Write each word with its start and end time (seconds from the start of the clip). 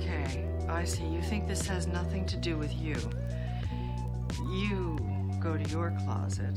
Okay. 0.00 0.46
I 0.68 0.84
see. 0.84 1.04
You 1.04 1.20
think 1.22 1.48
this 1.48 1.66
has 1.66 1.88
nothing 1.88 2.24
to 2.26 2.36
do 2.36 2.56
with 2.56 2.72
you. 2.74 2.94
You 4.48 4.96
go 5.40 5.56
to 5.56 5.70
your 5.70 5.92
closet 6.04 6.54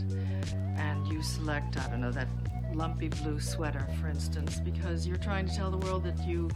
and 0.77 1.07
you 1.07 1.23
select, 1.23 1.75
I 1.77 1.89
don't 1.89 2.01
know, 2.01 2.11
that 2.11 2.27
lumpy 2.73 3.07
blue 3.07 3.39
sweater, 3.39 3.87
for 3.99 4.09
instance, 4.09 4.59
because 4.59 5.07
you're 5.07 5.17
trying 5.17 5.47
to 5.47 5.55
tell 5.55 5.71
the 5.71 5.77
world 5.77 6.03
that 6.03 6.19
you 6.23 6.51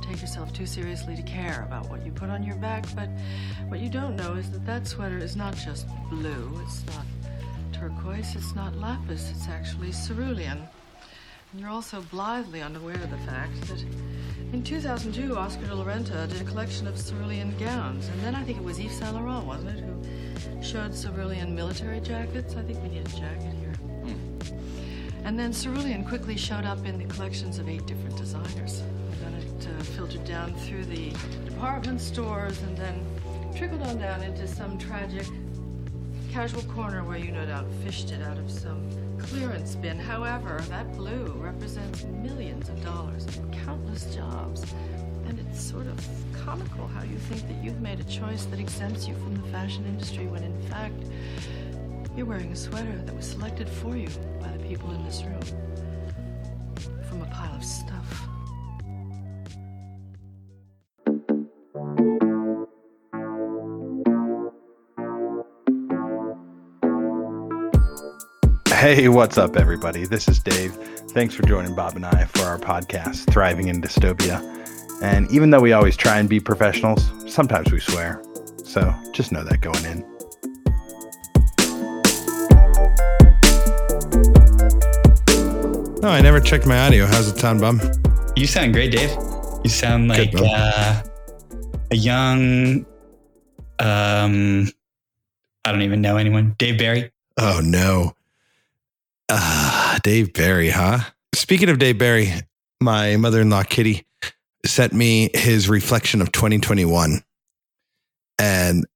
take 0.00 0.20
yourself 0.20 0.52
too 0.52 0.64
seriously 0.64 1.16
to 1.16 1.22
care 1.22 1.64
about 1.66 1.90
what 1.90 2.06
you 2.06 2.12
put 2.12 2.30
on 2.30 2.44
your 2.44 2.56
back. 2.56 2.84
But 2.94 3.08
what 3.66 3.80
you 3.80 3.88
don't 3.88 4.14
know 4.14 4.34
is 4.34 4.48
that 4.52 4.64
that 4.64 4.86
sweater 4.86 5.18
is 5.18 5.34
not 5.34 5.56
just 5.56 5.86
blue, 6.08 6.60
it's 6.64 6.84
not 6.86 7.04
turquoise, 7.72 8.36
it's 8.36 8.54
not 8.54 8.76
lapis, 8.76 9.30
it's 9.30 9.48
actually 9.48 9.90
cerulean. 9.92 10.68
And 11.52 11.60
you're 11.60 11.70
also 11.70 12.00
blithely 12.12 12.62
unaware 12.62 12.94
of 12.94 13.10
the 13.10 13.18
fact 13.18 13.60
that 13.62 13.84
in 14.52 14.62
2002, 14.62 15.36
Oscar 15.36 15.66
de 15.66 15.74
la 15.74 15.84
Renta 15.84 16.28
did 16.28 16.40
a 16.40 16.44
collection 16.44 16.86
of 16.86 16.96
cerulean 16.96 17.54
gowns. 17.58 18.08
And 18.08 18.20
then 18.22 18.34
I 18.34 18.42
think 18.44 18.58
it 18.58 18.64
was 18.64 18.78
Yves 18.78 18.98
Saint 18.98 19.14
Laurent, 19.14 19.46
wasn't 19.46 19.78
it, 19.78 19.84
who 19.84 20.62
showed 20.62 20.94
cerulean 20.94 21.54
military 21.54 22.00
jackets? 22.00 22.56
I 22.56 22.62
think 22.62 22.82
we 22.82 22.88
need 22.88 23.06
a 23.06 23.10
jacket 23.10 23.52
here. 23.60 23.74
And 25.24 25.38
then 25.38 25.52
cerulean 25.52 26.04
quickly 26.04 26.36
showed 26.36 26.64
up 26.64 26.86
in 26.86 26.96
the 26.96 27.04
collections 27.04 27.58
of 27.58 27.68
eight 27.68 27.84
different 27.86 28.16
designers. 28.16 28.80
And 28.80 29.20
then 29.20 29.34
it 29.34 29.68
uh, 29.68 29.82
filtered 29.82 30.24
down 30.24 30.54
through 30.54 30.86
the 30.86 31.10
department 31.44 32.00
stores 32.00 32.62
and 32.62 32.76
then 32.76 33.04
trickled 33.54 33.82
on 33.82 33.98
down 33.98 34.22
into 34.22 34.46
some 34.48 34.78
tragic 34.78 35.26
casual 36.30 36.62
corner 36.62 37.04
where 37.04 37.18
you 37.18 37.32
no 37.32 37.44
doubt 37.44 37.66
fished 37.84 38.12
it 38.12 38.22
out 38.22 38.38
of 38.38 38.50
some 38.50 38.88
clearance 39.18 39.74
bin. 39.74 39.98
However, 39.98 40.60
that 40.68 40.92
blue 40.96 41.26
represents 41.36 42.04
millions 42.04 42.68
of 42.68 42.82
dollars 42.84 43.26
and 43.36 43.52
countless 43.52 44.14
jobs. 44.14 44.64
And 45.26 45.38
it's 45.38 45.60
sort 45.60 45.86
of 45.86 46.00
comical 46.32 46.86
how 46.86 47.02
you 47.02 47.18
think 47.18 47.46
that 47.48 47.62
you've 47.62 47.80
made 47.80 48.00
a 48.00 48.04
choice 48.04 48.44
that 48.46 48.58
exempts 48.58 49.06
you 49.06 49.14
from 49.14 49.36
the 49.36 49.48
fashion 49.48 49.84
industry 49.84 50.26
when 50.26 50.42
in 50.42 50.62
fact 50.62 51.02
you're 52.16 52.26
wearing 52.26 52.52
a 52.52 52.56
sweater 52.56 52.96
that 53.04 53.14
was 53.14 53.26
selected 53.26 53.68
for 53.68 53.96
you 53.96 54.08
by 54.40 54.48
the 54.48 54.64
people 54.64 54.90
in 54.92 55.04
this 55.04 55.22
room 55.22 55.40
from 57.08 57.22
a 57.22 57.26
pile 57.26 57.54
of 57.54 57.64
stuff. 57.64 58.28
Hey, 68.78 69.08
what's 69.08 69.36
up, 69.36 69.56
everybody? 69.56 70.04
This 70.04 70.28
is 70.28 70.38
Dave. 70.38 70.72
Thanks 71.10 71.34
for 71.34 71.42
joining 71.42 71.74
Bob 71.74 71.96
and 71.96 72.06
I 72.06 72.26
for 72.26 72.42
our 72.42 72.60
podcast, 72.60 73.28
Thriving 73.28 73.66
in 73.66 73.82
Dystopia. 73.82 74.40
And 75.02 75.28
even 75.32 75.50
though 75.50 75.58
we 75.58 75.72
always 75.72 75.96
try 75.96 76.20
and 76.20 76.28
be 76.28 76.38
professionals, 76.38 77.10
sometimes 77.26 77.72
we 77.72 77.80
swear. 77.80 78.22
So 78.62 78.94
just 79.12 79.32
know 79.32 79.42
that 79.42 79.62
going 79.62 79.84
in. 79.84 80.04
No, 86.00 86.10
I 86.10 86.20
never 86.20 86.38
checked 86.38 86.64
my 86.64 86.78
audio. 86.78 87.06
How's 87.06 87.26
it 87.26 87.36
sound, 87.36 87.60
Bum? 87.60 87.80
You 88.36 88.46
sound 88.46 88.74
great, 88.74 88.92
Dave. 88.92 89.10
You 89.64 89.70
sound 89.70 90.06
like 90.06 90.30
Good, 90.30 90.44
uh, 90.44 91.02
a 91.90 91.96
young, 91.96 92.86
um, 93.80 94.68
I 95.64 95.72
don't 95.72 95.82
even 95.82 96.00
know 96.00 96.16
anyone. 96.16 96.54
Dave 96.58 96.78
Barry. 96.78 97.10
Oh 97.38 97.60
no. 97.60 98.14
Ah, 99.30 99.98
Dave 100.02 100.32
Barry, 100.32 100.70
huh? 100.70 101.00
Speaking 101.34 101.68
of 101.68 101.78
Dave 101.78 101.98
Barry, 101.98 102.32
my 102.80 103.16
mother-in-law 103.16 103.64
Kitty 103.64 104.06
sent 104.64 104.92
me 104.92 105.30
his 105.34 105.68
reflection 105.68 106.20
of 106.22 106.32
2021. 106.32 107.22
And 108.38 108.86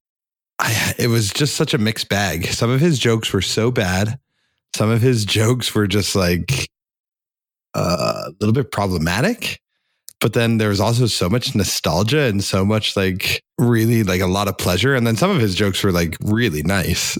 I 0.58 0.94
it 0.98 1.08
was 1.08 1.32
just 1.32 1.56
such 1.56 1.74
a 1.74 1.78
mixed 1.78 2.08
bag. 2.08 2.46
Some 2.46 2.70
of 2.70 2.80
his 2.80 2.98
jokes 2.98 3.32
were 3.32 3.42
so 3.42 3.70
bad. 3.70 4.18
Some 4.74 4.90
of 4.90 5.02
his 5.02 5.24
jokes 5.24 5.74
were 5.74 5.86
just 5.86 6.14
like 6.14 6.68
uh, 7.74 8.24
a 8.28 8.32
little 8.40 8.54
bit 8.54 8.70
problematic. 8.70 9.60
But 10.20 10.34
then 10.34 10.58
there 10.58 10.68
was 10.68 10.80
also 10.80 11.06
so 11.06 11.28
much 11.28 11.54
nostalgia 11.54 12.22
and 12.22 12.44
so 12.44 12.64
much 12.64 12.96
like 12.96 13.42
really 13.58 14.04
like 14.04 14.20
a 14.20 14.26
lot 14.26 14.46
of 14.46 14.56
pleasure. 14.56 14.94
And 14.94 15.04
then 15.06 15.16
some 15.16 15.30
of 15.30 15.40
his 15.40 15.56
jokes 15.56 15.82
were 15.82 15.90
like 15.90 16.16
really 16.20 16.62
nice. 16.62 17.18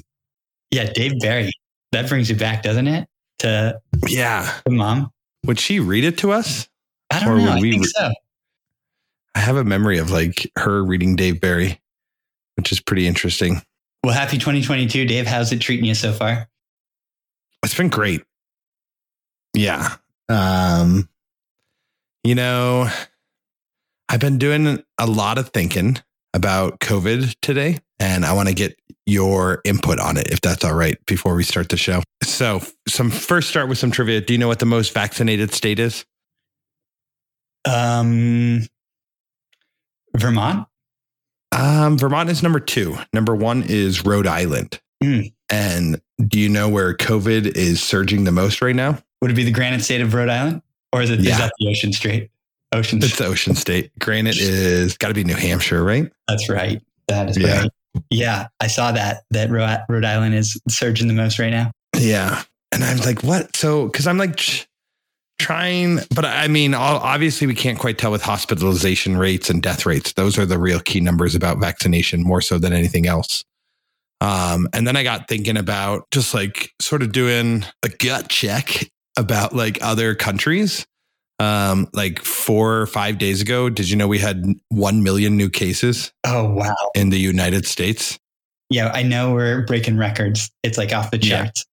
Yeah, 0.71 0.91
Dave 0.93 1.19
Barry. 1.19 1.51
That 1.93 2.09
brings 2.09 2.29
you 2.31 2.37
back, 2.37 2.63
doesn't 2.63 2.89
it? 2.89 3.09
To 3.41 3.81
Yeah. 4.09 4.53
the 4.65 4.71
mom. 4.71 5.11
Would 5.45 5.59
she 5.61 5.81
read 5.81 6.05
it 6.05 6.19
to 6.19 6.33
us? 6.33 6.69
I 7.11 7.21
don't 7.21 7.29
Or 7.29 7.39
know. 7.39 7.53
I 7.53 7.61
we 7.61 7.73
think 7.73 7.85
re- 7.85 7.93
so. 7.95 8.13
I 9.35 9.41
have 9.41 9.57
a 9.57 9.65
memory 9.65 9.99
of 9.99 10.11
like 10.11 10.51
her 10.57 10.85
reading 10.85 11.17
Dave 11.17 11.41
Barry, 11.41 11.81
which 12.57 12.73
is 12.73 12.81
pretty 12.81 13.07
interesting. 13.07 13.63
Well, 14.05 14.15
happy 14.15 14.39
2022, 14.39 15.05
Dave. 15.07 15.27
How's 15.27 15.53
it 15.53 15.61
treating 15.61 15.85
you 15.85 15.95
so 15.95 16.13
far? 16.13 16.49
It's 17.63 17.75
been 17.75 17.89
great. 17.89 18.23
Yeah. 19.55 19.97
Um, 20.29 21.09
you 22.25 22.35
know, 22.35 22.89
I've 24.09 24.21
been 24.21 24.39
doing 24.39 24.83
a 24.99 25.07
lot 25.07 25.39
of 25.39 25.51
thinking 25.51 25.99
about 26.35 26.81
COVID 26.81 27.37
today, 27.43 27.79
and 28.01 28.25
I 28.25 28.33
want 28.33 28.49
to 28.49 28.55
get 28.55 28.77
your 29.07 29.61
input 29.65 29.99
on 29.99 30.17
it, 30.17 30.29
if 30.31 30.41
that's 30.41 30.65
all 30.65 30.75
right, 30.75 30.97
before 31.07 31.35
we 31.35 31.43
start 31.45 31.69
the 31.69 31.77
show. 31.77 32.03
So, 32.23 32.61
some 32.89 33.11
first 33.11 33.49
start 33.49 33.69
with 33.69 33.79
some 33.79 33.91
trivia. 33.91 34.21
Do 34.21 34.33
you 34.33 34.39
know 34.39 34.49
what 34.49 34.59
the 34.61 34.67
most 34.67 34.93
vaccinated 34.95 35.53
state 35.53 35.79
is? 35.79 36.05
Um, 37.65 38.67
Vermont. 40.17 40.67
Um, 41.53 41.99
Vermont 41.99 42.31
is 42.31 42.43
number 42.43 42.61
two. 42.61 42.97
Number 43.13 43.35
one 43.35 43.63
is 43.67 44.05
Rhode 44.05 44.27
Island. 44.27 44.81
Mm. 45.03 45.33
And 45.51 46.01
do 46.27 46.39
you 46.39 46.49
know 46.49 46.69
where 46.69 46.95
COVID 46.95 47.57
is 47.57 47.83
surging 47.83 48.25
the 48.25 48.33
most 48.33 48.63
right 48.63 48.75
now? 48.75 48.99
Would 49.21 49.31
it 49.31 49.35
be 49.35 49.45
the 49.45 49.51
Granite 49.51 49.83
State 49.83 50.01
of 50.01 50.15
Rhode 50.15 50.29
Island, 50.29 50.63
or 50.93 51.03
is 51.03 51.11
it 51.11 51.21
is 51.21 51.27
Yeah. 51.27 51.39
that 51.39 51.53
the 51.59 51.69
Ocean 51.69 51.93
State? 51.93 52.31
Ocean. 52.75 53.01
It's 53.03 53.17
the 53.19 53.27
Ocean 53.27 53.55
State. 53.55 53.91
Granite 53.99 54.39
is 54.39 54.97
got 54.97 55.09
to 55.09 55.15
be 55.15 55.25
New 55.25 55.35
Hampshire, 55.35 55.85
right? 55.85 56.11
That's 56.27 56.49
right. 56.49 56.81
That 57.09 57.29
is 57.29 57.37
Yeah. 57.37 57.61
right. 57.63 57.71
Yeah, 58.11 58.49
I 58.61 58.67
saw 58.67 58.93
that. 58.93 59.25
That 59.31 59.51
Rhode 59.51 60.05
Island 60.05 60.35
is 60.35 60.61
surging 60.69 61.09
the 61.09 61.15
most 61.15 61.39
right 61.39 61.51
now. 61.51 61.71
Yeah. 61.97 62.43
And 62.73 62.83
I'm 62.83 62.99
like, 62.99 63.23
what? 63.23 63.55
So, 63.55 63.87
because 63.87 64.07
I'm 64.07 64.19
like 64.19 64.67
trying, 65.39 65.99
but 66.15 66.25
I 66.25 66.49
mean, 66.49 66.75
obviously, 66.75 67.47
we 67.47 67.55
can't 67.55 67.79
quite 67.79 67.99
tell 67.99 68.11
with 68.11 68.23
hospitalization 68.23 69.17
rates 69.17 69.51
and 69.51 69.63
death 69.63 69.85
rates. 69.85 70.13
Those 70.13 70.39
are 70.39 70.47
the 70.47 70.59
real 70.59 70.81
key 70.81 71.01
numbers 71.01 71.35
about 71.35 71.59
vaccination 71.59 72.23
more 72.23 72.41
so 72.41 72.59
than 72.59 72.73
anything 72.73 73.07
else. 73.07 73.45
Um, 74.21 74.69
and 74.73 74.87
then 74.87 74.97
I 74.97 75.03
got 75.03 75.27
thinking 75.29 75.57
about 75.57 76.09
just 76.13 76.33
like 76.33 76.71
sort 76.81 77.03
of 77.03 77.11
doing 77.11 77.65
a 77.83 77.89
gut 77.89 78.29
check 78.29 78.89
about 79.19 79.53
like 79.55 79.79
other 79.83 80.15
countries. 80.15 80.87
Um, 81.43 81.89
like 81.93 82.21
four 82.21 82.81
or 82.81 82.87
five 82.87 83.19
days 83.19 83.41
ago, 83.43 83.69
did 83.69 83.91
you 83.91 83.97
know 83.97 84.07
we 84.07 84.19
had 84.19 84.45
1 84.69 85.03
million 85.03 85.37
new 85.37 85.51
cases 85.51 86.13
Oh 86.25 86.53
wow. 86.55 86.75
in 86.95 87.11
the 87.11 87.19
United 87.19 87.67
States? 87.67 88.19
Yeah, 88.71 88.91
I 88.95 89.03
know 89.03 89.33
we're 89.35 89.67
breaking 89.67 89.97
records. 89.99 90.51
It's 90.63 90.79
like 90.79 90.93
off 90.93 91.11
the 91.11 91.19
Yeah. 91.19 91.43
charts. 91.45 91.67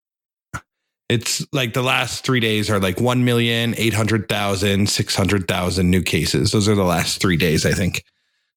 It's 1.08 1.46
like 1.52 1.72
the 1.74 1.82
last 1.82 2.24
three 2.24 2.40
days 2.40 2.68
are 2.70 2.78
like 2.80 2.96
1,800,000, 2.96 4.88
600,000 4.88 5.90
new 5.90 6.02
cases. 6.02 6.50
Those 6.52 6.68
are 6.68 6.74
the 6.74 6.84
last 6.84 7.20
three 7.20 7.36
days, 7.36 7.64
I 7.66 7.72
think. 7.72 8.04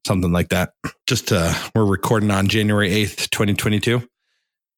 Something 0.05 0.31
like 0.31 0.49
that. 0.49 0.73
Just 1.07 1.31
uh, 1.31 1.53
we're 1.75 1.85
recording 1.85 2.31
on 2.31 2.47
January 2.47 2.89
8th, 2.89 3.29
2022. 3.29 4.01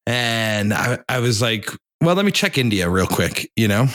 And 0.05 0.73
I, 0.73 0.99
I 1.07 1.19
was 1.19 1.41
like, 1.41 1.69
well, 2.01 2.15
let 2.15 2.25
me 2.25 2.31
check 2.31 2.57
India 2.57 2.89
real 2.89 3.07
quick, 3.07 3.49
you 3.55 3.67
know? 3.67 3.87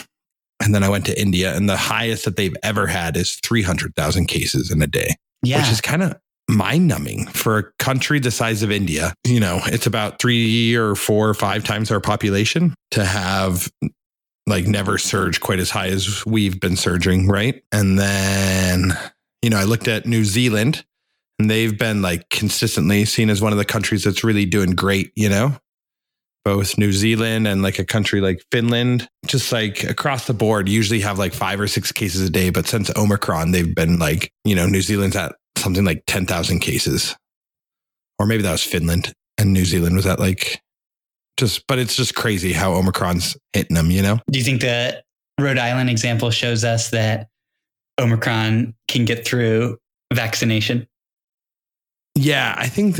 And 0.61 0.75
then 0.75 0.83
I 0.83 0.89
went 0.89 1.05
to 1.05 1.19
India, 1.19 1.55
and 1.55 1.69
the 1.69 1.77
highest 1.77 2.25
that 2.25 2.35
they've 2.35 2.55
ever 2.63 2.85
had 2.87 3.15
is 3.15 3.35
300,000 3.35 4.25
cases 4.27 4.71
in 4.71 4.81
a 4.81 4.87
day 4.87 5.15
Yeah. 5.41 5.61
which 5.61 5.71
is 5.71 5.79
kind 5.81 6.03
of 6.03 6.15
mind 6.49 6.87
numbing 6.87 7.27
for 7.27 7.57
a 7.59 7.63
country 7.79 8.19
the 8.19 8.31
size 8.31 8.61
of 8.63 8.71
India. 8.71 9.13
You 9.25 9.39
know, 9.39 9.61
it's 9.67 9.85
about 9.87 10.19
three 10.19 10.75
or 10.75 10.95
four 10.95 11.29
or 11.29 11.33
five 11.33 11.63
times 11.63 11.91
our 11.91 11.99
population 12.01 12.73
to 12.91 13.05
have 13.05 13.69
like 14.47 14.65
never 14.65 14.97
surge 14.97 15.39
quite 15.41 15.59
as 15.59 15.69
high 15.69 15.87
as 15.89 16.25
we've 16.25 16.59
been 16.59 16.75
surging, 16.75 17.27
right? 17.27 17.61
And 17.71 17.99
then, 17.99 18.97
you 19.43 19.49
know, 19.51 19.57
I 19.57 19.63
looked 19.65 19.87
at 19.87 20.07
New 20.07 20.25
Zealand 20.25 20.83
and 21.37 21.51
they've 21.51 21.77
been 21.77 22.01
like 22.01 22.29
consistently 22.31 23.05
seen 23.05 23.29
as 23.29 23.41
one 23.43 23.51
of 23.51 23.59
the 23.59 23.65
countries 23.65 24.03
that's 24.03 24.23
really 24.23 24.45
doing 24.45 24.71
great, 24.71 25.11
you 25.15 25.29
know? 25.29 25.55
Both 26.45 26.77
New 26.77 26.91
Zealand 26.93 27.47
and 27.47 27.61
like 27.61 27.79
a 27.79 27.85
country 27.85 28.21
like 28.21 28.41
Finland, 28.51 29.07
just 29.27 29.51
like 29.51 29.83
across 29.83 30.25
the 30.25 30.33
board, 30.33 30.69
usually 30.69 31.01
have 31.01 31.19
like 31.19 31.33
five 31.33 31.59
or 31.59 31.67
six 31.67 31.91
cases 31.91 32.21
a 32.21 32.29
day. 32.29 32.49
But 32.49 32.67
since 32.67 32.89
Omicron, 32.95 33.51
they've 33.51 33.75
been 33.75 33.99
like, 33.99 34.31
you 34.45 34.55
know, 34.55 34.65
New 34.65 34.81
Zealand's 34.81 35.15
at 35.15 35.35
something 35.57 35.83
like 35.83 36.03
10,000 36.07 36.59
cases. 36.59 37.15
Or 38.17 38.25
maybe 38.25 38.43
that 38.43 38.51
was 38.51 38.63
Finland. 38.63 39.13
and 39.37 39.53
New 39.53 39.65
Zealand 39.65 39.95
was 39.95 40.05
at 40.05 40.19
like 40.19 40.61
just, 41.37 41.65
but 41.67 41.79
it's 41.79 41.95
just 41.95 42.15
crazy 42.15 42.51
how 42.51 42.73
Omicron's 42.73 43.37
hitting 43.53 43.75
them, 43.75 43.89
you 43.89 44.01
know? 44.01 44.19
Do 44.29 44.37
you 44.37 44.45
think 44.45 44.61
the 44.61 45.01
Rhode 45.39 45.57
Island 45.57 45.89
example 45.89 46.31
shows 46.31 46.63
us 46.63 46.89
that 46.89 47.29
Omicron 47.99 48.73
can 48.87 49.05
get 49.05 49.25
through 49.25 49.77
vaccination? 50.13 50.87
Yeah, 52.15 52.53
I 52.57 52.67
think 52.67 52.99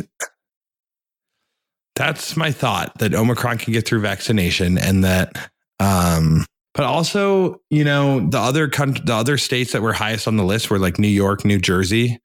that's 2.00 2.38
my 2.38 2.50
thought 2.50 2.98
that 3.00 3.14
Omicron 3.14 3.58
can 3.58 3.74
get 3.74 3.86
through 3.86 4.00
vaccination 4.00 4.78
and 4.78 5.04
that, 5.04 5.52
um, 5.82 6.46
but 6.74 6.86
also, 6.86 7.60
you 7.70 7.84
know, 7.84 8.22
the 8.22 8.40
other 8.40 8.70
country, 8.70 9.04
the 9.06 9.14
other 9.14 9.38
states 9.38 9.74
that 9.74 9.82
were 9.82 9.92
highest 9.92 10.26
on 10.26 10.38
the 10.38 10.46
list 10.46 10.70
were 10.70 10.80
like 10.80 10.98
New 10.98 11.10
York, 11.10 11.44
New 11.44 11.60
Jersey, 11.60 12.18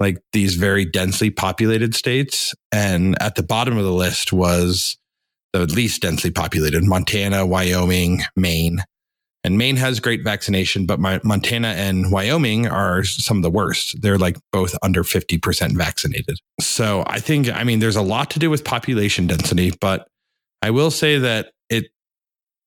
like 0.00 0.18
these 0.32 0.56
very 0.56 0.84
densely 0.84 1.30
populated 1.30 1.94
states. 1.94 2.52
And 2.72 3.14
at 3.22 3.36
the 3.36 3.44
bottom 3.44 3.78
of 3.78 3.84
the 3.84 3.92
list 3.92 4.32
was 4.32 4.96
the 5.52 5.66
least 5.66 6.02
densely 6.02 6.32
populated 6.32 6.82
Montana, 6.82 7.46
Wyoming, 7.46 8.22
Maine. 8.34 8.82
And 9.44 9.58
Maine 9.58 9.76
has 9.76 9.98
great 9.98 10.22
vaccination, 10.22 10.86
but 10.86 11.00
my, 11.00 11.20
Montana 11.24 11.68
and 11.68 12.12
Wyoming 12.12 12.68
are 12.68 13.02
some 13.02 13.38
of 13.38 13.42
the 13.42 13.50
worst. 13.50 14.00
They're 14.00 14.18
like 14.18 14.36
both 14.52 14.76
under 14.82 15.02
50% 15.02 15.76
vaccinated. 15.76 16.38
So 16.60 17.02
I 17.08 17.18
think, 17.18 17.48
I 17.48 17.64
mean, 17.64 17.80
there's 17.80 17.96
a 17.96 18.02
lot 18.02 18.30
to 18.32 18.38
do 18.38 18.50
with 18.50 18.64
population 18.64 19.26
density, 19.26 19.72
but 19.80 20.06
I 20.62 20.70
will 20.70 20.92
say 20.92 21.18
that 21.18 21.50
it, 21.68 21.86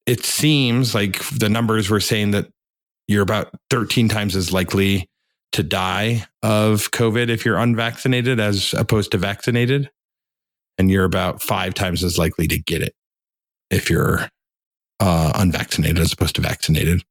it 0.05 0.25
seems 0.25 0.93
like 0.93 1.23
the 1.29 1.47
numbers 1.47 1.89
were 1.89 2.01
saying 2.01 2.31
that 2.31 2.47
you're 3.07 3.23
about 3.23 3.51
13 3.69 4.09
times 4.09 4.35
as 4.35 4.51
likely 4.51 5.07
to 5.53 5.63
die 5.63 6.25
of 6.43 6.91
COVID 6.91 7.29
if 7.29 7.45
you're 7.45 7.57
unvaccinated 7.57 8.41
as 8.41 8.73
opposed 8.73 9.11
to 9.11 9.17
vaccinated. 9.17 9.89
And 10.77 10.91
you're 10.91 11.05
about 11.05 11.41
five 11.41 11.73
times 11.73 12.03
as 12.03 12.17
likely 12.17 12.49
to 12.49 12.59
get 12.59 12.81
it 12.81 12.93
if 13.71 13.89
you're 13.89 14.27
uh, 14.99 15.31
unvaccinated 15.35 15.99
as 15.99 16.13
opposed 16.13 16.35
to 16.35 16.41
vaccinated. 16.41 17.03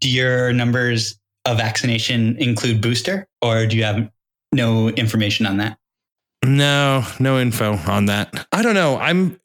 Do 0.00 0.10
your 0.10 0.52
numbers 0.52 1.18
of 1.44 1.58
vaccination 1.58 2.36
include 2.38 2.80
booster 2.80 3.26
or 3.42 3.66
do 3.66 3.76
you 3.76 3.84
have 3.84 4.10
no 4.52 4.88
information 4.90 5.46
on 5.46 5.58
that? 5.58 5.78
No, 6.44 7.04
no 7.18 7.38
info 7.38 7.74
on 7.86 8.06
that. 8.06 8.46
I 8.52 8.62
don't 8.62 8.74
know. 8.74 8.98
I'm, 8.98 9.40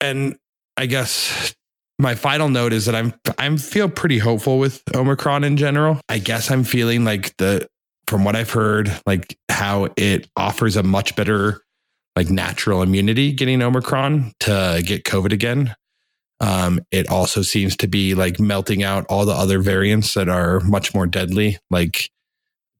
and 0.00 0.36
I 0.76 0.86
guess 0.86 1.54
my 1.98 2.14
final 2.14 2.48
note 2.48 2.72
is 2.72 2.86
that 2.86 2.94
I'm 2.94 3.14
I'm 3.38 3.56
feel 3.56 3.88
pretty 3.88 4.18
hopeful 4.18 4.58
with 4.58 4.82
Omicron 4.94 5.44
in 5.44 5.56
general. 5.56 6.00
I 6.08 6.18
guess 6.18 6.50
I'm 6.50 6.64
feeling 6.64 7.04
like 7.04 7.36
the 7.38 7.66
from 8.06 8.24
what 8.24 8.36
I've 8.36 8.50
heard, 8.50 9.00
like 9.06 9.36
how 9.50 9.88
it 9.96 10.28
offers 10.36 10.76
a 10.76 10.82
much 10.82 11.16
better 11.16 11.62
like 12.14 12.30
natural 12.30 12.82
immunity 12.82 13.32
getting 13.32 13.62
Omicron 13.62 14.32
to 14.40 14.82
get 14.84 15.04
COVID 15.04 15.32
again. 15.32 15.74
Um, 16.40 16.80
it 16.90 17.08
also 17.08 17.42
seems 17.42 17.76
to 17.78 17.88
be 17.88 18.14
like 18.14 18.38
melting 18.38 18.82
out 18.82 19.06
all 19.08 19.24
the 19.24 19.32
other 19.32 19.60
variants 19.60 20.14
that 20.14 20.28
are 20.28 20.60
much 20.60 20.94
more 20.94 21.06
deadly, 21.06 21.58
like 21.70 22.10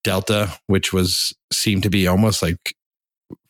Delta, 0.05 0.53
which 0.67 0.93
was 0.93 1.35
seemed 1.53 1.83
to 1.85 1.91
be 1.91 2.07
almost 2.07 2.43
like 2.43 2.75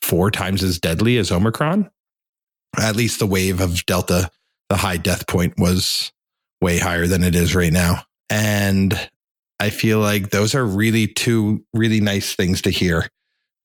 four 0.00 0.30
times 0.30 0.62
as 0.62 0.78
deadly 0.78 1.18
as 1.18 1.32
Omicron. 1.32 1.90
At 2.78 2.96
least 2.96 3.18
the 3.18 3.26
wave 3.26 3.60
of 3.60 3.84
Delta 3.86 4.30
the 4.68 4.76
high 4.76 4.96
death 4.96 5.26
point 5.26 5.54
was 5.58 6.12
way 6.60 6.78
higher 6.78 7.06
than 7.06 7.22
it 7.22 7.34
is 7.34 7.54
right 7.54 7.72
now. 7.72 8.02
And 8.30 9.10
I 9.60 9.70
feel 9.70 10.00
like 10.00 10.30
those 10.30 10.54
are 10.54 10.64
really 10.64 11.06
two 11.06 11.64
really 11.72 12.00
nice 12.00 12.34
things 12.34 12.62
to 12.62 12.70
hear. 12.70 13.08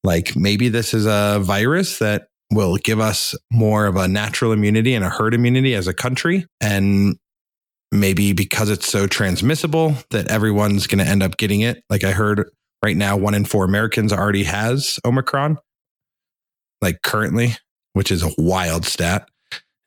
Like 0.03 0.35
maybe 0.35 0.69
this 0.69 0.93
is 0.93 1.05
a 1.05 1.39
virus 1.41 1.99
that 1.99 2.27
will 2.51 2.75
give 2.77 2.99
us 2.99 3.35
more 3.51 3.85
of 3.85 3.95
a 3.95 4.07
natural 4.07 4.51
immunity 4.51 4.93
and 4.93 5.05
a 5.05 5.09
herd 5.09 5.33
immunity 5.33 5.73
as 5.73 5.87
a 5.87 5.93
country. 5.93 6.45
And 6.59 7.17
maybe 7.91 8.33
because 8.33 8.69
it's 8.69 8.87
so 8.87 9.07
transmissible 9.07 9.95
that 10.11 10.29
everyone's 10.29 10.87
going 10.87 11.03
to 11.03 11.09
end 11.09 11.23
up 11.23 11.37
getting 11.37 11.61
it. 11.61 11.83
Like 11.89 12.03
I 12.03 12.11
heard 12.11 12.49
right 12.83 12.95
now, 12.95 13.17
one 13.17 13.33
in 13.33 13.45
four 13.45 13.65
Americans 13.65 14.13
already 14.13 14.43
has 14.43 14.99
Omicron, 15.05 15.57
like 16.81 17.01
currently, 17.01 17.55
which 17.93 18.11
is 18.11 18.23
a 18.23 18.31
wild 18.37 18.85
stat. 18.85 19.29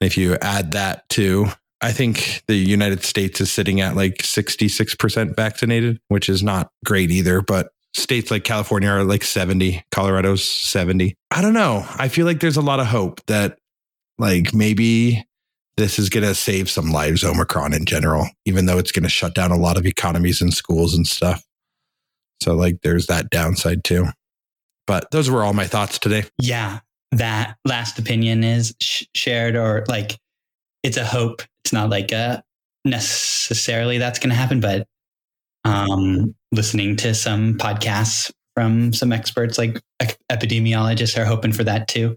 And 0.01 0.07
if 0.07 0.17
you 0.17 0.37
add 0.41 0.73
that 0.73 1.09
to, 1.11 1.49
I 1.81 1.93
think 1.93 2.43
the 2.47 2.57
United 2.57 3.05
States 3.05 3.41
is 3.41 3.53
sitting 3.53 3.81
at 3.81 3.97
like 3.97 4.19
66% 4.19 5.37
vaccinated, 5.37 6.01
which 6.09 6.29
is 6.29 6.43
not 6.43 6.71
great 6.85 7.11
either. 7.11 7.43
But 7.43 7.69
states 7.95 8.31
like 8.31 8.45
California 8.45 8.89
are 8.89 9.05
like 9.05 9.25
70, 9.25 9.85
Colorado's 9.91 10.49
70. 10.49 11.15
I 11.31 11.43
don't 11.43 11.53
know. 11.53 11.87
I 11.97 12.09
feel 12.09 12.27
like 12.27 12.41
there's 12.41 12.57
a 12.57 12.63
lot 12.63 12.81
of 12.81 12.87
hope 12.87 13.25
that 13.27 13.59
like 14.19 14.53
maybe 14.55 15.27
this 15.77 15.99
is 15.99 16.09
going 16.09 16.25
to 16.25 16.35
save 16.35 16.71
some 16.71 16.93
lives, 16.93 17.25
Omicron 17.25 17.73
in 17.73 17.85
general, 17.85 18.29
even 18.45 18.67
though 18.67 18.79
it's 18.79 18.93
going 18.93 19.03
to 19.03 19.09
shut 19.09 19.35
down 19.35 19.51
a 19.51 19.57
lot 19.57 19.77
of 19.77 19.87
economies 19.87 20.41
and 20.41 20.55
schools 20.55 20.95
and 20.95 21.07
stuff. 21.07 21.45
So, 22.43 22.55
like, 22.55 22.83
there's 22.83 23.07
that 23.07 23.31
downside 23.31 23.83
too. 23.83 24.07
But 24.87 25.11
those 25.11 25.31
were 25.31 25.43
all 25.43 25.55
my 25.55 25.67
thoughts 25.67 25.99
today. 25.99 26.25
Yeah 26.41 26.81
that 27.19 27.57
last 27.65 27.99
opinion 27.99 28.45
is 28.45 28.75
sh- 28.81 29.05
shared 29.15 29.57
or 29.57 29.85
like 29.89 30.19
it's 30.83 30.97
a 30.97 31.05
hope. 31.05 31.43
It's 31.65 31.73
not 31.73 31.91
like 31.91 32.13
a 32.13 32.43
necessarily 32.85 33.99
that's 33.99 34.19
going 34.19 34.31
to 34.31 34.37
happen, 34.37 34.61
but 34.61 34.87
um, 35.65 36.35
listening 36.53 36.97
to 36.97 37.15
some 37.15 37.55
podcasts 37.55 38.31
from 38.55 38.93
some 38.93 39.13
experts 39.13 39.59
like 39.59 39.83
epidemiologists 40.31 41.19
are 41.19 41.25
hoping 41.25 41.53
for 41.53 41.65
that 41.65 41.89
too, 41.89 42.17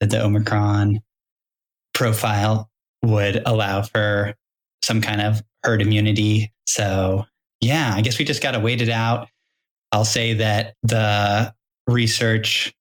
that 0.00 0.10
the 0.10 0.22
Omicron 0.22 1.00
profile 1.94 2.70
would 3.02 3.42
allow 3.46 3.82
for 3.82 4.34
some 4.82 5.00
kind 5.00 5.20
of 5.20 5.42
herd 5.64 5.82
immunity. 5.82 6.52
So, 6.66 7.26
yeah, 7.60 7.92
I 7.94 8.00
guess 8.00 8.18
we 8.18 8.24
just 8.24 8.42
got 8.42 8.52
to 8.52 8.60
wait 8.60 8.82
it 8.82 8.88
out. 8.88 9.28
I'll 9.92 10.04
say 10.04 10.34
that 10.34 10.74
the 10.82 11.52
research 11.86 12.72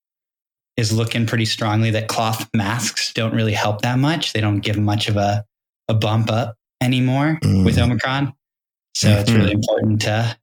is 0.78 0.94
looking 0.94 1.26
pretty 1.26 1.46
strongly 1.46 1.92
that 1.92 2.08
cloth 2.08 2.50
masks 2.56 3.12
don't 3.14 3.34
really 3.34 3.54
help 3.54 3.82
that 3.82 4.00
much. 4.00 4.34
They 4.34 4.42
don't 4.42 4.62
give 4.62 4.78
much 4.78 5.10
of 5.10 5.18
a, 5.18 5.44
a 5.90 5.94
bump 5.94 6.32
up 6.32 6.56
anymore 6.82 7.40
mm. 7.44 7.66
with 7.66 7.78
Omicron. 7.78 8.34
So 9.00 9.08
mm-hmm. 9.08 9.20
it's 9.22 9.32
really 9.32 9.52
important 9.54 10.02
to 10.02 10.38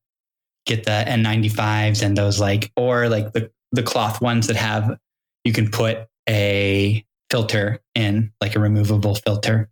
get 0.65 0.85
the 0.85 1.05
N95s 1.07 2.03
and 2.03 2.17
those 2.17 2.41
like, 2.41 2.73
or 2.75 3.07
like 3.11 3.35
the, 3.35 3.51
the 3.73 3.83
cloth 3.83 4.23
ones 4.23 4.47
that 4.47 4.57
have, 4.57 4.97
you 5.45 5.53
can 5.53 5.71
put 5.71 6.07
a 6.27 7.05
filter 7.31 7.81
in, 7.95 8.33
like 8.41 8.57
a 8.57 8.59
removable 8.59 9.15
filter. 9.15 9.69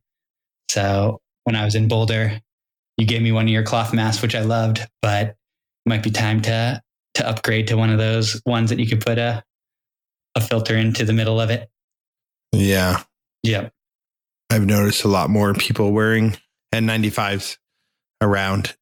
So 0.69 1.23
when 1.45 1.57
I 1.57 1.65
was 1.65 1.75
in 1.75 1.89
Boulder, 1.89 2.39
you 2.99 3.07
gave 3.07 3.23
me 3.23 3.33
one 3.33 3.47
of 3.47 3.51
your 3.51 3.63
cloth 3.63 3.95
masks, 3.95 4.21
which 4.21 4.35
I 4.35 4.43
loved, 4.43 4.87
but 5.01 5.29
it 5.29 5.37
might 5.87 6.03
be 6.03 6.11
time 6.11 6.43
to 6.43 6.83
to 7.15 7.27
upgrade 7.27 7.69
to 7.69 7.77
one 7.77 7.89
of 7.91 7.99
those 7.99 8.43
ones 8.45 8.69
that 8.69 8.79
you 8.79 8.87
could 8.87 9.01
put 9.01 9.17
a 9.17 9.43
a 10.35 10.43
filter 10.43 10.77
into 10.77 11.07
the 11.07 11.15
middle 11.15 11.41
of 11.41 11.49
it. 11.49 11.71
Yeah. 12.53 13.03
Yeah. 13.43 13.71
I've 14.51 14.67
noticed 14.67 15.05
a 15.05 15.09
lot 15.09 15.31
more 15.31 15.55
people 15.55 15.93
wearing 15.93 16.37
N95s 16.75 17.57
around. 18.25 18.75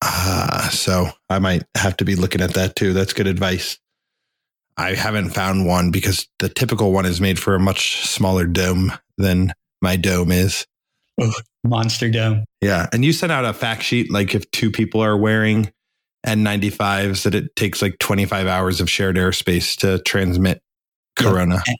Uh, 0.00 0.68
so 0.70 1.08
I 1.28 1.38
might 1.38 1.64
have 1.76 1.96
to 1.98 2.04
be 2.04 2.16
looking 2.16 2.40
at 2.40 2.54
that 2.54 2.76
too. 2.76 2.92
That's 2.92 3.12
good 3.12 3.26
advice. 3.26 3.78
I 4.76 4.94
haven't 4.94 5.30
found 5.30 5.66
one 5.66 5.90
because 5.90 6.28
the 6.38 6.48
typical 6.48 6.92
one 6.92 7.06
is 7.06 7.20
made 7.20 7.38
for 7.38 7.54
a 7.54 7.60
much 7.60 8.06
smaller 8.06 8.46
dome 8.46 8.92
than 9.16 9.52
my 9.80 9.96
dome 9.96 10.30
is. 10.30 10.66
Oh, 11.20 11.32
monster 11.64 12.10
dome. 12.10 12.44
Yeah. 12.60 12.86
And 12.92 13.04
you 13.04 13.12
sent 13.12 13.32
out 13.32 13.46
a 13.46 13.54
fact 13.54 13.82
sheet 13.82 14.10
like 14.10 14.34
if 14.34 14.50
two 14.50 14.70
people 14.70 15.00
are 15.00 15.16
wearing 15.16 15.72
N95s 16.26 17.22
that 17.22 17.34
it 17.34 17.56
takes 17.56 17.80
like 17.80 17.98
25 17.98 18.46
hours 18.46 18.80
of 18.80 18.90
shared 18.90 19.16
airspace 19.16 19.76
to 19.78 19.98
transmit 20.00 20.60
corona. 21.16 21.62
And, 21.66 21.76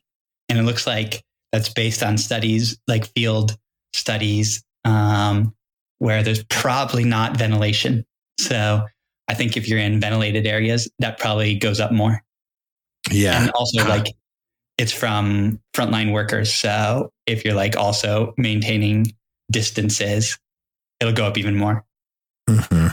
and 0.48 0.58
it 0.58 0.62
looks 0.62 0.86
like 0.86 1.22
that's 1.52 1.68
based 1.68 2.02
on 2.02 2.16
studies, 2.16 2.78
like 2.86 3.06
field 3.06 3.56
studies, 3.92 4.62
um, 4.84 5.54
where 5.98 6.22
there's 6.22 6.44
probably 6.44 7.04
not 7.04 7.36
ventilation. 7.36 8.04
So 8.38 8.84
I 9.28 9.34
think 9.34 9.56
if 9.56 9.68
you're 9.68 9.78
in 9.78 10.00
ventilated 10.00 10.46
areas, 10.46 10.90
that 10.98 11.18
probably 11.18 11.56
goes 11.56 11.80
up 11.80 11.92
more. 11.92 12.22
Yeah. 13.10 13.40
And 13.40 13.50
also, 13.50 13.84
uh, 13.84 13.88
like, 13.88 14.14
it's 14.78 14.92
from 14.92 15.60
frontline 15.74 16.12
workers. 16.12 16.52
So 16.52 17.10
if 17.26 17.44
you're 17.44 17.54
like 17.54 17.76
also 17.76 18.34
maintaining 18.36 19.12
distances, 19.50 20.38
it'll 21.00 21.14
go 21.14 21.24
up 21.24 21.38
even 21.38 21.56
more. 21.56 21.84
Mm-hmm. 22.48 22.88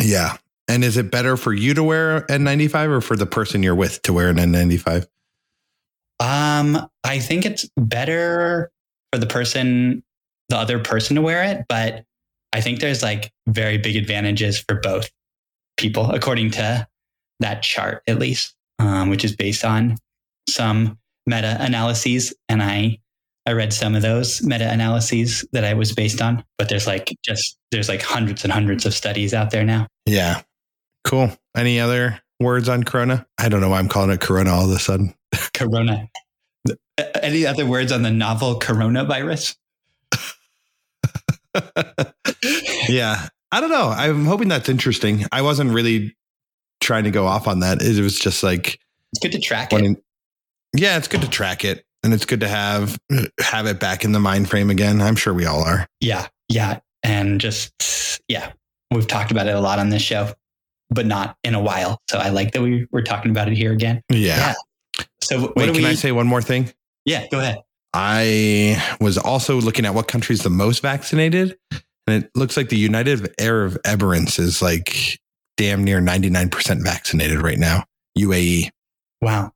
Yeah. 0.00 0.36
And 0.68 0.84
is 0.84 0.96
it 0.96 1.10
better 1.10 1.36
for 1.36 1.52
you 1.52 1.74
to 1.74 1.82
wear 1.82 2.22
N95 2.22 2.88
or 2.88 3.00
for 3.00 3.16
the 3.16 3.26
person 3.26 3.62
you're 3.62 3.74
with 3.74 4.02
to 4.02 4.12
wear 4.12 4.28
an 4.28 4.36
N95? 4.36 5.06
Um, 6.20 6.88
I 7.04 7.18
think 7.18 7.44
it's 7.44 7.68
better 7.76 8.70
for 9.12 9.18
the 9.18 9.26
person, 9.26 10.02
the 10.48 10.56
other 10.56 10.78
person 10.78 11.16
to 11.16 11.22
wear 11.22 11.44
it, 11.44 11.64
but 11.68 12.04
I 12.52 12.60
think 12.60 12.80
there's 12.80 13.02
like 13.02 13.32
very 13.46 13.78
big 13.78 13.96
advantages 13.96 14.58
for 14.58 14.76
both 14.76 15.10
people, 15.76 16.10
according 16.10 16.50
to 16.52 16.86
that 17.40 17.62
chart, 17.62 18.02
at 18.06 18.18
least, 18.18 18.54
um, 18.78 19.08
which 19.08 19.24
is 19.24 19.34
based 19.34 19.64
on 19.64 19.96
some 20.48 20.98
meta 21.26 21.56
analyses, 21.60 22.34
and 22.48 22.62
I 22.62 22.98
I 23.46 23.52
read 23.52 23.72
some 23.72 23.94
of 23.96 24.02
those 24.02 24.42
meta 24.42 24.70
analyses 24.70 25.44
that 25.52 25.64
I 25.64 25.74
was 25.74 25.92
based 25.92 26.22
on. 26.22 26.44
But 26.58 26.68
there's 26.68 26.86
like 26.86 27.12
just 27.24 27.58
there's 27.70 27.88
like 27.88 28.02
hundreds 28.02 28.44
and 28.44 28.52
hundreds 28.52 28.86
of 28.86 28.94
studies 28.94 29.34
out 29.34 29.50
there 29.50 29.64
now. 29.64 29.86
Yeah. 30.06 30.42
Cool. 31.04 31.36
Any 31.56 31.80
other 31.80 32.20
words 32.38 32.68
on 32.68 32.84
Corona? 32.84 33.26
I 33.38 33.48
don't 33.48 33.60
know 33.60 33.70
why 33.70 33.78
I'm 33.78 33.88
calling 33.88 34.10
it 34.10 34.20
Corona 34.20 34.50
all 34.52 34.64
of 34.64 34.76
a 34.76 34.78
sudden. 34.78 35.14
Corona. 35.54 36.08
Any 37.22 37.46
other 37.46 37.66
words 37.66 37.90
on 37.90 38.02
the 38.02 38.10
novel 38.10 38.60
coronavirus? 38.60 39.56
yeah. 42.88 43.28
I 43.50 43.60
don't 43.60 43.70
know. 43.70 43.88
I'm 43.88 44.24
hoping 44.24 44.48
that's 44.48 44.68
interesting. 44.68 45.26
I 45.30 45.42
wasn't 45.42 45.72
really 45.72 46.16
trying 46.80 47.04
to 47.04 47.10
go 47.10 47.26
off 47.26 47.46
on 47.46 47.60
that. 47.60 47.82
It 47.82 48.00
was 48.00 48.18
just 48.18 48.42
like 48.42 48.78
It's 49.12 49.20
good 49.20 49.32
to 49.32 49.40
track 49.40 49.72
wanting, 49.72 49.96
it. 49.96 50.80
yeah, 50.80 50.96
it's 50.96 51.08
good 51.08 51.20
to 51.22 51.28
track 51.28 51.64
it 51.64 51.84
and 52.02 52.14
it's 52.14 52.24
good 52.24 52.40
to 52.40 52.48
have 52.48 52.98
have 53.40 53.66
it 53.66 53.78
back 53.78 54.04
in 54.04 54.12
the 54.12 54.20
mind 54.20 54.48
frame 54.48 54.70
again. 54.70 55.00
I'm 55.02 55.16
sure 55.16 55.34
we 55.34 55.44
all 55.46 55.62
are. 55.62 55.86
Yeah, 56.00 56.26
yeah, 56.48 56.80
and 57.02 57.40
just 57.40 58.20
yeah, 58.28 58.52
we've 58.90 59.06
talked 59.06 59.30
about 59.30 59.46
it 59.46 59.54
a 59.54 59.60
lot 59.60 59.78
on 59.78 59.90
this 59.90 60.02
show, 60.02 60.32
but 60.90 61.06
not 61.06 61.36
in 61.44 61.54
a 61.54 61.60
while. 61.60 62.00
So 62.10 62.18
I 62.18 62.30
like 62.30 62.52
that 62.52 62.62
we 62.62 62.86
we're 62.90 63.02
talking 63.02 63.30
about 63.30 63.48
it 63.48 63.54
here 63.56 63.72
again. 63.72 64.02
Yeah. 64.08 64.54
So 65.22 65.40
what 65.42 65.56
Wait, 65.56 65.74
can 65.74 65.82
we? 65.82 65.86
I 65.86 65.94
say 65.94 66.10
one 66.10 66.26
more 66.26 66.42
thing? 66.42 66.72
yeah, 67.04 67.26
go 67.30 67.38
ahead. 67.38 67.58
I 67.94 68.82
was 69.00 69.18
also 69.18 69.60
looking 69.60 69.84
at 69.84 69.94
what 69.94 70.08
country's 70.08 70.42
the 70.42 70.50
most 70.50 70.80
vaccinated, 70.80 71.56
and 72.06 72.24
it 72.24 72.30
looks 72.34 72.56
like 72.56 72.68
the 72.68 72.76
United 72.78 73.34
Arab 73.40 73.74
Emirates 73.82 74.38
is 74.38 74.62
like 74.62 75.18
damn 75.56 75.84
near 75.84 76.00
99% 76.00 76.82
vaccinated 76.82 77.42
right 77.42 77.58
now. 77.58 77.84
UAE. 78.18 78.70
Wow, 79.20 79.52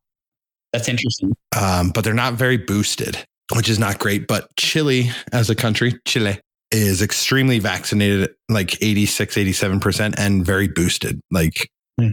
that's 0.72 0.88
interesting. 0.88 1.32
um, 1.60 1.90
but 1.90 2.04
they're 2.04 2.14
not 2.14 2.34
very 2.34 2.56
boosted, 2.58 3.18
which 3.54 3.68
is 3.68 3.78
not 3.78 3.98
great. 3.98 4.26
But 4.26 4.54
Chile, 4.56 5.10
as 5.32 5.48
a 5.50 5.54
country, 5.54 5.98
Chile 6.06 6.38
is 6.70 7.00
extremely 7.02 7.58
vaccinated, 7.58 8.34
like 8.48 8.82
86, 8.82 9.36
87%, 9.36 10.14
and 10.18 10.44
very 10.44 10.68
boosted, 10.68 11.20
like 11.30 11.70
Hmm. 11.98 12.10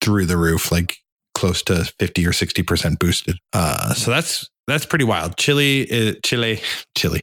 through 0.00 0.24
the 0.26 0.36
roof, 0.38 0.72
like 0.72 0.96
close 1.34 1.62
to 1.64 1.84
50 1.98 2.26
or 2.26 2.32
60% 2.32 2.98
boosted. 2.98 3.36
Uh, 3.52 3.92
so 3.92 4.10
that's 4.10 4.48
that's 4.66 4.86
pretty 4.86 5.04
wild. 5.04 5.36
Chile, 5.36 5.82
is, 5.82 6.16
Chile, 6.22 6.60
Chile, 6.96 7.20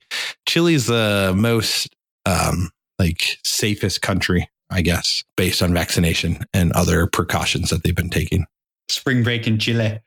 Chile 0.48 0.74
is 0.74 0.88
the 0.88 1.34
most 1.36 1.94
um, 2.26 2.70
like 3.00 3.38
safest 3.44 4.02
country, 4.02 4.50
I 4.70 4.82
guess, 4.82 5.24
based 5.36 5.62
on 5.62 5.74
vaccination 5.74 6.46
and 6.54 6.72
other 6.74 7.08
precautions 7.08 7.70
that 7.70 7.84
they've 7.84 7.96
been 7.96 8.10
taking. 8.10 8.46
Spring 8.90 9.24
break 9.24 9.48
in 9.48 9.60
Chile. 9.60 10.00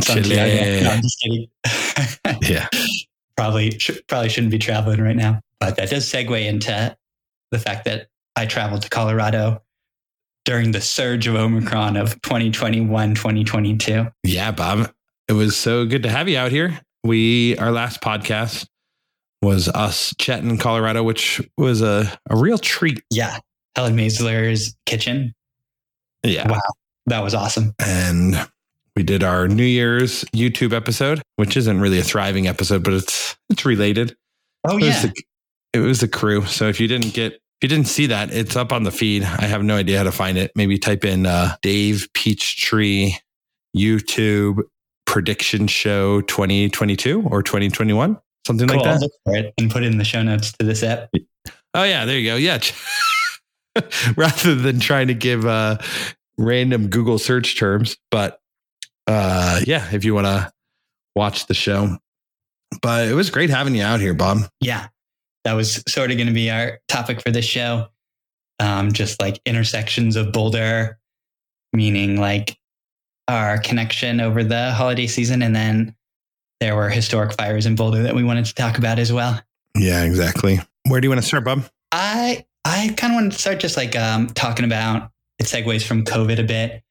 Chile. 0.00 0.36
No, 0.82 0.90
I'm 0.90 1.02
just 1.02 1.20
kidding. 1.20 1.46
Yeah. 2.48 2.66
probably 3.36 3.78
sh- 3.78 4.00
probably 4.08 4.28
shouldn't 4.28 4.50
be 4.50 4.58
traveling 4.58 5.00
right 5.00 5.16
now, 5.16 5.40
but 5.60 5.76
that 5.76 5.90
does 5.90 6.06
segue 6.10 6.44
into 6.46 6.96
the 7.50 7.58
fact 7.58 7.84
that 7.84 8.08
I 8.34 8.46
traveled 8.46 8.82
to 8.82 8.88
Colorado 8.88 9.62
during 10.44 10.72
the 10.72 10.80
surge 10.80 11.26
of 11.26 11.34
Omicron 11.36 11.96
of 11.96 12.20
2021, 12.22 13.14
2022. 13.14 14.06
Yeah, 14.24 14.50
Bob. 14.50 14.92
It 15.28 15.34
was 15.34 15.56
so 15.56 15.86
good 15.86 16.02
to 16.02 16.10
have 16.10 16.28
you 16.28 16.38
out 16.38 16.50
here. 16.50 16.80
We 17.04 17.56
our 17.58 17.72
last 17.72 18.00
podcast 18.00 18.66
was 19.42 19.68
us 19.68 20.14
chatting 20.18 20.50
in 20.50 20.58
Colorado, 20.58 21.02
which 21.02 21.40
was 21.58 21.82
a, 21.82 22.18
a 22.30 22.36
real 22.36 22.58
treat. 22.58 23.02
Yeah. 23.10 23.38
Helen 23.76 23.96
Maisler's 23.96 24.76
kitchen. 24.86 25.34
Yeah. 26.22 26.50
Wow. 26.50 26.60
That 27.06 27.22
was 27.22 27.34
awesome. 27.34 27.74
And 27.84 28.36
we 28.94 29.02
did 29.02 29.24
our 29.24 29.48
New 29.48 29.64
Year's 29.64 30.24
YouTube 30.34 30.72
episode, 30.72 31.22
which 31.36 31.56
isn't 31.56 31.80
really 31.80 31.98
a 31.98 32.04
thriving 32.04 32.46
episode, 32.46 32.84
but 32.84 32.92
it's 32.92 33.36
it's 33.50 33.64
related. 33.64 34.14
Oh, 34.64 34.76
it 34.76 34.84
yeah. 34.84 34.88
was 34.88 35.02
the, 35.02 35.22
it 35.72 35.78
was 35.78 36.00
the 36.00 36.08
crew. 36.08 36.44
So 36.46 36.68
if 36.68 36.78
you 36.78 36.86
didn't 36.86 37.14
get 37.14 37.32
if 37.32 37.40
you 37.62 37.68
didn't 37.68 37.88
see 37.88 38.06
that, 38.06 38.32
it's 38.32 38.56
up 38.56 38.72
on 38.72 38.84
the 38.84 38.90
feed. 38.90 39.24
I 39.24 39.46
have 39.46 39.64
no 39.64 39.76
idea 39.76 39.98
how 39.98 40.04
to 40.04 40.12
find 40.12 40.38
it. 40.38 40.52
Maybe 40.54 40.78
type 40.78 41.04
in 41.04 41.26
uh, 41.26 41.56
Dave 41.62 42.08
Peachtree 42.14 43.14
YouTube 43.76 44.62
prediction 45.12 45.66
show 45.66 46.22
2022 46.22 47.28
or 47.30 47.42
2021, 47.42 48.18
something 48.46 48.66
cool. 48.66 48.78
like 48.78 48.86
I'll 48.86 48.94
that. 48.94 49.02
look 49.02 49.12
for 49.26 49.36
it 49.36 49.52
and 49.58 49.70
put 49.70 49.82
it 49.82 49.92
in 49.92 49.98
the 49.98 50.04
show 50.04 50.22
notes 50.22 50.52
to 50.52 50.64
this 50.64 50.82
app. 50.82 51.10
Oh 51.74 51.84
yeah, 51.84 52.06
there 52.06 52.18
you 52.18 52.30
go. 52.30 52.36
Yeah. 52.36 52.60
Rather 54.16 54.54
than 54.54 54.80
trying 54.80 55.08
to 55.08 55.14
give 55.14 55.44
uh, 55.44 55.76
random 56.38 56.88
Google 56.88 57.18
search 57.18 57.58
terms, 57.58 57.98
but 58.10 58.40
uh, 59.06 59.60
yeah, 59.66 59.86
if 59.92 60.02
you 60.02 60.14
want 60.14 60.28
to 60.28 60.50
watch 61.14 61.46
the 61.46 61.54
show. 61.54 61.98
But 62.80 63.06
it 63.06 63.14
was 63.14 63.28
great 63.28 63.50
having 63.50 63.74
you 63.74 63.82
out 63.82 64.00
here, 64.00 64.14
Bob. 64.14 64.38
Yeah. 64.60 64.88
That 65.44 65.52
was 65.52 65.82
sort 65.88 66.10
of 66.10 66.16
going 66.16 66.28
to 66.28 66.32
be 66.32 66.50
our 66.50 66.80
topic 66.88 67.20
for 67.20 67.30
this 67.30 67.44
show. 67.44 67.88
Um, 68.60 68.92
just 68.92 69.20
like 69.20 69.42
intersections 69.44 70.16
of 70.16 70.32
Boulder, 70.32 70.98
meaning 71.74 72.18
like 72.18 72.56
our 73.28 73.58
connection 73.58 74.20
over 74.20 74.42
the 74.44 74.72
holiday 74.72 75.06
season. 75.06 75.42
And 75.42 75.54
then 75.54 75.94
there 76.60 76.76
were 76.76 76.88
historic 76.88 77.32
fires 77.32 77.66
in 77.66 77.74
Boulder 77.74 78.02
that 78.02 78.14
we 78.14 78.24
wanted 78.24 78.44
to 78.46 78.54
talk 78.54 78.78
about 78.78 78.98
as 78.98 79.12
well. 79.12 79.40
Yeah, 79.76 80.04
exactly. 80.04 80.60
Where 80.88 81.00
do 81.00 81.06
you 81.06 81.10
want 81.10 81.20
to 81.20 81.26
start, 81.26 81.44
Bob? 81.44 81.64
I 81.90 82.46
I 82.64 82.94
kind 82.96 83.12
of 83.12 83.20
want 83.20 83.32
to 83.32 83.38
start 83.38 83.60
just 83.60 83.76
like 83.76 83.96
um, 83.96 84.28
talking 84.28 84.64
about 84.64 85.10
it 85.38 85.46
segues 85.46 85.82
from 85.82 86.04
COVID 86.04 86.38
a 86.38 86.44
bit, 86.44 86.82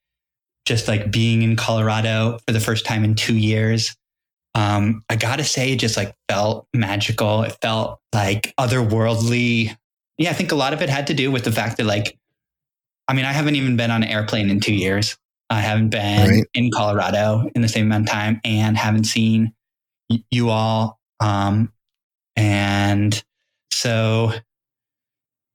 just 0.66 0.88
like 0.88 1.12
being 1.12 1.42
in 1.42 1.56
Colorado 1.56 2.40
for 2.46 2.54
the 2.54 2.60
first 2.60 2.86
time 2.86 3.04
in 3.04 3.16
two 3.16 3.36
years. 3.36 3.96
Um, 4.54 5.04
I 5.10 5.16
gotta 5.16 5.46
say, 5.46 5.72
it 5.72 5.80
just 5.80 5.96
like 5.96 6.14
felt 6.28 6.68
magical. 6.74 7.44
It 7.44 7.56
felt 7.62 8.00
like 8.14 8.54
otherworldly. 8.60 9.76
Yeah, 10.18 10.30
I 10.32 10.34
think 10.34 10.52
a 10.52 10.56
lot 10.56 10.74
of 10.74 10.82
it 10.82 10.90
had 10.90 11.08
to 11.08 11.14
do 11.14 11.32
with 11.32 11.46
the 11.46 11.52
fact 11.52 11.78
that 11.78 11.86
like, 11.86 12.18
I 13.08 13.14
mean, 13.14 13.26
I 13.26 13.32
haven't 13.32 13.56
even 13.56 13.78
been 13.78 13.92
on 13.92 14.04
an 14.04 14.10
airplane 14.10 14.50
in 14.50 14.60
two 14.60 14.76
years. 14.76 15.18
I 15.52 15.60
haven't 15.60 15.90
been 15.90 16.30
Right. 16.30 16.44
in 16.54 16.72
Colorado 16.72 17.50
in 17.56 17.62
the 17.62 17.68
same 17.68 17.86
amount 17.88 18.06
of 18.08 18.12
time, 18.12 18.40
and 18.46 18.78
haven't 18.78 19.04
seen 19.04 19.54
y- 20.10 20.24
you 20.32 20.50
all. 20.50 21.00
Um, 21.20 21.72
and 22.36 23.24
so 23.72 24.32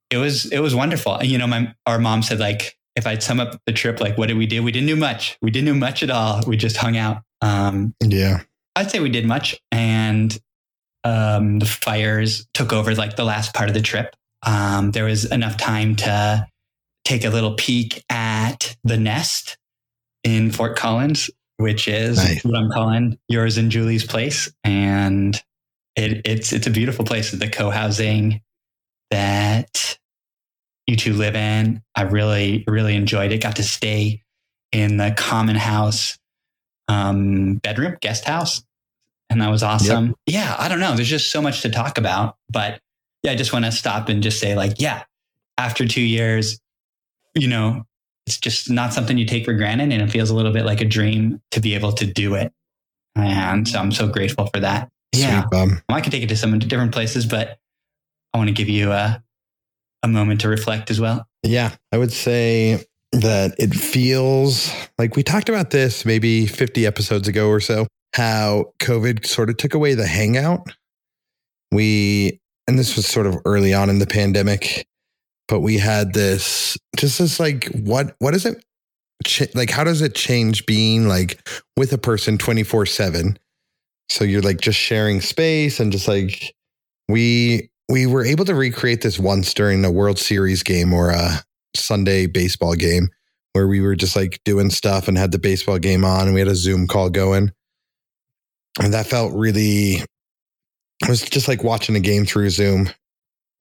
it 0.09 0.17
was 0.17 0.45
it 0.51 0.59
was 0.59 0.73
wonderful. 0.75 1.23
You 1.23 1.37
know, 1.37 1.47
my 1.47 1.73
our 1.85 1.99
mom 1.99 2.21
said 2.23 2.39
like 2.39 2.77
if 2.95 3.05
I'd 3.05 3.21
sum 3.23 3.39
up 3.39 3.59
the 3.65 3.73
trip, 3.73 3.99
like 3.99 4.17
what 4.17 4.27
did 4.27 4.37
we 4.37 4.45
do? 4.47 4.63
We 4.63 4.71
didn't 4.71 4.87
do 4.87 4.95
much. 4.95 5.37
We 5.41 5.51
didn't 5.51 5.67
do 5.67 5.75
much 5.79 6.01
at 6.03 6.09
all. 6.09 6.41
We 6.47 6.57
just 6.57 6.77
hung 6.77 6.97
out. 6.97 7.21
Um, 7.41 7.93
Yeah. 8.03 8.41
I'd 8.75 8.89
say 8.91 8.99
we 8.99 9.09
did 9.09 9.25
much, 9.25 9.55
and 9.71 10.37
um, 11.03 11.59
the 11.59 11.65
fires 11.65 12.47
took 12.53 12.71
over 12.73 12.93
like 12.95 13.15
the 13.15 13.23
last 13.25 13.53
part 13.53 13.69
of 13.69 13.73
the 13.75 13.81
trip. 13.81 14.15
Um, 14.45 14.91
there 14.91 15.05
was 15.05 15.25
enough 15.25 15.57
time 15.57 15.95
to 15.97 16.47
take 17.05 17.23
a 17.25 17.29
little 17.29 17.53
peek 17.55 18.03
at 18.09 18.75
the 18.83 18.97
nest 18.97 19.57
in 20.27 20.51
Fort 20.51 20.75
Collins, 20.75 21.29
which 21.55 21.87
is 21.87 22.17
Nice. 22.17 22.43
what 22.43 22.55
I'm 22.55 22.69
calling 22.69 23.17
yours 23.29 23.57
and 23.57 23.71
Julie's 23.71 24.05
place, 24.05 24.51
and 24.63 25.41
it, 25.95 26.21
it's 26.25 26.51
it's 26.51 26.67
a 26.67 26.71
beautiful 26.71 27.05
place. 27.05 27.31
The 27.31 27.49
co-housing 27.49 28.41
that 29.09 29.97
you 30.85 30.97
two 30.97 31.13
live 31.13 31.35
in, 31.35 31.81
I 31.95 32.01
really 32.03 32.65
really 32.67 32.95
enjoyed 32.95 33.31
it. 33.31 33.41
Got 33.41 33.55
to 33.55 33.63
stay 33.63 34.23
in 34.73 34.97
the 34.97 35.13
common 35.15 35.55
house 35.55 36.17
um, 36.89 37.55
bedroom, 37.55 37.97
guest 38.01 38.25
house. 38.25 38.61
And 39.29 39.41
that 39.41 39.49
was 39.49 39.61
awesome. 39.63 40.15
Yeah, 40.25 40.55
I 40.57 40.69
don't 40.69 40.79
know. 40.79 40.95
There's 40.95 41.07
just 41.09 41.31
so 41.31 41.41
much 41.41 41.61
to 41.61 41.69
talk 41.69 41.97
about. 41.97 42.37
But 42.49 42.79
yeah, 43.23 43.31
I 43.31 43.35
just 43.35 43.51
want 43.51 43.65
to 43.65 43.71
stop 43.73 44.07
and 44.07 44.23
just 44.23 44.39
say, 44.39 44.55
like, 44.55 44.75
yeah, 44.79 45.03
after 45.57 45.85
two 45.85 46.01
years, 46.01 46.59
you 47.35 47.47
know, 47.49 47.83
it's 48.27 48.37
just 48.37 48.69
not 48.69 48.93
something 48.93 49.17
you 49.17 49.25
take 49.25 49.45
for 49.45 49.53
granted. 49.53 49.91
And 49.93 50.01
it 50.01 50.11
feels 50.11 50.29
a 50.29 50.35
little 50.35 50.51
bit 50.51 50.65
like 50.65 50.81
a 50.81 50.85
dream 50.85 51.41
to 51.51 51.61
be 51.61 51.73
able 51.73 51.93
to 51.93 52.05
do 52.05 52.35
it. 52.35 52.51
And 53.15 53.67
so 53.67 53.79
I'm 53.79 53.91
so 53.91 54.07
grateful 54.07 54.47
for 54.53 54.59
that. 54.59 54.89
Yeah. 55.15 55.45
Sweet, 55.51 55.81
I 55.89 56.01
could 56.01 56.11
take 56.11 56.23
it 56.23 56.29
to 56.29 56.35
some 56.35 56.59
different 56.59 56.91
places, 56.91 57.25
but 57.25 57.57
I 58.33 58.37
want 58.37 58.49
to 58.49 58.53
give 58.53 58.69
you 58.69 58.91
a, 58.91 59.23
a 60.03 60.07
moment 60.07 60.41
to 60.41 60.49
reflect 60.49 60.91
as 60.91 60.99
well. 60.99 61.25
Yeah, 61.41 61.73
I 61.91 61.97
would 61.97 62.11
say 62.11 62.85
that 63.13 63.55
it 63.57 63.73
feels 63.73 64.71
like 64.99 65.15
we 65.15 65.23
talked 65.23 65.49
about 65.49 65.71
this 65.71 66.05
maybe 66.05 66.45
50 66.45 66.85
episodes 66.85 67.27
ago 67.27 67.47
or 67.47 67.61
so, 67.61 67.87
how 68.13 68.73
COVID 68.79 69.25
sort 69.25 69.49
of 69.49 69.57
took 69.57 69.73
away 69.73 69.95
the 69.95 70.05
hangout. 70.05 70.67
We, 71.71 72.39
and 72.67 72.77
this 72.77 72.95
was 72.95 73.07
sort 73.07 73.25
of 73.25 73.37
early 73.45 73.73
on 73.73 73.89
in 73.89 73.99
the 73.99 74.07
pandemic, 74.07 74.85
but 75.47 75.61
we 75.61 75.77
had 75.77 76.13
this 76.13 76.77
just 76.95 77.19
this 77.19 77.39
like, 77.39 77.65
what, 77.67 78.15
what 78.19 78.35
is 78.35 78.45
it? 78.45 78.63
Like, 79.55 79.69
how 79.69 79.83
does 79.83 80.01
it 80.01 80.15
change 80.15 80.65
being 80.65 81.07
like 81.07 81.41
with 81.75 81.91
a 81.93 81.97
person 81.97 82.37
24 82.37 82.85
7? 82.85 83.37
So 84.09 84.23
you're 84.23 84.41
like 84.41 84.61
just 84.61 84.79
sharing 84.79 85.21
space 85.21 85.79
and 85.79 85.91
just 85.91 86.07
like, 86.07 86.53
we, 87.09 87.69
we 87.89 88.05
were 88.05 88.25
able 88.25 88.45
to 88.45 88.55
recreate 88.55 89.01
this 89.01 89.19
once 89.19 89.53
during 89.53 89.83
a 89.83 89.91
World 89.91 90.19
Series 90.19 90.63
game 90.63 90.93
or 90.93 91.09
a 91.09 91.43
Sunday 91.75 92.25
baseball 92.25 92.73
game 92.73 93.09
where 93.53 93.67
we 93.67 93.81
were 93.81 93.95
just 93.95 94.15
like 94.15 94.39
doing 94.43 94.69
stuff 94.69 95.07
and 95.07 95.17
had 95.17 95.31
the 95.31 95.39
baseball 95.39 95.79
game 95.79 96.05
on 96.05 96.25
and 96.25 96.33
we 96.33 96.39
had 96.39 96.49
a 96.49 96.55
Zoom 96.55 96.87
call 96.87 97.09
going. 97.09 97.51
And 98.79 98.93
that 98.93 99.07
felt 99.07 99.33
really, 99.33 99.95
it 101.01 101.09
was 101.09 101.21
just 101.21 101.47
like 101.47 101.63
watching 101.63 101.95
a 101.95 102.01
game 102.01 102.25
through 102.25 102.49
Zoom 102.49 102.89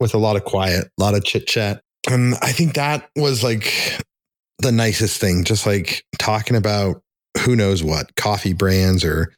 with 0.01 0.15
a 0.15 0.19
lot 0.19 0.37
of 0.37 0.45
quiet, 0.45 0.89
a 0.99 1.03
lot 1.03 1.15
of 1.15 1.25
chit 1.25 1.47
chat. 1.47 1.83
And 2.09 2.35
I 2.43 2.53
think 2.53 2.75
that 2.75 3.09
was 3.17 3.43
like 3.43 3.73
the 4.59 4.73
nicest 4.73 5.21
thing, 5.21 5.45
just 5.45 5.67
like 5.67 6.05
talking 6.19 6.57
about 6.57 7.03
who 7.41 7.57
knows 7.57 7.83
what 7.83 8.15
coffee 8.17 8.53
brands 8.53 9.05
or 9.05 9.33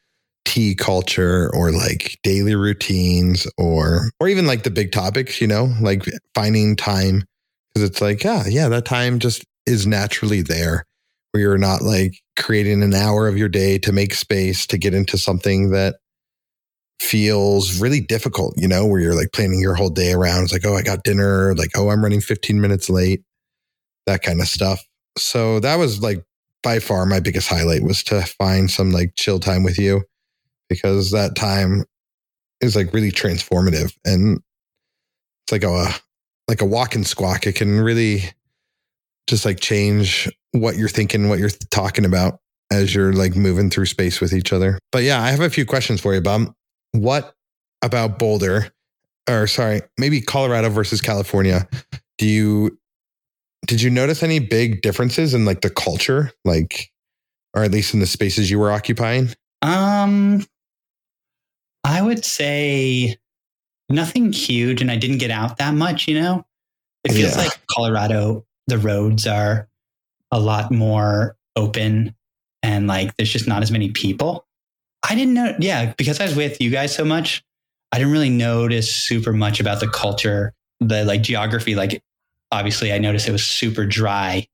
tea 0.45 0.73
culture 0.73 1.51
or 1.53 1.71
like 1.71 2.17
daily 2.23 2.55
routines 2.55 3.45
or 3.57 4.09
or 4.19 4.27
even 4.27 4.47
like 4.47 4.63
the 4.63 4.71
big 4.71 4.91
topics 4.91 5.39
you 5.39 5.45
know 5.45 5.71
like 5.79 6.03
finding 6.33 6.75
time 6.75 7.23
because 7.69 7.87
it's 7.87 8.01
like 8.01 8.23
yeah 8.23 8.43
yeah 8.47 8.67
that 8.67 8.85
time 8.85 9.19
just 9.19 9.45
is 9.67 9.85
naturally 9.85 10.41
there 10.41 10.85
where 11.31 11.41
you're 11.41 11.57
not 11.59 11.83
like 11.83 12.15
creating 12.35 12.81
an 12.81 12.95
hour 12.95 13.27
of 13.27 13.37
your 13.37 13.49
day 13.49 13.77
to 13.77 13.91
make 13.91 14.13
space 14.13 14.65
to 14.65 14.77
get 14.77 14.95
into 14.95 15.19
something 15.19 15.69
that 15.69 15.97
feels 16.99 17.79
really 17.79 18.01
difficult 18.01 18.53
you 18.57 18.67
know 18.67 18.85
where 18.85 18.99
you're 18.99 19.15
like 19.15 19.31
planning 19.31 19.59
your 19.59 19.73
whole 19.73 19.89
day 19.89 20.11
around. 20.11 20.43
It's 20.43 20.53
like 20.53 20.65
oh 20.65 20.75
i 20.75 20.81
got 20.81 21.03
dinner 21.03 21.55
like 21.55 21.69
oh 21.75 21.89
i'm 21.89 22.03
running 22.03 22.21
15 22.21 22.59
minutes 22.59 22.89
late 22.89 23.23
that 24.09 24.23
kind 24.23 24.41
of 24.41 24.47
stuff. 24.47 24.83
So 25.17 25.59
that 25.59 25.75
was 25.75 26.01
like 26.01 26.23
by 26.63 26.79
far 26.79 27.05
my 27.05 27.19
biggest 27.19 27.47
highlight 27.47 27.83
was 27.83 28.03
to 28.03 28.21
find 28.21 28.69
some 28.69 28.91
like 28.91 29.13
chill 29.15 29.39
time 29.39 29.63
with 29.63 29.77
you 29.77 30.03
because 30.67 31.11
that 31.11 31.35
time 31.35 31.85
is 32.59 32.75
like 32.75 32.93
really 32.93 33.11
transformative 33.11 33.95
and 34.03 34.39
it's 35.43 35.51
like 35.51 35.63
a 35.63 35.93
like 36.47 36.61
a 36.61 36.65
walk 36.65 36.95
and 36.95 37.07
squawk. 37.07 37.47
It 37.47 37.55
can 37.55 37.79
really 37.79 38.23
just 39.27 39.45
like 39.45 39.59
change 39.59 40.29
what 40.51 40.75
you're 40.75 40.89
thinking 40.89 41.29
what 41.29 41.39
you're 41.39 41.51
talking 41.71 42.05
about 42.05 42.39
as 42.71 42.93
you're 42.93 43.13
like 43.13 43.35
moving 43.35 43.69
through 43.69 43.85
space 43.85 44.19
with 44.19 44.33
each 44.33 44.51
other. 44.51 44.79
But 44.91 45.03
yeah 45.03 45.21
i 45.21 45.29
have 45.29 45.39
a 45.39 45.49
few 45.49 45.65
questions 45.65 46.01
for 46.01 46.13
you 46.13 46.21
bob 46.21 46.53
what 46.93 47.35
about 47.81 48.17
boulder 48.19 48.71
or 49.29 49.47
sorry 49.47 49.81
maybe 49.97 50.19
colorado 50.21 50.69
versus 50.69 51.01
california 51.01 51.67
do 52.17 52.25
you 52.27 52.77
did 53.67 53.81
you 53.81 53.89
notice 53.89 54.23
any 54.23 54.39
big 54.39 54.81
differences 54.81 55.33
in 55.33 55.45
like 55.45 55.61
the 55.61 55.69
culture 55.69 56.31
like 56.45 56.91
or 57.53 57.63
at 57.63 57.71
least 57.71 57.93
in 57.93 57.99
the 57.99 58.05
spaces 58.05 58.49
you 58.49 58.59
were 58.59 58.71
occupying 58.71 59.29
Um, 59.61 60.45
I 61.83 62.01
would 62.01 62.23
say 62.25 63.17
nothing 63.89 64.31
huge, 64.33 64.81
and 64.81 64.91
I 64.91 64.95
didn't 64.97 65.17
get 65.17 65.31
out 65.31 65.57
that 65.57 65.73
much. 65.73 66.07
You 66.07 66.19
know, 66.21 66.45
it 67.03 67.11
feels 67.13 67.35
Yeah. 67.35 67.43
like 67.43 67.51
Colorado. 67.71 68.45
The 68.67 68.77
roads 68.77 69.25
are 69.25 69.67
a 70.31 70.39
lot 70.39 70.71
more 70.71 71.35
open, 71.55 72.13
and 72.61 72.87
like 72.87 73.15
there's 73.17 73.31
just 73.31 73.47
not 73.47 73.63
as 73.63 73.71
many 73.71 73.89
people. 73.91 74.45
I 75.07 75.15
didn't 75.15 75.33
know. 75.33 75.55
Yeah, 75.59 75.93
because 75.97 76.19
I 76.19 76.25
was 76.25 76.35
with 76.35 76.61
you 76.61 76.69
guys 76.69 76.93
so 76.93 77.05
much, 77.05 77.43
I 77.91 77.97
didn't 77.97 78.11
really 78.11 78.29
notice 78.29 78.93
super 78.93 79.33
much 79.33 79.59
about 79.59 79.79
the 79.79 79.87
culture, 79.87 80.53
the 80.79 81.05
like 81.05 81.21
geography. 81.21 81.75
Like, 81.75 82.03
obviously, 82.51 82.91
I 82.93 82.97
noticed 82.97 83.27
it 83.27 83.31
was 83.31 83.45
super 83.45 83.85
dry. 83.85 84.47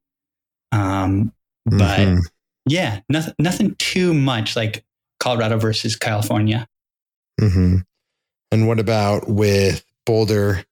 Um, 0.71 1.33
but 1.65 1.99
Mhm. 1.99 2.21
yeah, 2.65 2.99
nothing, 3.09 3.33
nothing 3.39 3.75
too 3.79 4.13
much 4.13 4.55
like 4.55 4.83
Colorado 5.19 5.57
versus 5.57 5.95
California. 5.95 6.67
Mm-hmm. 7.41 7.77
And 8.51 8.67
what 8.67 8.79
about 8.79 9.27
with 9.29 9.83
Boulder 10.05 10.63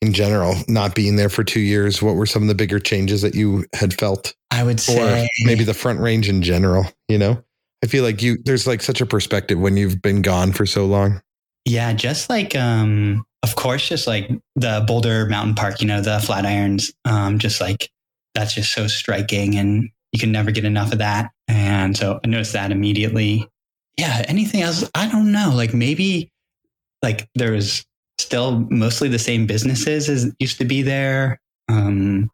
in 0.00 0.12
general, 0.12 0.54
not 0.68 0.94
being 0.94 1.16
there 1.16 1.28
for 1.28 1.42
two 1.42 1.60
years? 1.60 2.00
What 2.00 2.14
were 2.14 2.26
some 2.26 2.42
of 2.42 2.48
the 2.48 2.54
bigger 2.54 2.78
changes 2.78 3.22
that 3.22 3.34
you 3.34 3.66
had 3.74 3.92
felt? 3.98 4.34
I 4.50 4.62
would 4.62 4.76
Or 4.76 4.82
say 4.82 5.28
maybe 5.44 5.64
the 5.64 5.74
front 5.74 6.00
range 6.00 6.28
in 6.28 6.42
general, 6.42 6.86
you 7.08 7.18
know? 7.18 7.42
I 7.84 7.88
feel 7.88 8.04
like 8.04 8.22
you 8.22 8.38
there's 8.44 8.66
like 8.66 8.82
such 8.82 9.00
a 9.00 9.06
perspective 9.06 9.58
when 9.58 9.76
you've 9.76 10.00
been 10.02 10.22
gone 10.22 10.52
for 10.52 10.66
so 10.66 10.86
long. 10.86 11.20
yeah, 11.64 11.92
just 11.92 12.30
like 12.30 12.56
um, 12.56 13.24
of 13.42 13.56
course, 13.56 13.88
just 13.88 14.06
like 14.06 14.30
the 14.54 14.84
Boulder 14.86 15.26
Mountain 15.26 15.54
Park, 15.54 15.80
you 15.80 15.86
know, 15.86 16.00
the 16.00 16.18
Flatirons, 16.18 16.92
um, 17.04 17.38
just 17.38 17.60
like 17.60 17.90
that's 18.34 18.54
just 18.54 18.72
so 18.72 18.86
striking, 18.86 19.56
and 19.56 19.90
you 20.12 20.18
can 20.18 20.32
never 20.32 20.50
get 20.50 20.64
enough 20.64 20.92
of 20.92 20.98
that. 20.98 21.30
And 21.48 21.96
so 21.96 22.20
I 22.24 22.28
noticed 22.28 22.52
that 22.54 22.72
immediately. 22.72 23.48
Yeah, 23.98 24.24
anything 24.28 24.62
else? 24.62 24.88
I 24.94 25.08
don't 25.08 25.32
know. 25.32 25.52
Like 25.54 25.74
maybe 25.74 26.30
like 27.02 27.28
there 27.34 27.52
was 27.52 27.84
still 28.18 28.66
mostly 28.70 29.08
the 29.08 29.18
same 29.18 29.46
businesses 29.46 30.08
as 30.08 30.32
used 30.38 30.58
to 30.58 30.64
be 30.64 30.82
there. 30.82 31.40
Um, 31.68 32.30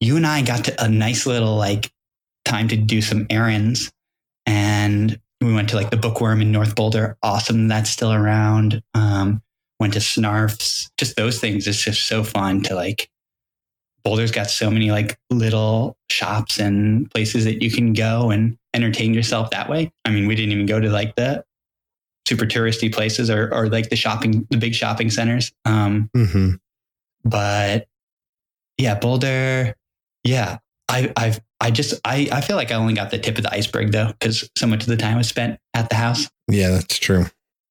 you 0.00 0.16
and 0.16 0.26
I 0.26 0.42
got 0.42 0.64
to 0.66 0.84
a 0.84 0.88
nice 0.88 1.26
little 1.26 1.56
like 1.56 1.90
time 2.44 2.68
to 2.68 2.76
do 2.76 3.02
some 3.02 3.26
errands 3.30 3.90
and 4.50 5.20
we 5.40 5.54
went 5.54 5.68
to 5.70 5.76
like 5.76 5.90
the 5.90 5.96
bookworm 5.96 6.42
in 6.42 6.50
North 6.50 6.74
Boulder. 6.74 7.16
Awesome. 7.22 7.68
That's 7.68 7.88
still 7.88 8.12
around. 8.12 8.82
Um, 8.94 9.42
went 9.78 9.92
to 9.92 10.00
Snarfs. 10.00 10.90
Just 10.98 11.16
those 11.16 11.38
things. 11.38 11.68
It's 11.68 11.82
just 11.82 12.08
so 12.08 12.24
fun 12.24 12.62
to 12.64 12.74
like, 12.74 13.08
Boulder's 14.02 14.32
got 14.32 14.50
so 14.50 14.70
many 14.70 14.90
like 14.90 15.18
little 15.30 15.96
shops 16.10 16.58
and 16.58 17.08
places 17.12 17.44
that 17.44 17.62
you 17.62 17.70
can 17.70 17.92
go 17.92 18.30
and 18.30 18.58
entertain 18.74 19.14
yourself 19.14 19.50
that 19.50 19.68
way. 19.68 19.92
I 20.04 20.10
mean, 20.10 20.26
we 20.26 20.34
didn't 20.34 20.52
even 20.52 20.66
go 20.66 20.80
to 20.80 20.90
like 20.90 21.14
the 21.14 21.44
super 22.26 22.44
touristy 22.44 22.92
places 22.92 23.30
or, 23.30 23.54
or 23.54 23.68
like 23.68 23.88
the 23.88 23.96
shopping, 23.96 24.48
the 24.50 24.56
big 24.56 24.74
shopping 24.74 25.10
centers. 25.10 25.52
Um, 25.64 26.10
hmm 26.14 26.54
but 27.24 27.86
yeah, 28.78 28.98
Boulder. 28.98 29.76
Yeah, 30.24 30.58
I, 30.88 31.12
I've, 31.16 31.40
I 31.60 31.70
just, 31.70 32.00
I, 32.04 32.28
I 32.32 32.40
feel 32.40 32.56
like 32.56 32.70
I 32.70 32.74
only 32.74 32.94
got 32.94 33.10
the 33.10 33.18
tip 33.18 33.36
of 33.36 33.42
the 33.44 33.52
iceberg 33.52 33.92
though, 33.92 34.08
because 34.18 34.48
so 34.56 34.66
much 34.66 34.82
of 34.82 34.88
the 34.88 34.96
time 34.96 35.16
was 35.18 35.28
spent 35.28 35.58
at 35.74 35.88
the 35.90 35.96
house. 35.96 36.28
Yeah, 36.48 36.70
that's 36.70 36.98
true. 36.98 37.26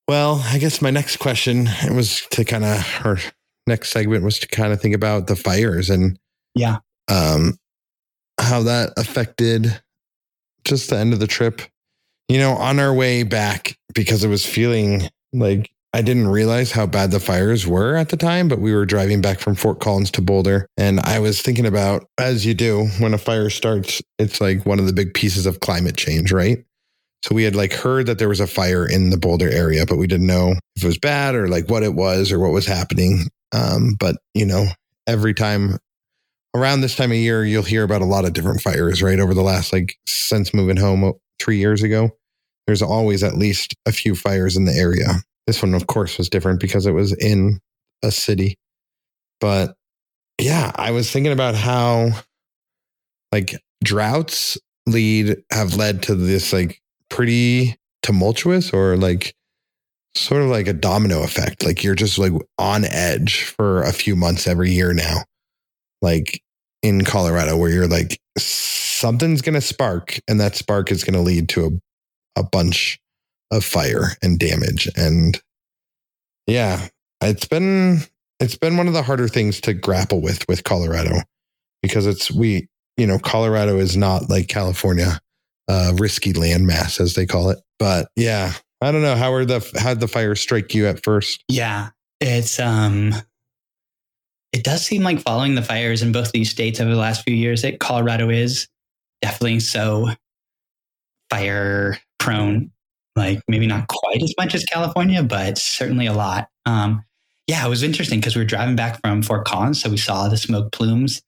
Well, 0.08 0.42
I 0.46 0.58
guess 0.58 0.82
my 0.82 0.90
next 0.92 1.18
question 1.18 1.68
was 1.92 2.26
to 2.32 2.46
kind 2.46 2.66
of 2.66 2.86
our 3.04 3.18
next 3.68 3.90
segment 3.92 4.24
was 4.24 4.40
to 4.40 4.48
kind 4.48 4.74
of 4.74 4.82
think 4.82 4.96
about 4.96 5.28
the 5.28 5.36
fires 5.36 5.90
and 5.90 6.18
Yeah. 6.56 6.78
um 7.08 7.58
how 8.40 8.64
that 8.64 8.94
affected 8.98 9.82
just 10.64 10.90
the 10.90 10.98
end 10.98 11.14
of 11.14 11.20
the 11.20 11.28
trip. 11.28 11.62
You 12.28 12.38
know, 12.38 12.54
on 12.54 12.80
our 12.80 12.94
way 12.94 13.24
back 13.24 13.76
because 13.94 14.24
it 14.24 14.28
was 14.30 14.46
feeling 14.46 15.10
like 15.34 15.72
I 15.92 16.04
didn't 16.04 16.28
realize 16.28 16.72
how 16.72 16.86
bad 16.86 17.10
the 17.12 17.20
fires 17.20 17.66
were 17.66 17.96
at 17.96 18.10
the 18.10 18.18
time, 18.18 18.48
but 18.48 18.60
we 18.60 18.74
were 18.74 18.86
driving 18.86 19.22
back 19.22 19.40
from 19.40 19.56
Fort 19.56 19.80
Collins 19.80 20.12
to 20.12 20.22
Boulder. 20.22 20.68
And 20.78 21.00
I 21.00 21.20
was 21.20 21.42
thinking 21.42 21.66
about, 21.66 22.06
as 22.20 22.46
you 22.46 22.54
do, 22.54 22.88
when 23.00 23.14
a 23.14 23.18
fire 23.18 23.50
starts, 23.50 24.02
it's 24.20 24.40
like 24.40 24.66
one 24.66 24.80
of 24.80 24.86
the 24.86 24.94
big 24.94 25.16
pieces 25.16 25.48
of 25.48 25.62
climate 25.62 25.98
change, 25.98 26.32
right? 26.32 26.64
So 27.26 27.34
we 27.34 27.44
had 27.44 27.56
like 27.56 27.74
heard 27.74 28.06
that 28.06 28.20
there 28.20 28.30
was 28.30 28.40
a 28.40 28.48
fire 28.48 28.88
in 28.88 29.10
the 29.10 29.18
Boulder 29.18 29.50
area, 29.50 29.86
but 29.86 29.98
we 29.98 30.08
didn't 30.08 30.28
know 30.28 30.54
if 30.76 30.84
it 30.84 30.88
was 30.88 30.98
bad 30.98 31.36
or 31.36 31.48
like 31.48 31.70
what 31.70 31.84
it 31.84 31.96
was 31.96 32.32
or 32.32 32.40
what 32.40 32.54
was 32.54 32.66
happening. 32.68 33.28
Um, 33.52 33.98
but 34.00 34.18
you 34.36 34.46
know, 34.46 34.68
every 35.08 35.34
time 35.34 35.78
around 36.56 36.82
this 36.82 36.96
time 36.96 37.12
of 37.12 37.18
year, 37.18 37.44
you'll 37.44 37.64
hear 37.64 37.84
about 37.84 38.02
a 38.02 38.06
lot 38.06 38.26
of 38.26 38.34
different 38.34 38.62
fires, 38.62 39.02
right? 39.02 39.20
Over 39.20 39.34
the 39.34 39.42
last 39.42 39.74
like 39.74 39.96
since 40.08 40.54
moving 40.54 40.78
home 40.78 41.04
uh, 41.04 41.12
three 41.40 41.58
years 41.58 41.84
ago, 41.84 42.12
there's 42.68 42.82
always 42.82 43.24
at 43.24 43.38
least 43.38 43.74
a 43.86 43.92
few 43.92 44.16
fires 44.16 44.56
in 44.56 44.66
the 44.66 44.74
area. 44.74 45.08
This 45.50 45.64
one, 45.64 45.74
of 45.74 45.88
course, 45.88 46.20
was 46.20 46.30
different 46.30 46.60
because 46.60 46.86
it 46.86 46.92
was 46.92 47.12
in 47.12 47.60
a 48.04 48.12
city. 48.12 48.60
But 49.40 49.74
yeah, 50.40 50.72
I 50.76 50.92
was 50.92 51.10
thinking 51.10 51.32
about 51.32 51.56
how 51.56 52.12
like 53.32 53.60
droughts 53.84 54.60
lead 54.86 55.38
have 55.52 55.74
led 55.74 56.04
to 56.04 56.14
this 56.14 56.54
like 56.54 56.80
pretty 57.10 57.78
tumultuous 58.04 58.72
or 58.72 58.96
like 58.96 59.34
sort 60.14 60.44
of 60.44 60.50
like 60.50 60.68
a 60.68 60.74
domino 60.74 61.24
effect. 61.24 61.66
Like 61.66 61.84
you're 61.84 61.96
just 61.96 62.20
like 62.20 62.34
on 62.60 62.86
edge 62.86 63.42
for 63.42 63.82
a 63.82 63.92
few 63.92 64.16
months 64.16 64.46
every 64.46 64.70
year 64.70 64.94
now. 64.94 65.24
Like 66.00 66.44
in 66.84 67.04
Colorado, 67.06 67.58
where 67.58 67.72
you're 67.72 67.88
like, 67.88 68.20
something's 68.38 69.42
going 69.42 69.56
to 69.56 69.62
spark, 69.62 70.20
and 70.28 70.40
that 70.40 70.56
spark 70.56 70.92
is 70.92 71.04
going 71.04 71.16
to 71.16 71.22
lead 71.22 71.50
to 71.50 71.66
a, 71.66 72.42
a 72.42 72.44
bunch 72.44 73.00
of 73.52 73.64
fire 73.64 74.16
and 74.22 74.40
damage. 74.40 74.90
And 74.96 75.40
yeah, 76.48 76.88
it's 77.22 77.46
been 77.46 78.00
it's 78.40 78.56
been 78.56 78.78
one 78.78 78.88
of 78.88 78.94
the 78.94 79.04
harder 79.04 79.28
things 79.28 79.60
to 79.62 79.74
grapple 79.74 80.22
with 80.22 80.48
with 80.48 80.64
Colorado 80.64 81.22
because 81.82 82.06
it's 82.06 82.32
we 82.32 82.68
you 82.98 83.08
know 83.08 83.20
Colorado 83.20 83.78
is 83.78 83.98
not 83.98 84.30
like 84.30 84.48
California, 84.48 85.20
uh, 85.68 85.94
risky 85.98 86.34
landmass 86.34 87.00
as 87.00 87.16
they 87.16 87.26
call 87.26 87.50
it. 87.50 87.60
But 87.78 88.10
yeah, 88.16 88.54
I 88.82 88.92
don't 88.92 89.02
know 89.02 89.16
how 89.16 89.34
are 89.34 89.46
the 89.46 89.60
how 89.78 89.90
did 89.94 90.00
the 90.00 90.08
fire 90.08 90.36
strike 90.36 90.74
you 90.74 90.88
at 90.88 91.04
first? 91.04 91.44
Yeah, 91.48 91.90
it's 92.20 92.60
um, 92.60 93.14
it 94.52 94.64
does 94.64 94.86
seem 94.86 95.04
like 95.04 95.20
following 95.20 95.56
the 95.56 95.62
fires 95.62 96.02
in 96.02 96.12
both 96.12 96.32
these 96.32 96.50
states 96.50 96.80
over 96.80 96.90
the 96.90 96.98
last 96.98 97.24
few 97.24 97.36
years 97.36 97.62
that 97.62 97.80
Colorado 97.80 98.30
is 98.30 98.68
definitely 99.22 99.60
so 99.60 100.10
fire 101.30 101.98
prone. 102.18 102.72
Like 103.16 103.42
maybe 103.48 103.68
not 103.68 103.88
quite 103.88 104.22
as 104.24 104.34
much 104.38 104.56
as 104.56 104.64
California, 104.66 105.24
but 105.24 105.58
certainly 105.58 106.06
a 106.06 106.14
lot. 106.14 106.50
Um, 106.66 107.04
yeah, 107.48 107.66
it 107.66 107.70
was 107.70 107.84
interesting 107.84 108.20
because 108.20 108.36
we 108.36 108.42
were 108.42 108.48
driving 108.48 108.76
back 108.76 109.00
from 109.02 109.24
Fort 109.24 109.46
Collins, 109.46 109.82
so 109.82 109.90
we 109.90 109.98
saw 109.98 110.28
the 110.30 110.38
smoke 110.38 110.72
plumes. 110.72 111.22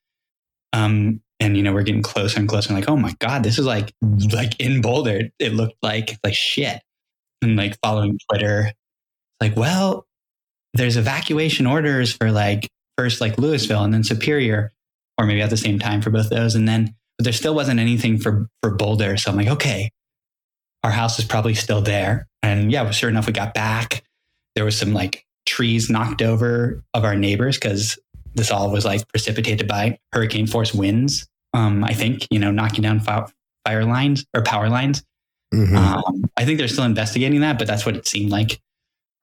Um, 0.73 1.21
and 1.39 1.57
you 1.57 1.63
know 1.63 1.73
we're 1.73 1.83
getting 1.83 2.03
closer 2.03 2.39
and 2.39 2.47
closer. 2.47 2.69
And 2.69 2.79
like, 2.79 2.89
oh 2.89 2.95
my 2.95 3.13
god, 3.19 3.43
this 3.43 3.57
is 3.59 3.65
like 3.65 3.93
like 4.31 4.59
in 4.59 4.81
Boulder. 4.81 5.29
It 5.39 5.53
looked 5.53 5.77
like 5.81 6.17
like 6.23 6.35
shit. 6.35 6.81
and 7.41 7.57
like 7.57 7.77
following 7.83 8.17
Twitter. 8.29 8.71
Like, 9.41 9.55
well, 9.57 10.05
there's 10.73 10.97
evacuation 10.97 11.65
orders 11.67 12.13
for 12.13 12.31
like 12.31 12.69
first 12.97 13.21
like 13.21 13.37
Louisville 13.37 13.83
and 13.83 13.93
then 13.93 14.03
Superior, 14.03 14.71
or 15.17 15.25
maybe 15.25 15.41
at 15.41 15.49
the 15.49 15.57
same 15.57 15.79
time 15.79 16.01
for 16.01 16.11
both 16.11 16.29
those. 16.29 16.55
And 16.55 16.67
then, 16.67 16.95
but 17.17 17.23
there 17.25 17.33
still 17.33 17.55
wasn't 17.55 17.79
anything 17.79 18.17
for 18.17 18.47
for 18.61 18.75
Boulder. 18.75 19.17
So 19.17 19.31
I'm 19.31 19.37
like, 19.37 19.47
okay, 19.47 19.91
our 20.83 20.91
house 20.91 21.19
is 21.19 21.25
probably 21.25 21.53
still 21.53 21.81
there. 21.81 22.27
And 22.43 22.71
yeah, 22.71 22.89
sure 22.91 23.09
enough, 23.09 23.27
we 23.27 23.33
got 23.33 23.53
back. 23.53 24.03
There 24.55 24.65
was 24.65 24.77
some 24.77 24.93
like 24.93 25.25
trees 25.45 25.89
knocked 25.89 26.21
over 26.21 26.83
of 26.93 27.03
our 27.03 27.15
neighbors 27.15 27.57
because 27.57 27.97
this 28.35 28.51
all 28.51 28.71
was 28.71 28.85
like 28.85 29.07
precipitated 29.09 29.67
by 29.67 29.99
hurricane 30.13 30.47
force 30.47 30.73
winds. 30.73 31.27
Um, 31.53 31.83
I 31.83 31.93
think 31.93 32.27
you 32.31 32.39
know 32.39 32.51
knocking 32.51 32.81
down 32.81 32.99
fire, 32.99 33.27
fire 33.65 33.85
lines 33.85 34.25
or 34.33 34.43
power 34.43 34.69
lines. 34.69 35.03
Mhm. 35.53 35.75
Um, 35.75 36.23
I 36.37 36.45
think 36.45 36.57
they're 36.57 36.67
still 36.67 36.85
investigating 36.85 37.41
that, 37.41 37.57
but 37.57 37.67
that's 37.67 37.85
what 37.85 37.95
it 37.95 38.07
seemed 38.07 38.31
like. 38.31 38.61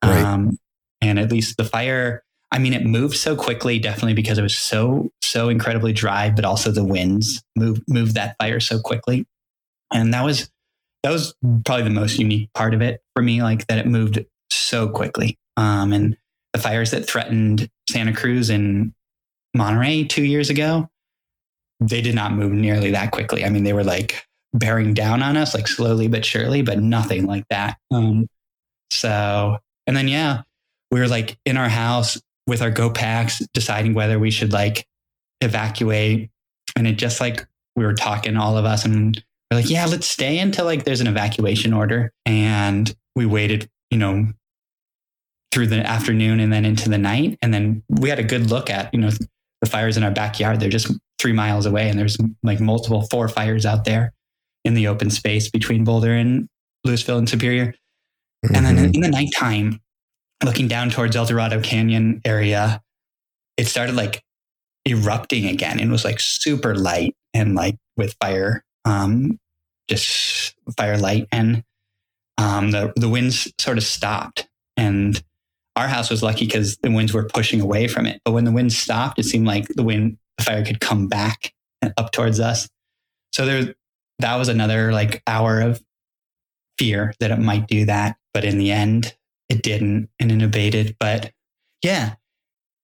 Right. 0.04 0.22
Um, 0.22 0.58
and 1.00 1.18
at 1.18 1.32
least 1.32 1.56
the 1.56 1.64
fire, 1.64 2.22
I 2.52 2.58
mean, 2.58 2.74
it 2.74 2.84
moved 2.84 3.16
so 3.16 3.34
quickly, 3.34 3.78
definitely 3.78 4.14
because 4.14 4.38
it 4.38 4.42
was 4.42 4.56
so, 4.56 5.10
so 5.22 5.48
incredibly 5.48 5.92
dry, 5.92 6.30
but 6.30 6.44
also 6.44 6.70
the 6.70 6.84
winds 6.84 7.42
moved, 7.56 7.82
moved 7.88 8.14
that 8.14 8.36
fire 8.38 8.60
so 8.60 8.78
quickly. 8.78 9.26
And 9.92 10.12
that 10.12 10.22
was, 10.24 10.50
that 11.08 11.14
was 11.14 11.34
probably 11.64 11.84
the 11.84 11.90
most 11.90 12.18
unique 12.18 12.52
part 12.52 12.74
of 12.74 12.82
it 12.82 13.00
for 13.16 13.22
me, 13.22 13.42
like 13.42 13.66
that 13.68 13.78
it 13.78 13.86
moved 13.86 14.22
so 14.50 14.90
quickly. 14.90 15.38
Um, 15.56 15.94
and 15.94 16.18
the 16.52 16.58
fires 16.58 16.90
that 16.90 17.08
threatened 17.08 17.70
Santa 17.88 18.12
Cruz 18.12 18.50
and 18.50 18.92
Monterey 19.56 20.04
two 20.04 20.24
years 20.24 20.50
ago, 20.50 20.90
they 21.80 22.02
did 22.02 22.14
not 22.14 22.34
move 22.34 22.52
nearly 22.52 22.90
that 22.90 23.12
quickly. 23.12 23.42
I 23.42 23.48
mean, 23.48 23.64
they 23.64 23.72
were 23.72 23.84
like 23.84 24.22
bearing 24.52 24.92
down 24.92 25.22
on 25.22 25.38
us, 25.38 25.54
like 25.54 25.66
slowly 25.66 26.08
but 26.08 26.26
surely, 26.26 26.60
but 26.60 26.78
nothing 26.78 27.24
like 27.24 27.44
that. 27.48 27.78
Um, 27.90 28.26
so, 28.90 29.56
and 29.86 29.96
then, 29.96 30.08
yeah, 30.08 30.42
we 30.90 31.00
were 31.00 31.08
like 31.08 31.38
in 31.46 31.56
our 31.56 31.70
house 31.70 32.20
with 32.46 32.60
our 32.60 32.70
go 32.70 32.90
packs, 32.90 33.38
deciding 33.54 33.94
whether 33.94 34.18
we 34.18 34.30
should 34.30 34.52
like 34.52 34.86
evacuate. 35.40 36.28
And 36.76 36.86
it 36.86 36.98
just 36.98 37.18
like, 37.18 37.46
we 37.76 37.86
were 37.86 37.94
talking, 37.94 38.36
all 38.36 38.58
of 38.58 38.66
us, 38.66 38.84
and 38.84 39.24
we're 39.50 39.58
like, 39.58 39.70
yeah, 39.70 39.86
let's 39.86 40.06
stay 40.06 40.38
until 40.38 40.64
like 40.64 40.84
there's 40.84 41.00
an 41.00 41.06
evacuation 41.06 41.72
order. 41.72 42.12
And 42.26 42.94
we 43.16 43.26
waited, 43.26 43.68
you 43.90 43.98
know, 43.98 44.26
through 45.52 45.68
the 45.68 45.78
afternoon 45.86 46.40
and 46.40 46.52
then 46.52 46.64
into 46.64 46.88
the 46.90 46.98
night. 46.98 47.38
And 47.40 47.52
then 47.54 47.82
we 47.88 48.10
had 48.10 48.18
a 48.18 48.24
good 48.24 48.50
look 48.50 48.68
at, 48.70 48.92
you 48.92 49.00
know, 49.00 49.10
the 49.62 49.68
fires 49.68 49.96
in 49.96 50.02
our 50.04 50.10
backyard. 50.10 50.60
They're 50.60 50.68
just 50.68 50.92
three 51.18 51.32
miles 51.32 51.66
away, 51.66 51.88
and 51.88 51.98
there's 51.98 52.16
like 52.44 52.60
multiple 52.60 53.02
four 53.10 53.28
fires 53.28 53.66
out 53.66 53.84
there 53.84 54.12
in 54.64 54.74
the 54.74 54.86
open 54.86 55.10
space 55.10 55.50
between 55.50 55.82
Boulder 55.82 56.12
and 56.12 56.48
Louisville 56.84 57.18
and 57.18 57.28
Superior. 57.28 57.74
And 58.54 58.64
then 58.64 58.76
Mhm. 58.76 58.94
in 58.94 59.00
the 59.00 59.08
nighttime, 59.10 59.80
looking 60.44 60.68
down 60.68 60.90
towards 60.90 61.16
Eldorado 61.16 61.60
Canyon 61.60 62.20
area, 62.24 62.80
it 63.56 63.66
started 63.66 63.96
like 63.96 64.22
erupting 64.86 65.46
again 65.46 65.80
and 65.80 65.90
was 65.90 66.04
like 66.04 66.20
super 66.20 66.76
light 66.76 67.16
and 67.34 67.56
like 67.56 67.76
with 67.96 68.14
fire, 68.22 68.62
um, 68.84 69.38
just 69.88 70.54
firelight. 70.76 71.26
And 71.32 71.64
um, 72.36 72.70
the, 72.70 72.92
the 72.96 73.08
winds 73.08 73.52
sort 73.58 73.78
of 73.78 73.84
stopped. 73.84 74.48
And 74.76 75.22
our 75.76 75.88
house 75.88 76.10
was 76.10 76.22
lucky 76.22 76.46
because 76.46 76.76
the 76.78 76.90
winds 76.90 77.12
were 77.12 77.24
pushing 77.24 77.60
away 77.60 77.88
from 77.88 78.06
it. 78.06 78.20
But 78.24 78.32
when 78.32 78.44
the 78.44 78.52
wind 78.52 78.72
stopped, 78.72 79.18
it 79.18 79.24
seemed 79.24 79.46
like 79.46 79.66
the 79.68 79.82
wind, 79.82 80.18
the 80.36 80.44
fire 80.44 80.64
could 80.64 80.80
come 80.80 81.08
back 81.08 81.52
up 81.96 82.12
towards 82.12 82.40
us. 82.40 82.68
So 83.32 83.46
there, 83.46 83.74
that 84.18 84.36
was 84.36 84.48
another 84.48 84.92
like 84.92 85.22
hour 85.26 85.60
of 85.60 85.82
fear 86.78 87.14
that 87.20 87.30
it 87.30 87.38
might 87.38 87.66
do 87.66 87.86
that. 87.86 88.16
But 88.34 88.44
in 88.44 88.58
the 88.58 88.70
end, 88.70 89.16
it 89.48 89.62
didn't 89.62 90.10
and 90.20 90.30
it 90.30 90.42
abated. 90.42 90.96
But 90.98 91.32
yeah, 91.82 92.14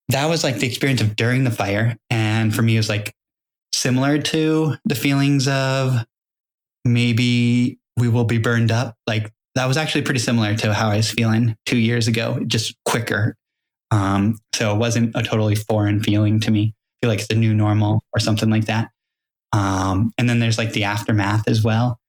that 0.09 0.25
was 0.25 0.43
like 0.43 0.57
the 0.57 0.67
experience 0.67 1.01
of 1.01 1.15
during 1.15 1.43
the 1.43 1.51
fire. 1.51 1.97
And 2.09 2.53
for 2.53 2.61
me, 2.61 2.75
it 2.75 2.79
was 2.79 2.89
like 2.89 3.15
similar 3.75 4.17
to 4.17 4.75
the 4.85 4.95
feelings 4.95 5.47
of 5.49 6.05
maybe 6.85 7.77
we 7.97 8.07
will 8.07 8.23
be 8.23 8.37
burned 8.37 8.71
up. 8.71 8.95
Like 9.05 9.31
that 9.55 9.65
was 9.67 9.75
actually 9.75 10.03
pretty 10.03 10.21
similar 10.21 10.55
to 10.55 10.73
how 10.73 10.89
I 10.89 10.97
was 10.97 11.11
feeling 11.11 11.55
two 11.65 11.77
years 11.77 12.07
ago, 12.07 12.39
just 12.47 12.75
quicker. 12.85 13.35
Um, 13.91 14.37
so 14.53 14.73
it 14.73 14.77
wasn't 14.77 15.11
a 15.15 15.23
totally 15.23 15.55
foreign 15.55 16.01
feeling 16.01 16.39
to 16.41 16.51
me. 16.51 16.73
I 16.73 17.05
feel 17.05 17.09
like 17.09 17.19
it's 17.19 17.27
the 17.27 17.35
new 17.35 17.53
normal 17.53 18.01
or 18.15 18.19
something 18.19 18.49
like 18.49 18.65
that. 18.65 18.91
Um, 19.51 20.11
and 20.17 20.29
then 20.29 20.39
there's 20.39 20.57
like 20.57 20.71
the 20.71 20.85
aftermath 20.85 21.47
as 21.47 21.63
well, 21.63 21.99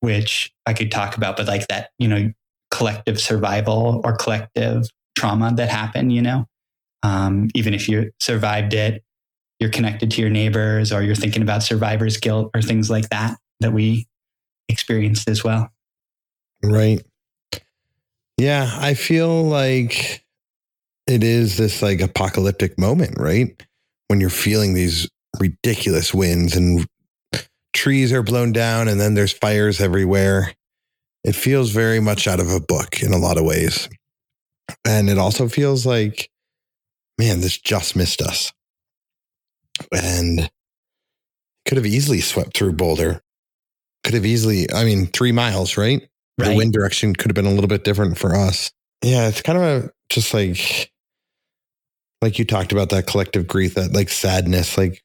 which 0.00 0.52
I 0.66 0.74
could 0.74 0.90
talk 0.90 1.16
about, 1.16 1.36
but 1.36 1.46
like 1.46 1.66
that, 1.68 1.90
you 1.98 2.08
know, 2.08 2.30
collective 2.70 3.18
survival 3.18 4.02
or 4.04 4.16
collective 4.16 4.84
trauma 5.16 5.52
that 5.56 5.70
happened, 5.70 6.12
you 6.12 6.20
know, 6.20 6.46
um, 7.02 7.48
even 7.54 7.72
if 7.72 7.88
you 7.88 8.10
survived 8.20 8.74
it, 8.74 9.02
you're 9.60 9.70
connected 9.70 10.10
to 10.12 10.20
your 10.20 10.30
neighbors 10.30 10.92
or 10.92 11.02
you're 11.02 11.14
thinking 11.14 11.42
about 11.42 11.62
survivor's 11.62 12.16
guilt 12.16 12.50
or 12.54 12.62
things 12.62 12.90
like 12.90 13.08
that 13.10 13.36
that 13.60 13.72
we 13.72 14.06
experienced 14.68 15.28
as 15.28 15.42
well. 15.42 15.70
Right. 16.62 17.02
Yeah, 18.38 18.70
I 18.74 18.94
feel 18.94 19.44
like 19.44 20.24
it 21.06 21.22
is 21.22 21.56
this 21.56 21.80
like 21.80 22.00
apocalyptic 22.00 22.78
moment, 22.78 23.14
right? 23.18 23.48
When 24.08 24.20
you're 24.20 24.30
feeling 24.30 24.74
these 24.74 25.08
ridiculous 25.38 26.12
winds 26.12 26.56
and 26.56 26.86
trees 27.72 28.12
are 28.12 28.22
blown 28.22 28.52
down 28.52 28.88
and 28.88 29.00
then 29.00 29.14
there's 29.14 29.32
fires 29.32 29.80
everywhere. 29.80 30.52
It 31.24 31.34
feels 31.34 31.70
very 31.70 32.00
much 32.00 32.26
out 32.26 32.40
of 32.40 32.50
a 32.50 32.60
book 32.60 33.02
in 33.02 33.12
a 33.12 33.18
lot 33.18 33.38
of 33.38 33.44
ways. 33.44 33.88
And 34.84 35.08
it 35.08 35.18
also 35.18 35.48
feels 35.48 35.86
like, 35.86 36.30
man, 37.18 37.40
this 37.40 37.58
just 37.58 37.96
missed 37.96 38.20
us. 38.20 38.52
And 39.92 40.50
could 41.66 41.76
have 41.76 41.86
easily 41.86 42.20
swept 42.20 42.56
through 42.56 42.72
Boulder. 42.72 43.20
Could 44.04 44.14
have 44.14 44.26
easily, 44.26 44.70
I 44.72 44.84
mean, 44.84 45.06
three 45.06 45.32
miles, 45.32 45.76
right? 45.76 46.08
the 46.38 46.54
wind 46.54 46.72
direction 46.72 47.14
could 47.14 47.30
have 47.30 47.34
been 47.34 47.50
a 47.50 47.54
little 47.54 47.68
bit 47.68 47.84
different 47.84 48.18
for 48.18 48.34
us. 48.34 48.70
Yeah, 49.02 49.28
it's 49.28 49.42
kind 49.42 49.58
of 49.58 49.64
a 49.64 49.90
just 50.08 50.34
like 50.34 50.90
like 52.22 52.38
you 52.38 52.44
talked 52.44 52.72
about 52.72 52.90
that 52.90 53.06
collective 53.06 53.46
grief, 53.46 53.74
that 53.74 53.94
like 53.94 54.08
sadness. 54.08 54.76
Like 54.76 55.02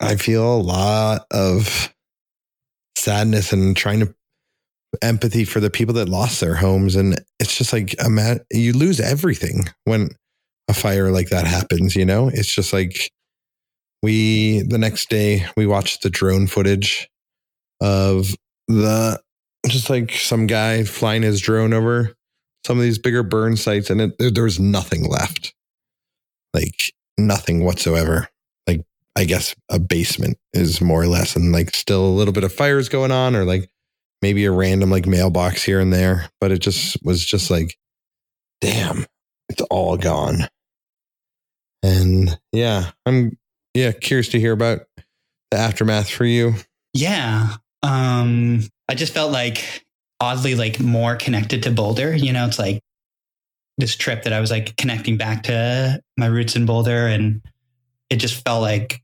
I 0.00 0.16
feel 0.16 0.54
a 0.54 0.58
lot 0.60 1.26
of 1.30 1.92
sadness 2.96 3.52
and 3.52 3.76
trying 3.76 4.00
to 4.00 4.14
empathy 5.02 5.44
for 5.44 5.60
the 5.60 5.70
people 5.70 5.94
that 5.94 6.08
lost 6.08 6.40
their 6.40 6.54
homes, 6.54 6.96
and 6.96 7.20
it's 7.40 7.56
just 7.56 7.72
like 7.72 7.94
you 8.52 8.72
lose 8.72 9.00
everything 9.00 9.68
when 9.84 10.10
a 10.68 10.74
fire 10.74 11.10
like 11.10 11.30
that 11.30 11.46
happens. 11.46 11.96
You 11.96 12.04
know, 12.04 12.28
it's 12.28 12.52
just 12.52 12.72
like 12.72 13.10
we 14.02 14.62
the 14.62 14.78
next 14.78 15.08
day 15.08 15.46
we 15.56 15.66
watched 15.66 16.02
the 16.02 16.10
drone 16.10 16.46
footage 16.46 17.08
of 17.80 18.34
the 18.68 19.20
just 19.66 19.90
like 19.90 20.12
some 20.12 20.46
guy 20.46 20.84
flying 20.84 21.22
his 21.22 21.40
drone 21.40 21.72
over 21.72 22.14
some 22.64 22.78
of 22.78 22.82
these 22.82 22.98
bigger 22.98 23.22
burn 23.22 23.56
sites 23.56 23.90
and 23.90 24.00
it, 24.00 24.34
there, 24.34 24.44
was 24.44 24.60
nothing 24.60 25.08
left. 25.08 25.54
Like 26.52 26.92
nothing 27.16 27.64
whatsoever. 27.64 28.28
Like 28.66 28.84
i 29.16 29.24
guess 29.24 29.54
a 29.70 29.78
basement 29.78 30.38
is 30.52 30.80
more 30.80 31.02
or 31.02 31.06
less 31.06 31.34
and 31.34 31.52
like 31.52 31.74
still 31.74 32.04
a 32.04 32.16
little 32.16 32.32
bit 32.34 32.44
of 32.44 32.52
fires 32.52 32.88
going 32.88 33.10
on 33.10 33.34
or 33.34 33.44
like 33.44 33.70
maybe 34.22 34.44
a 34.44 34.52
random 34.52 34.90
like 34.90 35.06
mailbox 35.06 35.62
here 35.62 35.80
and 35.80 35.92
there 35.92 36.28
but 36.40 36.52
it 36.52 36.58
just 36.58 37.02
was 37.02 37.24
just 37.24 37.50
like 37.50 37.76
damn 38.60 39.06
it's 39.48 39.62
all 39.70 39.96
gone. 39.96 40.48
And 41.82 42.38
yeah 42.52 42.90
i'm 43.06 43.38
yeah 43.78 43.92
curious 43.92 44.28
to 44.28 44.40
hear 44.40 44.52
about 44.52 44.80
the 45.50 45.56
aftermath 45.56 46.10
for 46.10 46.24
you 46.24 46.54
Yeah. 46.94 47.54
Um, 47.82 48.62
I 48.88 48.94
just 48.94 49.14
felt 49.14 49.32
like 49.32 49.84
oddly 50.20 50.54
like 50.54 50.80
more 50.80 51.16
connected 51.16 51.62
to 51.62 51.70
Boulder. 51.70 52.14
You 52.14 52.32
know, 52.32 52.46
it's 52.46 52.58
like 52.58 52.82
this 53.76 53.94
trip 53.94 54.24
that 54.24 54.32
I 54.32 54.40
was 54.40 54.50
like 54.50 54.76
connecting 54.76 55.16
back 55.16 55.44
to 55.44 56.02
my 56.16 56.26
roots 56.26 56.56
in 56.56 56.66
Boulder 56.66 57.06
and 57.06 57.40
it 58.10 58.16
just 58.16 58.44
felt 58.44 58.62
like 58.62 59.02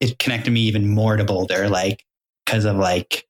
it 0.00 0.18
connected 0.18 0.52
me 0.52 0.60
even 0.60 0.88
more 0.88 1.16
to 1.16 1.24
Boulder, 1.24 1.68
like 1.68 2.04
because 2.44 2.64
of 2.64 2.76
like 2.76 3.26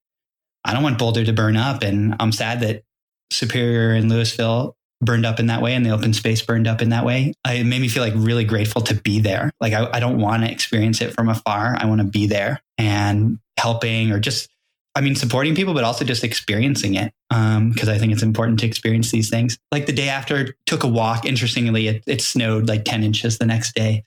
I 0.65 0.73
don't 0.73 0.83
want 0.83 0.99
Boulder 0.99 1.25
to 1.25 1.33
burn 1.33 1.57
up 1.57 1.83
and 1.83 2.17
I'm 2.21 2.33
sad 2.33 2.61
that 2.61 2.83
Superior 3.31 3.93
and 3.93 4.11
Louisville 4.11 4.77
burned 5.05 5.27
up 5.27 5.39
in 5.41 5.47
that 5.47 5.63
way 5.63 5.75
and 5.75 5.85
the 5.85 5.91
open 5.91 6.13
space 6.13 6.43
burned 6.43 6.67
up 6.67 6.83
in 6.83 6.91
that 6.91 7.05
way. 7.05 7.35
It 7.47 7.65
made 7.65 7.81
me 7.81 7.89
feel 7.89 8.03
like 8.03 8.15
really 8.17 8.45
grateful 8.45 8.83
to 8.83 8.95
be 8.95 9.21
there. 9.21 9.51
Like 9.61 9.73
I, 9.73 9.89
I 9.93 10.01
don't 10.01 10.19
want 10.19 10.45
to 10.45 10.51
experience 10.51 11.01
it 11.01 11.13
from 11.13 11.29
afar. 11.29 11.77
I 11.79 11.87
want 11.87 12.01
to 12.01 12.07
be 12.07 12.27
there 12.27 12.63
and 12.79 13.39
helping 13.59 14.13
or 14.13 14.19
just 14.19 14.49
I 14.97 15.01
mean, 15.01 15.17
supporting 15.17 15.57
people, 15.57 15.75
but 15.75 15.83
also 15.83 16.05
just 16.05 16.23
experiencing 16.23 16.95
it. 16.95 17.13
Um, 17.31 17.75
cause 17.75 17.89
I 17.89 17.99
think 17.99 18.13
it's 18.13 18.23
important 18.23 18.61
to 18.61 18.67
experience 18.67 19.11
these 19.11 19.29
things. 19.29 19.59
Like 19.73 19.87
the 19.87 19.93
day 19.93 20.09
after 20.09 20.55
took 20.67 20.85
a 20.85 20.89
walk, 20.89 21.25
interestingly, 21.25 21.89
it, 21.89 22.05
it 22.07 22.21
snowed 22.21 22.69
like 22.69 22.85
10 22.85 23.03
inches 23.03 23.39
the 23.39 23.47
next 23.47 23.75
day. 23.75 24.05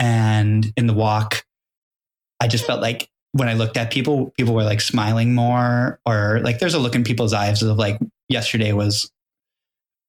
And 0.00 0.72
in 0.76 0.88
the 0.88 0.94
walk, 0.94 1.44
I 2.40 2.48
just 2.48 2.66
felt 2.66 2.82
like 2.82 3.08
when 3.32 3.48
I 3.48 3.54
looked 3.54 3.76
at 3.76 3.92
people, 3.92 4.32
people 4.36 4.52
were 4.54 4.64
like 4.64 4.80
smiling 4.80 5.32
more 5.32 6.00
or 6.04 6.40
like 6.42 6.58
there's 6.58 6.74
a 6.74 6.80
look 6.80 6.96
in 6.96 7.04
people's 7.04 7.32
eyes 7.32 7.62
of 7.62 7.78
like 7.78 7.98
yesterday 8.28 8.72
was 8.72 9.10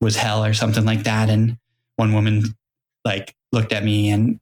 was 0.02 0.16
hell 0.16 0.44
or 0.44 0.54
something 0.54 0.86
like 0.86 1.04
that. 1.04 1.30
And 1.30 1.58
one 1.96 2.14
woman 2.14 2.44
like 3.04 3.36
looked 3.52 3.74
at 3.74 3.84
me 3.84 4.10
and 4.10 4.40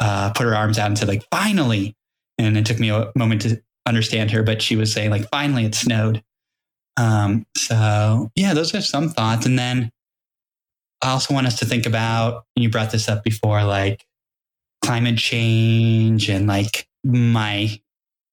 uh, 0.00 0.32
put 0.32 0.46
her 0.46 0.54
arms 0.54 0.78
out 0.78 0.86
and 0.86 0.98
said 0.98 1.08
like, 1.08 1.24
finally. 1.30 1.94
And 2.38 2.56
it 2.56 2.64
took 2.64 2.78
me 2.78 2.90
a 2.90 3.12
moment 3.14 3.42
to 3.42 3.62
understand 3.86 4.30
her, 4.30 4.42
but 4.42 4.62
she 4.62 4.76
was 4.76 4.92
saying 4.92 5.10
like, 5.10 5.28
finally 5.30 5.64
it 5.64 5.74
snowed. 5.74 6.22
Um, 6.96 7.46
so 7.56 8.30
yeah, 8.34 8.54
those 8.54 8.74
are 8.74 8.80
some 8.80 9.10
thoughts. 9.10 9.46
And 9.46 9.58
then 9.58 9.90
I 11.02 11.10
also 11.10 11.34
want 11.34 11.46
us 11.46 11.58
to 11.58 11.66
think 11.66 11.86
about, 11.86 12.44
you 12.56 12.70
brought 12.70 12.90
this 12.90 13.08
up 13.08 13.24
before, 13.24 13.64
like 13.64 14.04
climate 14.82 15.18
change 15.18 16.28
and 16.28 16.46
like 16.46 16.88
my, 17.04 17.78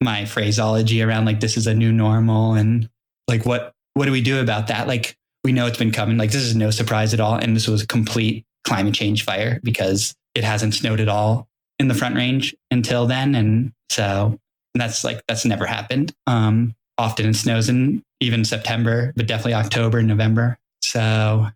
my 0.02 0.26
phraseology 0.26 1.02
around 1.02 1.26
like, 1.26 1.40
this 1.40 1.58
is 1.58 1.68
a 1.68 1.74
new 1.74 1.92
normal 1.92 2.54
and 2.54 2.90
like, 3.28 3.46
what, 3.46 3.74
what 3.94 4.06
do 4.06 4.12
we 4.12 4.22
do 4.22 4.40
about 4.40 4.68
that? 4.68 4.88
Like, 4.88 5.18
we 5.44 5.52
know 5.52 5.68
it's 5.68 5.78
been 5.78 5.92
coming. 5.92 6.18
Like, 6.18 6.32
this 6.32 6.44
is 6.44 6.56
no 6.56 6.72
surprise 6.72 7.14
at 7.14 7.20
all. 7.20 7.36
And 7.36 7.56
this 7.56 7.68
was 7.68 7.82
a 7.82 7.88
complete 7.88 8.46
climate 8.64 8.94
change 8.94 9.24
fire 9.24 9.60
because 9.64 10.16
it 10.36 10.44
hasn't 10.44 10.76
snowed 10.76 11.00
at 11.00 11.10
all 11.10 11.48
in 11.80 11.88
the 11.88 11.94
front 11.94 12.16
range 12.16 12.56
until 12.72 13.08
then. 13.08 13.36
And 13.36 13.74
so 13.90 14.38
that's 14.76 15.04
like, 15.04 15.24
that's 15.28 15.46
never 15.46 15.66
happened. 15.66 16.14
Um, 16.28 16.76
often 16.98 17.28
it 17.30 17.36
snows 17.36 17.70
in 17.70 18.04
even 18.20 18.44
September, 18.44 19.14
but 19.16 19.28
definitely 19.28 19.54
October, 19.54 20.02
November. 20.04 20.58
So 20.82 21.48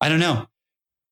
I 0.00 0.08
don't 0.08 0.20
know. 0.20 0.46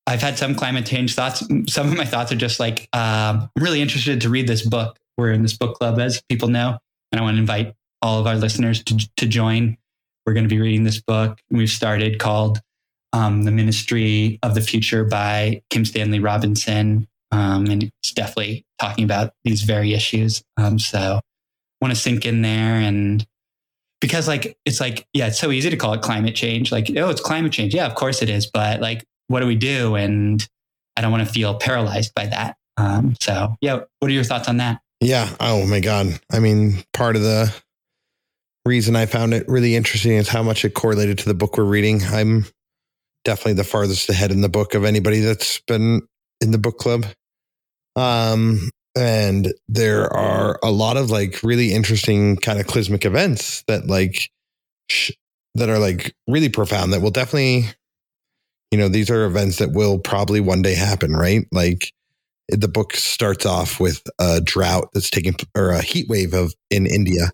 I've 0.06 0.22
had 0.22 0.38
some 0.38 0.54
climate 0.54 0.86
change 0.86 1.14
thoughts. 1.14 1.44
Some 1.68 1.88
of 1.88 1.96
my 1.96 2.04
thoughts 2.04 2.32
are 2.32 2.36
just 2.36 2.58
like, 2.60 2.88
um, 2.92 3.48
I'm 3.56 3.62
really 3.62 3.80
interested 3.80 4.20
to 4.22 4.28
read 4.28 4.46
this 4.46 4.66
book. 4.66 4.98
We're 5.16 5.32
in 5.32 5.42
this 5.42 5.56
book 5.56 5.78
club, 5.78 6.00
as 6.00 6.22
people 6.28 6.48
know, 6.48 6.78
and 7.10 7.20
I 7.20 7.22
want 7.22 7.36
to 7.36 7.40
invite 7.40 7.74
all 8.00 8.18
of 8.18 8.26
our 8.26 8.36
listeners 8.36 8.82
to, 8.84 8.98
to 9.16 9.26
join. 9.26 9.76
We're 10.26 10.34
going 10.34 10.48
to 10.48 10.54
be 10.54 10.60
reading 10.60 10.84
this 10.84 11.00
book. 11.00 11.40
We've 11.50 11.68
started 11.68 12.18
called 12.18 12.60
um, 13.12 13.44
The 13.44 13.50
Ministry 13.50 14.38
of 14.42 14.54
the 14.54 14.60
Future 14.60 15.04
by 15.04 15.62
Kim 15.70 15.84
Stanley 15.84 16.20
Robinson. 16.20 17.08
Um, 17.30 17.66
and 17.66 17.84
it's 17.84 18.12
definitely 18.12 18.66
talking 18.78 19.04
about 19.04 19.32
these 19.44 19.62
very 19.62 19.94
issues. 19.94 20.42
Um, 20.56 20.78
so 20.78 21.20
want 21.80 21.92
to 21.94 22.00
sink 22.00 22.24
in 22.24 22.42
there 22.42 22.76
and 22.76 23.26
because 24.00 24.28
like 24.28 24.56
it's 24.64 24.80
like 24.80 25.06
yeah 25.12 25.26
it's 25.26 25.38
so 25.38 25.50
easy 25.50 25.68
to 25.68 25.76
call 25.76 25.92
it 25.94 26.02
climate 26.02 26.34
change. 26.34 26.70
Like 26.70 26.90
oh 26.96 27.10
it's 27.10 27.20
climate 27.20 27.52
change. 27.52 27.74
Yeah 27.74 27.86
of 27.86 27.94
course 27.94 28.22
it 28.22 28.30
is 28.30 28.46
but 28.46 28.80
like 28.80 29.04
what 29.28 29.40
do 29.40 29.46
we 29.46 29.56
do? 29.56 29.96
And 29.96 30.46
i 30.96 31.00
don't 31.00 31.10
want 31.10 31.26
to 31.26 31.32
feel 31.32 31.54
paralyzed 31.54 32.14
by 32.14 32.26
that. 32.26 32.56
Um, 32.76 33.14
so 33.20 33.56
yeah 33.60 33.80
what 33.98 34.10
are 34.10 34.14
your 34.14 34.24
thoughts 34.24 34.48
on 34.48 34.58
that? 34.58 34.80
Yeah 35.00 35.28
oh 35.40 35.66
my 35.66 35.80
god. 35.80 36.20
I 36.30 36.38
mean 36.38 36.84
part 36.92 37.16
of 37.16 37.22
the 37.22 37.52
reason 38.64 38.94
i 38.96 39.06
found 39.06 39.34
it 39.34 39.44
really 39.48 39.74
interesting 39.74 40.12
is 40.12 40.28
how 40.28 40.42
much 40.42 40.64
it 40.64 40.74
correlated 40.74 41.18
to 41.18 41.26
the 41.26 41.34
book 41.34 41.56
we're 41.58 41.64
reading. 41.64 42.02
I'm 42.04 42.46
definitely 43.24 43.54
the 43.54 43.64
farthest 43.64 44.08
ahead 44.08 44.30
in 44.30 44.40
the 44.40 44.48
book 44.48 44.74
of 44.74 44.84
anybody 44.84 45.20
that's 45.20 45.60
been 45.60 46.02
in 46.40 46.50
the 46.50 46.58
book 46.58 46.78
club. 46.78 47.06
Um 47.96 48.70
and 48.94 49.54
there 49.68 50.12
are 50.12 50.58
a 50.62 50.70
lot 50.70 50.96
of 50.96 51.10
like 51.10 51.42
really 51.42 51.72
interesting 51.72 52.36
cataclysmic 52.36 53.04
events 53.04 53.64
that 53.66 53.86
like 53.86 54.30
sh- 54.90 55.12
that 55.54 55.68
are 55.68 55.78
like 55.78 56.14
really 56.28 56.48
profound 56.48 56.92
that 56.92 57.00
will 57.00 57.10
definitely 57.10 57.66
you 58.70 58.78
know 58.78 58.88
these 58.88 59.10
are 59.10 59.24
events 59.24 59.58
that 59.58 59.72
will 59.72 59.98
probably 59.98 60.40
one 60.40 60.62
day 60.62 60.74
happen 60.74 61.14
right? 61.14 61.46
Like 61.52 61.92
the 62.48 62.68
book 62.68 62.94
starts 62.94 63.46
off 63.46 63.80
with 63.80 64.02
a 64.18 64.40
drought 64.40 64.90
that's 64.92 65.10
taking 65.10 65.34
or 65.56 65.70
a 65.70 65.80
heat 65.80 66.06
wave 66.08 66.34
of 66.34 66.54
in 66.70 66.86
india 66.86 67.30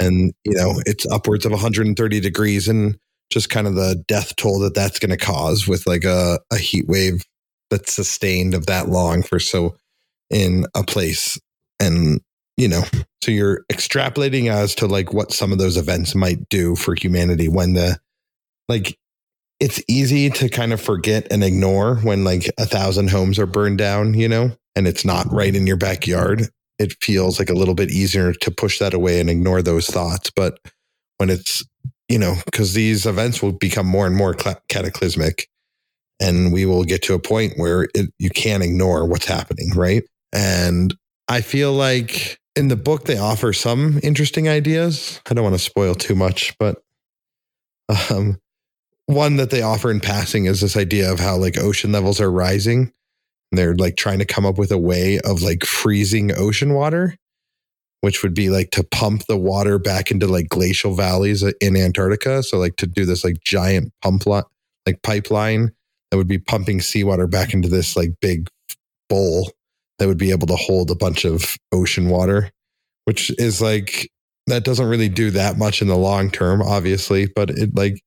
and 0.00 0.32
you 0.44 0.54
know 0.54 0.80
it's 0.86 1.06
upwards 1.06 1.44
of 1.44 1.52
130 1.52 2.20
degrees 2.20 2.66
and 2.66 2.98
just 3.30 3.50
kind 3.50 3.66
of 3.66 3.74
the 3.76 4.02
death 4.08 4.34
toll 4.36 4.58
that 4.58 4.74
that's 4.74 4.98
going 4.98 5.10
to 5.10 5.16
cause 5.16 5.68
with 5.68 5.86
like 5.86 6.04
a, 6.04 6.40
a 6.50 6.56
heat 6.56 6.88
wave 6.88 7.24
that's 7.70 7.92
sustained 7.92 8.54
of 8.54 8.66
that 8.66 8.88
long 8.88 9.22
for 9.22 9.38
so 9.38 9.76
in 10.30 10.66
a 10.74 10.82
place. 10.82 11.38
And 11.78 12.20
you 12.56 12.68
know 12.68 12.82
so 13.22 13.30
you're 13.30 13.64
extrapolating 13.72 14.50
as 14.50 14.74
to 14.74 14.86
like 14.86 15.14
what 15.14 15.32
some 15.32 15.50
of 15.50 15.58
those 15.58 15.78
events 15.78 16.14
might 16.14 16.46
do 16.50 16.76
for 16.76 16.94
humanity 16.94 17.48
when 17.48 17.72
the 17.72 17.98
like 18.68 18.98
it's 19.60 19.82
easy 19.88 20.28
to 20.28 20.48
kind 20.48 20.72
of 20.72 20.80
forget 20.80 21.26
and 21.30 21.42
ignore 21.42 21.96
when 21.96 22.22
like 22.22 22.50
a 22.58 22.66
thousand 22.66 23.08
homes 23.08 23.38
are 23.38 23.46
burned 23.46 23.78
down 23.78 24.12
you 24.12 24.28
know 24.28 24.50
and 24.76 24.86
it's 24.86 25.06
not 25.06 25.30
right 25.32 25.54
in 25.54 25.66
your 25.66 25.78
backyard 25.78 26.48
it 26.80 26.96
feels 27.00 27.38
like 27.38 27.50
a 27.50 27.54
little 27.54 27.74
bit 27.74 27.90
easier 27.90 28.32
to 28.32 28.50
push 28.50 28.78
that 28.78 28.94
away 28.94 29.20
and 29.20 29.30
ignore 29.30 29.62
those 29.62 29.86
thoughts 29.86 30.30
but 30.34 30.58
when 31.18 31.30
it's 31.30 31.64
you 32.08 32.18
know 32.18 32.34
because 32.46 32.74
these 32.74 33.06
events 33.06 33.42
will 33.42 33.52
become 33.52 33.86
more 33.86 34.06
and 34.06 34.16
more 34.16 34.34
cataclysmic 34.68 35.48
and 36.18 36.52
we 36.52 36.66
will 36.66 36.84
get 36.84 37.02
to 37.02 37.14
a 37.14 37.18
point 37.18 37.54
where 37.56 37.88
it, 37.94 38.12
you 38.18 38.30
can't 38.30 38.62
ignore 38.62 39.06
what's 39.06 39.26
happening 39.26 39.70
right 39.76 40.02
and 40.32 40.94
I 41.28 41.42
feel 41.42 41.72
like 41.72 42.40
in 42.56 42.68
the 42.68 42.76
book, 42.76 43.04
they 43.04 43.18
offer 43.18 43.52
some 43.52 44.00
interesting 44.02 44.48
ideas. 44.48 45.20
I 45.30 45.34
don't 45.34 45.44
want 45.44 45.54
to 45.54 45.60
spoil 45.60 45.94
too 45.94 46.14
much, 46.14 46.54
but 46.58 46.82
um, 48.10 48.38
one 49.06 49.36
that 49.36 49.50
they 49.50 49.62
offer 49.62 49.90
in 49.90 50.00
passing 50.00 50.46
is 50.46 50.60
this 50.60 50.76
idea 50.76 51.12
of 51.12 51.20
how 51.20 51.36
like 51.36 51.56
ocean 51.58 51.92
levels 51.92 52.20
are 52.20 52.30
rising. 52.30 52.92
They're 53.52 53.74
like 53.74 53.96
trying 53.96 54.20
to 54.20 54.24
come 54.24 54.46
up 54.46 54.58
with 54.58 54.70
a 54.70 54.78
way 54.78 55.18
of 55.20 55.42
like 55.42 55.64
freezing 55.64 56.32
ocean 56.36 56.74
water, 56.74 57.16
which 58.00 58.22
would 58.22 58.34
be 58.34 58.48
like 58.48 58.70
to 58.70 58.84
pump 58.84 59.26
the 59.26 59.36
water 59.36 59.78
back 59.78 60.10
into 60.10 60.26
like 60.26 60.48
glacial 60.48 60.94
valleys 60.94 61.42
uh, 61.42 61.52
in 61.60 61.76
Antarctica. 61.76 62.42
So 62.42 62.58
like 62.58 62.76
to 62.76 62.86
do 62.86 63.04
this 63.04 63.24
like 63.24 63.42
giant 63.44 63.92
pump 64.02 64.26
line, 64.26 64.44
like 64.86 65.02
pipeline 65.02 65.72
that 66.10 66.16
would 66.16 66.28
be 66.28 66.38
pumping 66.38 66.80
seawater 66.80 67.26
back 67.26 67.52
into 67.52 67.68
this 67.68 67.96
like 67.96 68.10
big 68.20 68.48
bowl 69.08 69.50
that 69.98 70.06
would 70.06 70.18
be 70.18 70.30
able 70.30 70.46
to 70.46 70.56
hold 70.56 70.90
a 70.90 70.96
bunch 70.96 71.24
of 71.24 71.56
ocean 71.72 72.08
water, 72.08 72.50
which 73.04 73.30
is 73.38 73.60
like 73.60 74.10
that 74.46 74.64
doesn't 74.64 74.88
really 74.88 75.08
do 75.08 75.30
that 75.30 75.58
much 75.58 75.82
in 75.82 75.88
the 75.88 75.96
long 75.96 76.30
term, 76.30 76.62
obviously, 76.62 77.28
but 77.34 77.50
it 77.50 77.74
like 77.74 78.00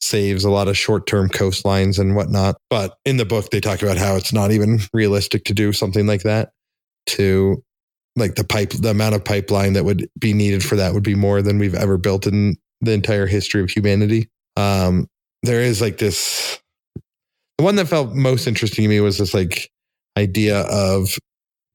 saves 0.00 0.44
a 0.44 0.50
lot 0.50 0.68
of 0.68 0.76
short 0.76 1.06
term 1.06 1.28
coastlines 1.28 1.98
and 1.98 2.14
whatnot. 2.14 2.56
But 2.68 2.96
in 3.04 3.16
the 3.16 3.24
book, 3.24 3.50
they 3.50 3.60
talk 3.60 3.82
about 3.82 3.98
how 3.98 4.16
it's 4.16 4.32
not 4.32 4.50
even 4.50 4.80
realistic 4.92 5.44
to 5.44 5.54
do 5.54 5.72
something 5.72 6.06
like 6.06 6.22
that. 6.22 6.52
To 7.06 7.62
like 8.16 8.34
the 8.34 8.44
pipe, 8.44 8.70
the 8.70 8.90
amount 8.90 9.14
of 9.14 9.24
pipeline 9.24 9.74
that 9.74 9.84
would 9.84 10.08
be 10.18 10.32
needed 10.32 10.64
for 10.64 10.76
that 10.76 10.94
would 10.94 11.02
be 11.02 11.14
more 11.14 11.42
than 11.42 11.58
we've 11.58 11.74
ever 11.74 11.96
built 11.96 12.26
in 12.26 12.56
the 12.80 12.92
entire 12.92 13.26
history 13.26 13.62
of 13.62 13.70
humanity. 13.70 14.28
Um, 14.56 15.06
there 15.42 15.60
is 15.60 15.80
like 15.80 15.98
this. 15.98 16.58
The 17.58 17.64
one 17.64 17.76
that 17.76 17.88
felt 17.88 18.14
most 18.14 18.46
interesting 18.46 18.84
to 18.84 18.88
me 18.88 19.00
was 19.00 19.18
this 19.18 19.34
like 19.34 19.70
idea 20.16 20.60
of 20.62 21.18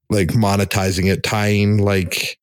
like 0.09 0.29
monetizing 0.29 1.11
it, 1.11 1.23
tying 1.23 1.77
like 1.77 2.37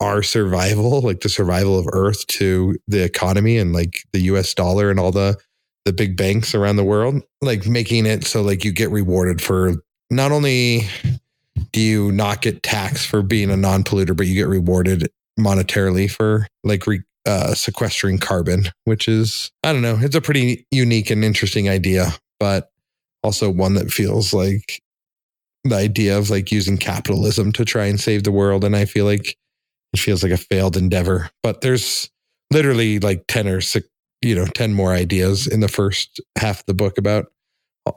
our 0.00 0.22
survival, 0.22 1.00
like 1.00 1.20
the 1.20 1.28
survival 1.28 1.78
of 1.78 1.86
Earth 1.92 2.26
to 2.28 2.76
the 2.88 3.02
economy 3.04 3.58
and 3.58 3.72
like 3.72 4.04
the 4.12 4.20
US 4.22 4.54
dollar 4.54 4.90
and 4.90 4.98
all 4.98 5.12
the 5.12 5.36
the 5.84 5.92
big 5.92 6.16
banks 6.16 6.54
around 6.54 6.76
the 6.76 6.84
world, 6.84 7.22
like 7.40 7.66
making 7.66 8.06
it 8.06 8.24
so 8.24 8.42
like 8.42 8.64
you 8.64 8.72
get 8.72 8.90
rewarded 8.90 9.40
for 9.40 9.74
not 10.10 10.32
only 10.32 10.86
do 11.72 11.80
you 11.80 12.12
not 12.12 12.42
get 12.42 12.62
taxed 12.62 13.06
for 13.06 13.22
being 13.22 13.50
a 13.50 13.56
non-polluter, 13.56 14.16
but 14.16 14.26
you 14.26 14.34
get 14.34 14.48
rewarded 14.48 15.10
monetarily 15.38 16.10
for 16.10 16.46
like 16.64 16.86
re, 16.86 17.00
uh, 17.26 17.54
sequestering 17.54 18.18
carbon, 18.18 18.64
which 18.84 19.08
is 19.08 19.50
I 19.64 19.72
don't 19.72 19.82
know, 19.82 19.98
it's 20.00 20.16
a 20.16 20.20
pretty 20.20 20.66
unique 20.70 21.10
and 21.10 21.24
interesting 21.24 21.68
idea, 21.68 22.12
but 22.38 22.70
also 23.22 23.50
one 23.50 23.74
that 23.74 23.92
feels 23.92 24.32
like 24.32 24.82
the 25.64 25.76
idea 25.76 26.16
of 26.16 26.30
like 26.30 26.50
using 26.50 26.78
capitalism 26.78 27.52
to 27.52 27.64
try 27.64 27.84
and 27.84 28.00
save 28.00 28.24
the 28.24 28.32
world. 28.32 28.64
And 28.64 28.74
I 28.74 28.86
feel 28.86 29.04
like 29.04 29.36
it 29.92 30.00
feels 30.00 30.22
like 30.22 30.32
a 30.32 30.36
failed 30.36 30.76
endeavor. 30.76 31.30
But 31.42 31.60
there's 31.60 32.10
literally 32.50 32.98
like 32.98 33.24
10 33.28 33.48
or 33.48 33.60
six, 33.60 33.88
you 34.22 34.34
know, 34.34 34.46
10 34.46 34.74
more 34.74 34.92
ideas 34.92 35.46
in 35.46 35.60
the 35.60 35.68
first 35.68 36.20
half 36.38 36.60
of 36.60 36.66
the 36.66 36.74
book 36.74 36.98
about 36.98 37.26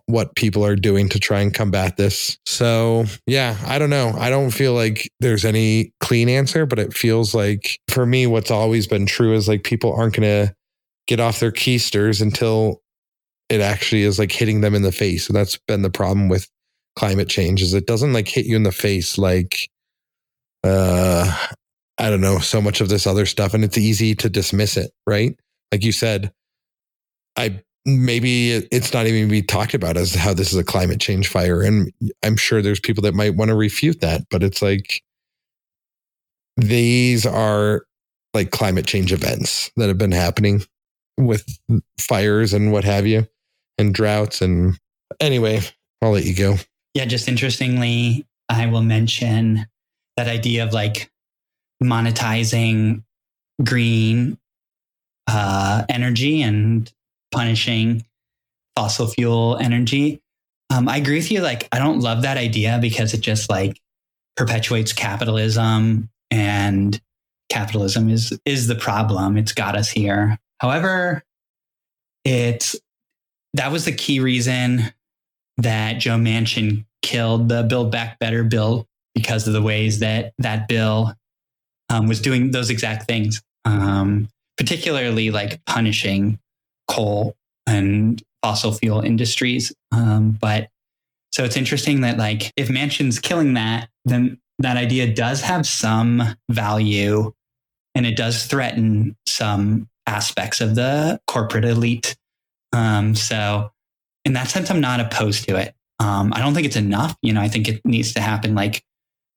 what 0.05 0.35
people 0.35 0.65
are 0.65 0.75
doing 0.75 1.09
to 1.09 1.19
try 1.19 1.41
and 1.41 1.53
combat 1.53 1.97
this. 1.97 2.37
So, 2.45 3.05
yeah, 3.27 3.57
I 3.65 3.77
don't 3.79 3.89
know. 3.89 4.13
I 4.17 4.29
don't 4.29 4.51
feel 4.51 4.73
like 4.73 5.11
there's 5.19 5.45
any 5.45 5.93
clean 5.99 6.29
answer, 6.29 6.65
but 6.65 6.79
it 6.79 6.93
feels 6.93 7.35
like 7.35 7.79
for 7.89 8.05
me, 8.05 8.25
what's 8.25 8.51
always 8.51 8.87
been 8.87 9.05
true 9.05 9.33
is 9.33 9.47
like 9.47 9.63
people 9.63 9.93
aren't 9.93 10.15
going 10.15 10.47
to 10.47 10.55
get 11.07 11.19
off 11.19 11.39
their 11.39 11.51
keisters 11.51 12.21
until 12.21 12.81
it 13.49 13.59
actually 13.59 14.03
is 14.03 14.17
like 14.17 14.31
hitting 14.31 14.61
them 14.61 14.73
in 14.73 14.83
the 14.83 14.91
face. 14.91 15.27
And 15.27 15.35
that's 15.35 15.57
been 15.67 15.81
the 15.81 15.89
problem 15.89 16.29
with 16.29 16.49
climate 16.95 17.29
change 17.29 17.61
is 17.61 17.73
it 17.73 17.87
doesn't 17.87 18.13
like 18.13 18.27
hit 18.27 18.45
you 18.45 18.55
in 18.55 18.63
the 18.63 18.71
face 18.71 19.17
like 19.17 19.69
uh 20.63 21.47
I 21.97 22.09
don't 22.09 22.21
know, 22.21 22.39
so 22.39 22.61
much 22.61 22.81
of 22.81 22.89
this 22.89 23.05
other 23.05 23.25
stuff 23.25 23.53
and 23.53 23.63
it's 23.63 23.77
easy 23.77 24.15
to 24.15 24.29
dismiss 24.29 24.77
it, 24.77 24.91
right? 25.07 25.37
Like 25.71 25.83
you 25.83 25.91
said, 25.91 26.33
I 27.37 27.61
maybe 27.85 28.51
it's 28.51 28.93
not 28.93 29.05
even 29.07 29.29
be 29.29 29.41
talked 29.41 29.73
about 29.73 29.97
as 29.97 30.15
how 30.15 30.33
this 30.33 30.53
is 30.53 30.57
a 30.57 30.63
climate 30.63 31.01
change 31.01 31.27
fire 31.27 31.61
and 31.61 31.91
I'm 32.23 32.37
sure 32.37 32.61
there's 32.61 32.79
people 32.79 33.03
that 33.03 33.13
might 33.13 33.35
want 33.35 33.49
to 33.49 33.55
refute 33.55 34.01
that, 34.01 34.21
but 34.29 34.41
it's 34.41 34.61
like 34.61 35.01
these 36.57 37.25
are 37.25 37.85
like 38.33 38.51
climate 38.51 38.85
change 38.85 39.11
events 39.11 39.69
that 39.75 39.87
have 39.87 39.97
been 39.97 40.11
happening 40.11 40.63
with 41.17 41.45
fires 41.99 42.53
and 42.53 42.71
what 42.71 42.83
have 42.83 43.05
you 43.05 43.27
and 43.77 43.93
droughts 43.93 44.41
and 44.41 44.79
anyway 45.19 45.59
i'll 46.01 46.11
let 46.11 46.25
you 46.25 46.35
go 46.35 46.55
Yeah, 46.95 47.05
just 47.05 47.27
interestingly, 47.27 48.25
I 48.49 48.67
will 48.67 48.83
mention 48.83 49.65
that 50.15 50.27
idea 50.27 50.63
of 50.63 50.73
like 50.73 51.09
monetizing 51.83 53.03
green 53.63 54.37
uh, 55.27 55.83
energy 55.89 56.41
and 56.41 56.91
punishing 57.31 58.03
fossil 58.75 59.07
fuel 59.07 59.57
energy. 59.57 60.21
Um, 60.73 60.89
I 60.89 60.97
agree 60.97 61.17
with 61.17 61.31
you. 61.31 61.41
Like, 61.41 61.67
I 61.71 61.79
don't 61.79 61.99
love 61.99 62.23
that 62.23 62.37
idea 62.37 62.79
because 62.81 63.13
it 63.13 63.21
just 63.21 63.49
like 63.49 63.79
perpetuates 64.35 64.93
capitalism, 64.93 66.09
and 66.31 66.99
capitalism 67.49 68.09
is 68.09 68.37
is 68.45 68.67
the 68.67 68.75
problem. 68.75 69.37
It's 69.37 69.53
got 69.53 69.75
us 69.75 69.89
here. 69.89 70.39
However, 70.59 71.23
it 72.25 72.73
that 73.53 73.71
was 73.71 73.85
the 73.85 73.91
key 73.91 74.19
reason 74.19 74.91
that 75.57 75.99
Joe 75.99 76.17
Manchin 76.17 76.85
killed 77.03 77.49
the 77.49 77.63
Build 77.63 77.91
Back 77.91 78.17
Better 78.17 78.43
bill 78.43 78.87
because 79.13 79.45
of 79.47 79.53
the 79.53 79.61
ways 79.61 79.99
that 79.99 80.33
that 80.39 80.67
bill 80.67 81.13
um, 81.93 82.07
was 82.07 82.19
doing 82.19 82.51
those 82.51 82.69
exact 82.69 83.07
things, 83.07 83.41
um, 83.65 84.27
particularly 84.57 85.29
like 85.29 85.63
punishing 85.65 86.39
coal 86.87 87.35
and 87.67 88.21
fossil 88.41 88.71
fuel 88.73 89.01
industries. 89.01 89.73
Um, 89.91 90.37
but 90.41 90.69
so 91.31 91.43
it's 91.43 91.57
interesting 91.57 92.01
that 92.01 92.17
like 92.17 92.51
if 92.57 92.69
Manchin's 92.69 93.19
killing 93.19 93.53
that, 93.53 93.89
then 94.05 94.39
that 94.59 94.77
idea 94.77 95.13
does 95.13 95.41
have 95.41 95.65
some 95.65 96.23
value, 96.49 97.31
and 97.95 98.05
it 98.05 98.15
does 98.15 98.45
threaten 98.45 99.15
some 99.27 99.87
aspects 100.07 100.61
of 100.61 100.75
the 100.75 101.19
corporate 101.27 101.65
elite. 101.65 102.15
Um, 102.71 103.15
so 103.15 103.71
in 104.25 104.33
that 104.33 104.49
sense, 104.49 104.69
I'm 104.69 104.81
not 104.81 104.99
opposed 104.99 105.47
to 105.47 105.57
it. 105.57 105.75
Um, 105.99 106.33
I 106.33 106.39
don't 106.39 106.53
think 106.53 106.65
it's 106.65 106.75
enough. 106.75 107.15
You 107.21 107.33
know, 107.33 107.41
I 107.41 107.47
think 107.47 107.67
it 107.67 107.81
needs 107.85 108.13
to 108.13 108.21
happen 108.21 108.55
like 108.55 108.83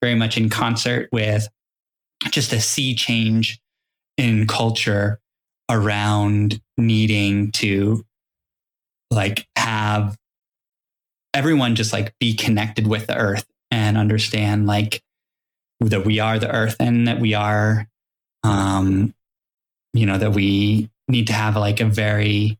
very 0.02 0.14
much 0.14 0.36
in 0.36 0.48
concert 0.48 1.08
with 1.12 1.48
just 2.32 2.52
a 2.52 2.60
sea 2.60 2.94
change 2.94 3.60
in 4.16 4.46
culture 4.46 5.20
around 5.70 6.60
needing 6.76 7.50
to 7.52 8.04
like 9.10 9.46
have 9.56 10.16
everyone 11.34 11.74
just 11.74 11.92
like 11.92 12.14
be 12.18 12.34
connected 12.34 12.86
with 12.86 13.06
the 13.06 13.16
earth 13.16 13.46
and 13.70 13.96
understand 13.96 14.66
like 14.66 15.02
that 15.80 16.04
we 16.04 16.18
are 16.18 16.38
the 16.38 16.50
earth 16.50 16.76
and 16.80 17.08
that 17.08 17.20
we 17.20 17.34
are 17.34 17.88
um 18.42 19.12
you 19.92 20.06
know 20.06 20.18
that 20.18 20.32
we 20.32 20.88
need 21.08 21.26
to 21.26 21.32
have 21.32 21.56
like 21.56 21.80
a 21.80 21.84
very 21.84 22.58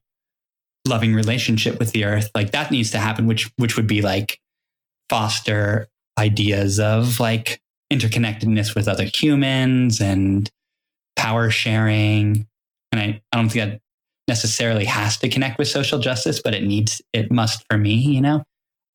loving 0.87 1.15
relationship 1.15 1.79
with 1.79 1.93
the 1.93 2.05
earth. 2.05 2.31
Like 2.35 2.53
that 2.53 2.71
needs 2.71 2.91
to 2.93 2.99
happen 2.99 3.27
which 3.27 3.51
which 3.57 3.77
would 3.77 3.87
be 3.87 4.03
like 4.03 4.41
foster 5.11 5.89
ideas 6.19 6.81
of 6.81 7.21
like 7.21 7.61
interconnectedness 7.93 8.75
with 8.75 8.89
other 8.89 9.05
humans 9.05 10.01
and 10.01 10.51
power 11.17 11.51
sharing. 11.51 12.47
And 12.93 13.01
i, 13.01 13.21
I 13.33 13.37
don't 13.37 13.49
think 13.49 13.71
that 13.71 13.81
necessarily 14.29 14.85
has 14.85 15.17
to 15.19 15.29
connect 15.29 15.59
with 15.59 15.69
social 15.69 15.99
justice 15.99 16.41
but 16.43 16.55
it 16.55 16.65
needs 16.65 17.01
it 17.13 17.31
must 17.31 17.65
for 17.71 17.79
me 17.79 17.95
you 17.95 18.21
know? 18.21 18.43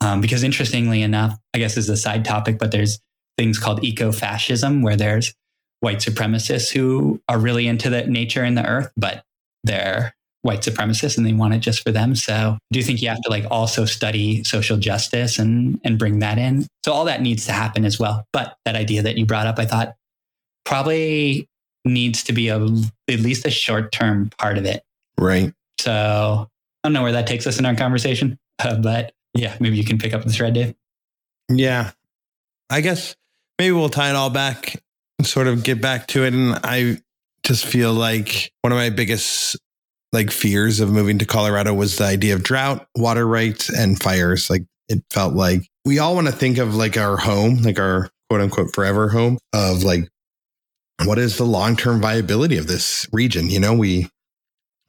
Um, 0.02 0.20
because 0.20 0.44
interestingly 0.44 1.02
enough 1.02 1.38
i 1.54 1.58
guess 1.58 1.78
is 1.78 1.90
a 1.90 1.96
side 1.96 2.26
topic 2.26 2.58
but 2.60 2.72
there's 2.72 3.00
things 3.38 3.58
called 3.58 3.84
eco-fascism 3.84 4.82
where 4.82 4.98
there's 4.98 5.34
white 5.80 6.00
supremacists 6.00 6.72
who 6.72 7.22
are 7.30 7.40
really 7.40 7.68
into 7.68 7.90
the 7.90 8.06
nature 8.08 8.44
and 8.44 8.58
the 8.58 8.66
earth 8.66 8.92
but 8.98 9.24
they're 9.64 10.14
white 10.44 10.62
supremacists 10.62 11.18
and 11.18 11.26
they 11.26 11.34
want 11.34 11.54
it 11.54 11.60
just 11.60 11.84
for 11.84 11.92
them. 11.92 12.16
So 12.16 12.34
I 12.34 12.58
do 12.72 12.82
think 12.82 13.02
you 13.02 13.10
have 13.10 13.22
to 13.22 13.30
like 13.30 13.46
also 13.52 13.86
study 13.86 14.44
social 14.44 14.78
justice 14.78 15.40
and 15.40 15.80
and 15.84 16.00
bring 16.00 16.20
that 16.20 16.38
in. 16.38 16.68
So 16.84 16.94
all 16.94 17.06
that 17.06 17.22
needs 17.22 17.46
to 17.46 17.52
happen 17.52 17.86
as 17.86 18.00
well. 18.00 18.26
But 18.34 18.56
that 18.66 18.76
idea 18.76 19.04
that 19.04 19.18
you 19.18 19.26
brought 19.26 19.48
up, 19.48 19.60
I 19.60 19.66
thought 19.66 19.96
probably 20.66 21.48
needs 21.86 22.24
to 22.24 22.34
be 22.34 22.50
a 22.50 22.58
at 22.58 23.20
least 23.20 23.46
a 23.46 23.52
short 23.52 23.92
term 23.92 24.30
part 24.38 24.58
of 24.58 24.66
it. 24.66 24.84
right 25.18 25.54
So 25.80 26.48
I 26.84 26.88
don't 26.88 26.94
know 26.94 27.04
where 27.04 27.14
that 27.14 27.28
takes 27.28 27.48
us 27.48 27.60
in 27.60 27.66
our 27.66 27.76
conversation, 27.76 28.38
uh, 28.60 28.76
but 28.82 29.14
yeah, 29.34 29.56
maybe 29.60 29.78
you 29.78 29.86
can 29.86 29.98
pick 29.98 30.14
up 30.14 30.24
the 30.24 30.32
thread, 30.32 30.54
Dave. 30.54 30.76
Yeah. 31.50 31.92
I 32.70 32.82
guess 32.82 33.16
maybe 33.60 33.74
we'll 33.74 33.90
tie 33.90 34.10
it 34.10 34.16
all 34.16 34.30
back 34.30 34.82
and 35.20 35.28
sort 35.28 35.48
of 35.48 35.64
get 35.64 35.82
back 35.82 36.08
to 36.08 36.24
it. 36.24 36.34
And 36.34 36.60
I 36.64 36.98
just 37.44 37.66
feel 37.66 37.94
like 37.94 38.52
one 38.62 38.72
of 38.72 38.78
my 38.78 38.90
biggest 38.90 39.58
like 40.12 40.32
fears 40.32 40.80
of 40.80 40.92
moving 40.92 41.18
to 41.20 41.26
Colorado 41.26 41.74
was 41.74 41.98
the 41.98 42.06
idea 42.06 42.34
of 42.34 42.44
drought, 42.44 42.88
water 42.96 43.28
rights, 43.28 43.70
and 43.70 44.02
fires. 44.02 44.50
Like 44.50 44.64
it 44.90 45.04
felt 45.10 45.34
like 45.34 45.68
we 45.86 46.00
all 46.00 46.16
want 46.16 46.28
to 46.28 46.34
think 46.34 46.58
of 46.58 46.76
like 46.76 46.98
our 46.98 47.18
home, 47.18 47.62
like 47.62 47.80
our 47.80 48.10
quote 48.30 48.42
unquote 48.42 48.74
forever 48.74 49.10
home 49.10 49.38
of 49.54 49.84
like 49.84 50.08
what 51.06 51.18
is 51.18 51.38
the 51.38 51.46
long 51.46 51.76
term 51.76 52.02
viability 52.02 52.58
of 52.58 52.68
this 52.68 53.08
region? 53.12 53.50
You 53.50 53.60
know, 53.60 53.74
we 53.74 54.10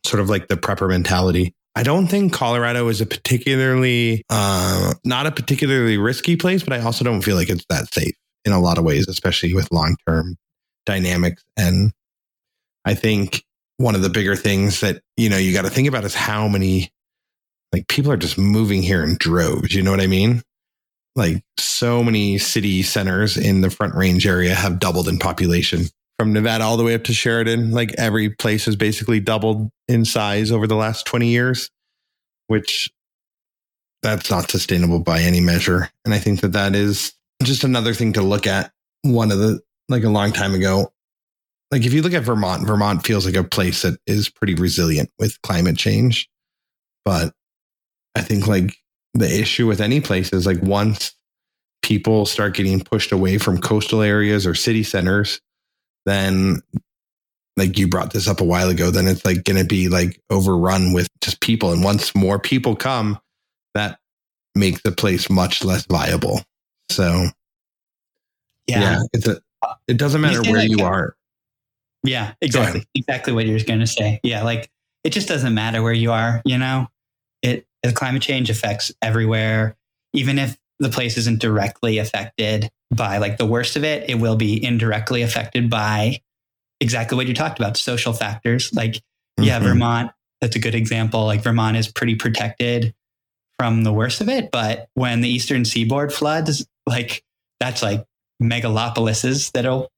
sort 0.04 0.20
of 0.20 0.28
like 0.28 0.48
the 0.48 0.56
prepper 0.56 0.88
mentality. 0.88 1.54
I 1.74 1.82
don't 1.82 2.06
think 2.06 2.35
Colorado 2.35 2.88
is 2.88 3.00
a 3.00 3.06
particularly 3.06 4.22
uh, 4.28 4.94
not 5.04 5.26
a 5.26 5.30
particularly 5.30 5.96
risky 5.96 6.37
place, 6.37 6.62
but 6.62 6.72
I 6.74 6.80
also 6.80 7.04
don't 7.04 7.22
feel 7.22 7.37
like 7.37 7.48
it's 7.48 7.64
that 7.70 7.92
safe 7.94 8.14
in 8.44 8.52
a 8.52 8.61
lot 8.61 8.76
of 8.76 8.85
ways, 8.85 9.08
especially 9.08 9.54
with 9.54 9.72
long 9.72 9.96
term 10.06 10.37
dynamics. 10.85 11.42
And 11.56 11.92
I 12.85 12.94
think 12.94 13.42
one 13.83 13.95
of 13.97 14.03
the 14.03 14.11
bigger 14.11 14.37
things 14.37 14.81
that 14.81 15.03
you 15.16 15.29
know 15.29 15.37
you 15.37 15.53
got 15.53 15.62
to 15.62 15.71
think 15.71 15.88
about 15.88 16.05
is 16.05 16.14
how 16.14 16.47
many 16.47 16.90
like 17.73 17.88
people 17.88 18.12
are 18.12 18.16
just 18.16 18.38
moving 18.38 18.83
here 18.83 19.03
in 19.03 19.16
droves. 19.18 19.75
You 19.75 19.83
know 19.83 19.90
what 19.90 20.01
I 20.01 20.07
mean? 20.07 20.42
Like 21.16 21.42
so 21.59 22.03
many 22.03 22.38
city 22.38 22.83
centers 22.83 23.37
in 23.37 23.61
the 23.61 23.71
Front 23.71 23.95
Range 23.95 24.27
area 24.27 24.55
have 24.55 24.79
doubled 24.79 25.09
in 25.09 25.18
population 25.18 25.87
from 26.18 26.33
Nevada 26.33 26.64
all 26.64 26.77
the 26.77 26.85
way 26.85 26.95
up 26.95 27.05
to 27.05 27.12
Sheridan. 27.12 27.73
Like 27.73 27.92
every 27.99 28.31
place 28.31 28.66
has 28.66 28.77
basically 28.77 29.21
doubled 29.21 29.71
in 29.88 30.05
size 30.05 30.53
over 30.53 30.66
the 30.66 30.77
last 30.77 31.05
20 31.07 31.29
years, 31.29 31.71
which 32.47 32.92
that's 34.03 34.31
not 34.31 34.51
sustainable 34.51 35.01
by 35.01 35.21
any 35.21 35.40
measure. 35.40 35.90
And 36.05 36.14
I 36.14 36.18
think 36.18 36.40
that 36.40 36.53
that 36.53 36.75
is 36.75 37.14
just 37.42 37.64
another 37.64 37.95
thing 37.95 38.12
to 38.14 38.23
look 38.23 38.47
at. 38.47 38.71
One 39.03 39.33
of 39.33 39.38
the, 39.38 39.61
like 39.88 40.05
a 40.05 40.09
long 40.09 40.33
time 40.33 40.55
ago, 40.55 40.92
like 41.72 41.87
if 41.87 41.94
you 41.94 42.02
look 42.02 42.12
at 42.12 42.22
Vermont, 42.22 42.66
Vermont 42.66 43.04
feels 43.04 43.24
like 43.24 43.35
a 43.35 43.42
place 43.42 43.80
that 43.82 43.98
is 44.06 44.28
pretty 44.28 44.54
resilient 44.54 45.11
with 45.18 45.40
climate 45.40 45.78
change. 45.78 46.28
But 47.04 47.32
I 48.14 48.20
think 48.20 48.46
like 48.46 48.76
the 49.14 49.40
issue 49.40 49.66
with 49.66 49.80
any 49.80 50.02
place 50.02 50.32
is 50.35 50.46
like 50.46 50.62
once 50.62 51.14
people 51.80 52.26
start 52.26 52.54
getting 52.54 52.78
pushed 52.80 53.11
away 53.11 53.38
from 53.38 53.58
coastal 53.58 54.02
areas 54.02 54.46
or 54.46 54.54
city 54.54 54.82
centers, 54.82 55.40
then 56.04 56.60
like 57.56 57.79
you 57.79 57.88
brought 57.88 58.12
this 58.12 58.29
up 58.29 58.42
a 58.42 58.44
while 58.44 58.68
ago, 58.68 58.90
then 58.90 59.08
it's 59.08 59.25
like 59.25 59.44
going 59.44 59.58
to 59.58 59.64
be 59.64 59.88
like 59.88 60.20
overrun 60.29 60.92
with 60.92 61.08
just 61.23 61.40
people. 61.40 61.73
And 61.73 61.83
once 61.83 62.14
more 62.14 62.38
people 62.38 62.77
come, 62.77 63.18
that 63.75 63.98
makes 64.54 64.83
the 64.83 64.92
place 64.92 65.31
much 65.31 65.64
less 65.64 65.87
viable. 65.87 66.42
So 66.90 67.29
yeah, 68.66 69.00
it's 69.14 69.27
a, 69.27 69.40
it 69.88 69.96
doesn't 69.96 70.20
matter 70.20 70.42
where 70.42 70.60
that 70.60 70.68
you 70.68 70.85
are. 70.85 71.16
Yeah, 72.05 72.35
exactly. 72.40 72.85
Exactly 72.94 73.33
what 73.33 73.46
you're 73.46 73.61
going 73.61 73.81
to 73.81 73.87
say. 73.87 74.21
Yeah, 74.23 74.42
like 74.42 74.71
it 75.05 75.11
just 75.11 75.29
doesn't 75.29 75.55
matter 75.55 75.83
where 75.83 75.92
you 75.92 76.13
are, 76.13 76.42
you 76.44 76.59
know? 76.59 76.88
It 77.42 77.67
the 77.83 77.92
climate 77.92 78.23
change 78.23 78.50
affects 78.50 78.92
everywhere. 79.03 79.77
Even 80.13 80.38
if 80.38 80.57
the 80.79 80.88
place 80.88 81.17
isn't 81.17 81.40
directly 81.40 81.98
affected 81.98 82.71
by 82.94 83.19
like 83.19 83.38
the 83.38 83.46
worst 83.46 83.77
of 83.77 83.85
it, 83.85 84.09
it 84.11 84.17
will 84.17 84.37
be 84.37 84.63
indirectly 84.63 85.23
affected 85.23 85.71
by 85.71 86.21
exactly 86.81 87.17
what 87.17 87.27
you 87.29 87.35
talked 87.35 87.59
about, 87.59 87.77
social 87.77 88.13
factors. 88.13 88.73
Like 88.73 89.00
yeah, 89.40 89.59
Mhm. 89.61 89.63
Vermont, 89.65 90.11
that's 90.40 90.57
a 90.57 90.61
good 90.61 90.75
example. 90.75 91.25
Like 91.25 91.42
Vermont 91.42 91.77
is 91.77 91.88
pretty 91.88 92.15
protected 92.17 92.94
from 93.59 93.85
the 93.85 93.92
worst 93.92 94.21
of 94.21 94.29
it, 94.29 94.50
but 94.50 94.88
when 94.94 95.21
the 95.21 95.29
eastern 95.29 95.65
seaboard 95.65 96.13
floods, 96.13 96.67
like 96.87 97.23
that's 97.61 97.83
like 97.83 98.05
megalopolises 98.42 99.53
that'll 99.53 99.90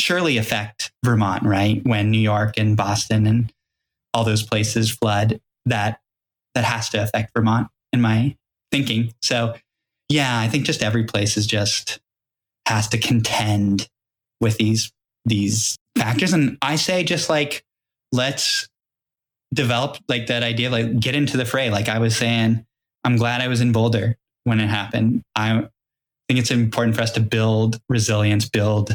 surely 0.00 0.36
affect 0.36 0.92
Vermont, 1.04 1.42
right? 1.42 1.80
When 1.84 2.10
New 2.10 2.20
York 2.20 2.58
and 2.58 2.76
Boston 2.76 3.26
and 3.26 3.52
all 4.12 4.24
those 4.24 4.42
places 4.42 4.90
flood, 4.90 5.40
that 5.66 6.00
that 6.54 6.64
has 6.64 6.88
to 6.90 7.02
affect 7.02 7.32
Vermont 7.36 7.68
in 7.92 8.00
my 8.00 8.36
thinking. 8.70 9.12
So 9.22 9.54
yeah, 10.08 10.38
I 10.38 10.48
think 10.48 10.64
just 10.64 10.82
every 10.82 11.04
place 11.04 11.36
is 11.36 11.46
just 11.46 12.00
has 12.66 12.88
to 12.88 12.98
contend 12.98 13.88
with 14.40 14.56
these 14.58 14.92
these 15.24 15.76
factors. 15.96 16.32
And 16.32 16.56
I 16.62 16.76
say 16.76 17.04
just 17.04 17.28
like 17.28 17.64
let's 18.12 18.68
develop 19.52 19.98
like 20.08 20.26
that 20.26 20.42
idea 20.42 20.70
like 20.70 20.98
get 21.00 21.14
into 21.14 21.36
the 21.36 21.44
fray. 21.44 21.70
Like 21.70 21.88
I 21.88 21.98
was 21.98 22.16
saying, 22.16 22.64
I'm 23.04 23.16
glad 23.16 23.40
I 23.40 23.48
was 23.48 23.60
in 23.60 23.72
Boulder 23.72 24.16
when 24.44 24.60
it 24.60 24.68
happened. 24.68 25.22
I 25.34 25.68
think 26.28 26.40
it's 26.40 26.50
important 26.50 26.96
for 26.96 27.02
us 27.02 27.12
to 27.12 27.20
build 27.20 27.80
resilience, 27.88 28.48
build 28.48 28.94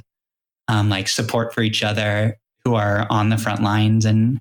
um, 0.72 0.90
like 0.90 1.10
support 1.10 1.54
for 1.54 1.62
each 1.62 1.84
other 1.84 2.38
who 2.64 2.76
are 2.76 3.06
on 3.10 3.30
the 3.30 3.38
front 3.38 3.62
lines 3.62 4.06
and 4.06 4.40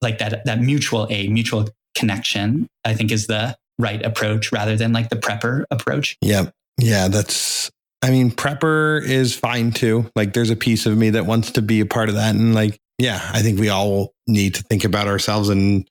like 0.00 0.18
that 0.18 0.44
that 0.46 0.60
mutual 0.60 1.06
aid, 1.10 1.30
mutual 1.30 1.68
connection, 1.94 2.66
I 2.84 2.94
think 2.94 3.12
is 3.12 3.26
the 3.26 3.56
right 3.78 4.04
approach 4.04 4.52
rather 4.52 4.74
than 4.76 4.92
like 4.94 5.10
the 5.10 5.16
prepper 5.16 5.64
approach. 5.70 6.16
Yep. 6.22 6.52
Yeah, 6.78 7.08
that's 7.08 7.70
I 8.02 8.10
mean, 8.10 8.30
prepper 8.30 9.02
is 9.04 9.36
fine 9.36 9.72
too. 9.72 10.10
Like 10.16 10.32
there's 10.32 10.48
a 10.48 10.56
piece 10.56 10.86
of 10.86 10.96
me 10.96 11.10
that 11.10 11.26
wants 11.26 11.50
to 11.52 11.62
be 11.62 11.80
a 11.80 11.86
part 11.86 12.08
of 12.08 12.14
that. 12.14 12.34
And 12.34 12.54
like, 12.54 12.80
yeah, 12.98 13.20
I 13.32 13.42
think 13.42 13.60
we 13.60 13.68
all 13.68 14.14
need 14.26 14.54
to 14.54 14.62
think 14.62 14.84
about 14.84 15.08
ourselves 15.08 15.50
and 15.50 15.86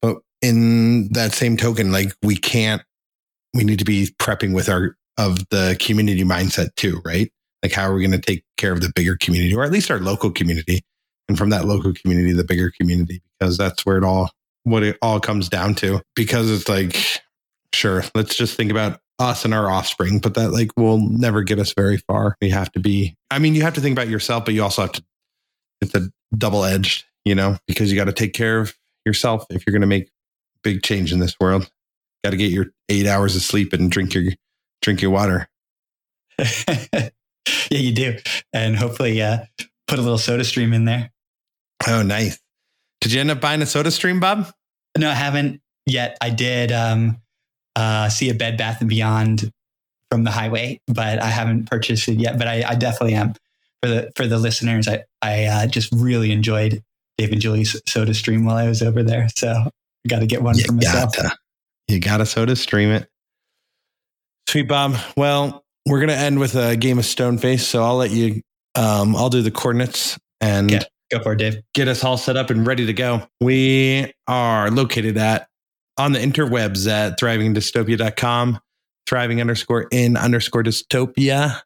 but 0.00 0.18
in 0.40 1.12
that 1.14 1.32
same 1.32 1.56
token, 1.56 1.90
like 1.90 2.12
we 2.22 2.36
can't 2.36 2.82
we 3.54 3.64
need 3.64 3.80
to 3.80 3.84
be 3.84 4.14
prepping 4.20 4.54
with 4.54 4.68
our 4.68 4.96
of 5.18 5.48
the 5.50 5.76
community 5.80 6.22
mindset 6.22 6.68
too, 6.76 7.02
right? 7.04 7.32
Like 7.62 7.72
how 7.72 7.88
are 7.90 7.94
we 7.94 8.00
going 8.00 8.18
to 8.18 8.18
take 8.18 8.44
care 8.56 8.72
of 8.72 8.80
the 8.80 8.92
bigger 8.94 9.16
community 9.16 9.54
or 9.54 9.64
at 9.64 9.72
least 9.72 9.90
our 9.90 9.98
local 9.98 10.30
community? 10.30 10.82
And 11.28 11.38
from 11.38 11.50
that 11.50 11.64
local 11.64 11.92
community, 11.92 12.32
the 12.32 12.44
bigger 12.44 12.72
community, 12.80 13.22
because 13.38 13.56
that's 13.56 13.86
where 13.86 13.96
it 13.96 14.04
all 14.04 14.30
what 14.64 14.82
it 14.82 14.98
all 15.00 15.20
comes 15.20 15.48
down 15.48 15.74
to. 15.76 16.00
Because 16.14 16.50
it's 16.50 16.68
like, 16.68 16.96
sure, 17.74 18.04
let's 18.14 18.34
just 18.34 18.56
think 18.56 18.70
about 18.70 19.00
us 19.18 19.44
and 19.44 19.52
our 19.52 19.70
offspring, 19.70 20.18
but 20.18 20.34
that 20.34 20.50
like 20.50 20.70
will 20.76 20.98
never 20.98 21.42
get 21.42 21.58
us 21.58 21.74
very 21.74 21.98
far. 21.98 22.36
We 22.40 22.50
have 22.50 22.72
to 22.72 22.80
be, 22.80 23.16
I 23.30 23.38
mean, 23.38 23.54
you 23.54 23.62
have 23.62 23.74
to 23.74 23.80
think 23.80 23.96
about 23.96 24.08
yourself, 24.08 24.44
but 24.44 24.54
you 24.54 24.62
also 24.62 24.82
have 24.82 24.92
to, 24.92 25.04
it's 25.80 25.94
a 25.94 26.08
double 26.36 26.64
edged, 26.64 27.04
you 27.24 27.34
know, 27.34 27.58
because 27.66 27.90
you 27.90 27.98
got 27.98 28.06
to 28.06 28.12
take 28.12 28.32
care 28.32 28.58
of 28.58 28.74
yourself 29.04 29.44
if 29.50 29.66
you're 29.66 29.72
going 29.72 29.82
to 29.82 29.86
make 29.86 30.10
big 30.62 30.82
change 30.82 31.12
in 31.12 31.20
this 31.20 31.36
world. 31.38 31.70
Got 32.24 32.30
to 32.30 32.36
get 32.36 32.50
your 32.50 32.66
eight 32.88 33.06
hours 33.06 33.36
of 33.36 33.42
sleep 33.42 33.72
and 33.72 33.90
drink 33.90 34.14
your, 34.14 34.24
drink 34.82 35.02
your 35.02 35.10
water. 35.10 35.48
yeah, 37.74 37.78
you 37.78 37.92
do. 37.92 38.18
And 38.52 38.76
hopefully, 38.76 39.20
uh, 39.22 39.38
put 39.86 39.98
a 39.98 40.02
little 40.02 40.18
soda 40.18 40.44
stream 40.44 40.72
in 40.72 40.84
there. 40.84 41.10
Oh, 41.86 42.02
nice. 42.02 42.38
Did 43.00 43.12
you 43.12 43.20
end 43.20 43.30
up 43.30 43.40
buying 43.40 43.62
a 43.62 43.66
soda 43.66 43.90
stream, 43.90 44.20
Bob? 44.20 44.52
No, 44.98 45.10
I 45.10 45.14
haven't 45.14 45.60
yet. 45.86 46.16
I 46.20 46.30
did. 46.30 46.72
Um, 46.72 47.20
uh, 47.76 48.08
see 48.08 48.28
a 48.30 48.34
Bed 48.34 48.56
Bath 48.56 48.80
and 48.80 48.90
Beyond 48.90 49.50
from 50.10 50.24
the 50.24 50.30
highway, 50.30 50.80
but 50.88 51.20
I 51.20 51.26
haven't 51.26 51.70
purchased 51.70 52.08
it 52.08 52.18
yet. 52.18 52.38
But 52.38 52.48
I, 52.48 52.64
I 52.66 52.74
definitely 52.74 53.14
am 53.14 53.34
for 53.82 53.88
the 53.88 54.12
for 54.16 54.26
the 54.26 54.38
listeners. 54.38 54.88
I 54.88 55.04
I 55.22 55.44
uh, 55.44 55.66
just 55.66 55.90
really 55.92 56.32
enjoyed 56.32 56.82
Dave 57.16 57.32
and 57.32 57.40
Julie's 57.40 57.80
Soda 57.88 58.14
Stream 58.14 58.44
while 58.44 58.56
I 58.56 58.68
was 58.68 58.82
over 58.82 59.02
there, 59.02 59.28
so 59.34 59.48
I 59.48 59.70
got 60.08 60.20
to 60.20 60.26
get 60.26 60.42
one 60.42 60.58
you 60.58 60.64
for 60.64 60.72
myself. 60.72 61.16
Gotta, 61.16 61.36
you 61.88 62.00
got 62.00 62.18
to 62.18 62.26
Soda 62.26 62.56
Stream 62.56 62.90
it. 62.90 63.08
Sweet 64.48 64.68
Bob. 64.68 64.96
Well, 65.16 65.64
we're 65.86 66.00
gonna 66.00 66.12
end 66.12 66.38
with 66.38 66.54
a 66.54 66.76
game 66.76 66.98
of 66.98 67.04
Stoneface, 67.04 67.60
so 67.60 67.82
I'll 67.82 67.96
let 67.96 68.10
you. 68.10 68.42
Um, 68.74 69.16
I'll 69.16 69.30
do 69.30 69.42
the 69.42 69.50
coordinates 69.50 70.18
and. 70.40 70.70
Yeah, 70.70 70.82
go 71.10 71.22
for 71.22 71.32
it, 71.32 71.38
Dave. 71.38 71.62
Get 71.74 71.88
us 71.88 72.04
all 72.04 72.16
set 72.16 72.36
up 72.36 72.50
and 72.50 72.66
ready 72.66 72.86
to 72.86 72.92
go. 72.92 73.26
We 73.40 74.12
are 74.26 74.70
located 74.70 75.16
at 75.16 75.48
on 75.98 76.12
the 76.12 76.18
interwebs 76.18 76.88
at 76.88 77.18
thrivingdystopia.com, 77.18 78.58
thriving 79.06 79.40
underscore 79.40 79.86
in 79.92 80.16
underscore 80.16 80.62
dystopia 80.62 81.60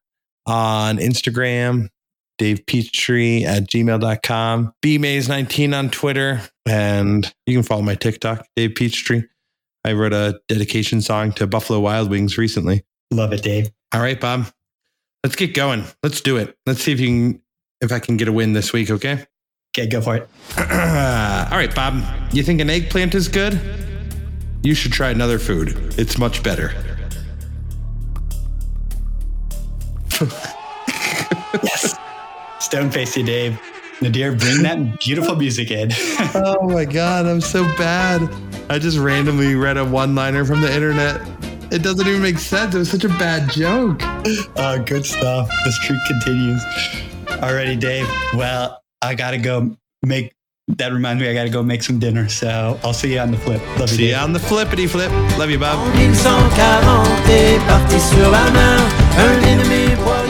on 0.47 0.99
Instagram, 0.99 1.89
Dave 2.39 2.67
Peachtree 2.67 3.45
at 3.45 3.69
gmail.com, 3.69 4.73
bmaze19 4.85 5.79
on 5.79 5.91
Twitter, 5.91 6.41
and 6.67 7.33
you 7.47 7.55
can 7.55 7.63
follow 7.63 7.83
my 7.83 7.95
TikTok, 7.95 8.47
Dave 8.57 8.75
Peachtree. 8.75 9.23
I 9.85 9.93
wrote 9.93 10.13
a 10.13 10.41
dedication 10.49 11.01
song 11.01 11.33
to 11.33 11.47
Buffalo 11.47 11.79
Wild 11.81 12.11
Wings 12.11 12.39
recently. 12.39 12.85
Love 13.11 13.33
it, 13.33 13.43
Dave. 13.43 13.71
All 13.95 14.01
right, 14.01 14.21
Bob. 14.21 14.47
Let's 15.23 15.37
get 15.37 15.55
going. 15.55 15.85
Let's 16.03 16.21
do 16.21 16.37
it. 16.37 16.59
Let's 16.67 16.83
see 16.83 16.91
if 16.91 16.99
you 16.99 17.07
can 17.07 17.41
if 17.81 17.93
I 17.93 18.01
can 18.01 18.17
get 18.17 18.27
a 18.27 18.33
win 18.33 18.53
this 18.53 18.73
week, 18.73 18.91
okay? 18.91 19.25
Okay, 19.73 19.87
go 19.87 20.01
for 20.01 20.17
it. 20.17 20.29
All 20.59 21.57
right, 21.57 21.73
Bob. 21.73 22.03
You 22.33 22.43
think 22.43 22.61
an 22.61 22.71
eggplant 22.71 23.15
is 23.15 23.29
good? 23.29 23.61
You 24.65 24.75
should 24.75 24.93
try 24.93 25.11
another 25.11 25.39
food. 25.39 25.95
It's 25.97 26.19
much 26.19 26.43
better. 26.43 26.73
yes. 31.63 31.97
Stone 32.59 32.91
facey 32.91 33.23
Dave. 33.23 33.61
Nadir, 34.01 34.35
bring 34.35 34.63
that 34.63 34.99
beautiful 34.99 35.37
music 35.37 35.71
in. 35.71 35.91
oh 36.35 36.69
my 36.69 36.85
God, 36.85 37.27
I'm 37.27 37.41
so 37.41 37.63
bad. 37.77 38.29
I 38.69 38.81
just 38.81 38.99
randomly 38.99 39.55
read 39.55 39.77
a 39.77 39.85
one 39.85 40.17
liner 40.17 40.45
from 40.45 40.63
the 40.63 40.75
internet. 40.75 41.21
It 41.75 41.83
doesn't 41.83 42.07
even 42.07 42.23
make 42.23 42.39
sense. 42.39 42.73
It 42.77 42.79
was 42.79 42.89
such 42.89 43.03
a 43.03 43.09
bad 43.09 43.51
joke. 43.51 43.99
Oh, 44.57 44.81
good 44.87 45.05
stuff. 45.05 45.49
The 45.65 45.73
streak 45.73 45.99
continues. 46.07 46.63
Alrighty, 47.43 47.81
Dave. 47.81 48.09
Well, 48.33 48.81
I 49.03 49.17
got 49.17 49.33
to 49.33 49.39
go 49.39 49.77
make 50.07 50.33
that 50.69 50.93
reminds 50.93 51.21
me, 51.21 51.29
I 51.29 51.35
got 51.35 51.43
to 51.43 51.51
go 51.51 51.65
make 51.65 51.83
some 51.83 51.99
dinner. 51.99 52.29
So 52.29 52.79
I'll 52.85 52.93
see 52.93 53.15
you 53.15 53.19
on 53.19 53.33
the 53.33 53.39
flip. 53.39 53.61
Love 53.77 53.91
see 53.91 54.05
you, 54.05 54.11
you 54.11 54.15
on 54.15 54.33
the 54.33 54.39
flippity 54.39 54.87
flip. 54.87 55.11
Love 55.37 55.51
you, 55.51 55.59
Bob. 55.59 55.85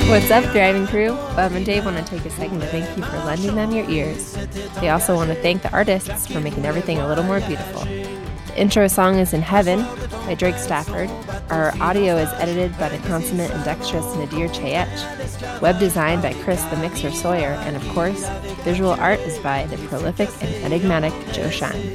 What's 0.09 0.30
up, 0.30 0.51
driving 0.53 0.86
crew? 0.86 1.11
Bob 1.36 1.53
and 1.53 1.66
Dave 1.66 1.84
want 1.84 1.99
to 1.99 2.05
take 2.05 2.24
a 2.24 2.30
second 2.30 2.61
to 2.61 2.66
thank 2.68 2.97
you 2.97 3.05
for 3.05 3.18
lending 3.18 3.55
them 3.55 3.70
your 3.70 3.88
ears. 3.90 4.32
They 4.80 4.88
also 4.88 5.14
want 5.14 5.28
to 5.28 5.36
thank 5.36 5.61
the 5.61 5.70
artists 5.72 6.26
for 6.26 6.40
making 6.40 6.64
everything 6.64 7.01
a 7.01 7.07
little 7.07 7.24
more 7.24 7.40
beautiful. 7.40 7.84
The 7.84 8.55
intro 8.57 8.88
song 8.88 9.18
is 9.18 9.34
In 9.34 9.42
Heaven 9.42 9.80
by 10.24 10.34
Drake 10.34 10.56
Stafford. 10.56 11.10
Our 11.50 11.72
audio 11.80 12.16
is 12.16 12.28
edited 12.34 12.76
by 12.78 12.88
the 12.88 12.98
consummate 13.08 13.50
and 13.50 13.64
dexterous 13.64 14.04
Nadir 14.16 14.48
Chayech. 14.48 15.60
Web 15.60 15.78
design 15.78 16.20
by 16.20 16.32
Chris 16.42 16.62
the 16.64 16.76
Mixer 16.76 17.10
Sawyer. 17.10 17.52
And 17.64 17.76
of 17.76 17.86
course, 17.90 18.26
visual 18.64 18.92
art 18.92 19.20
is 19.20 19.38
by 19.38 19.66
the 19.66 19.76
prolific 19.88 20.30
and 20.40 20.54
enigmatic 20.64 21.12
Joe 21.32 21.50
Shine. 21.50 21.94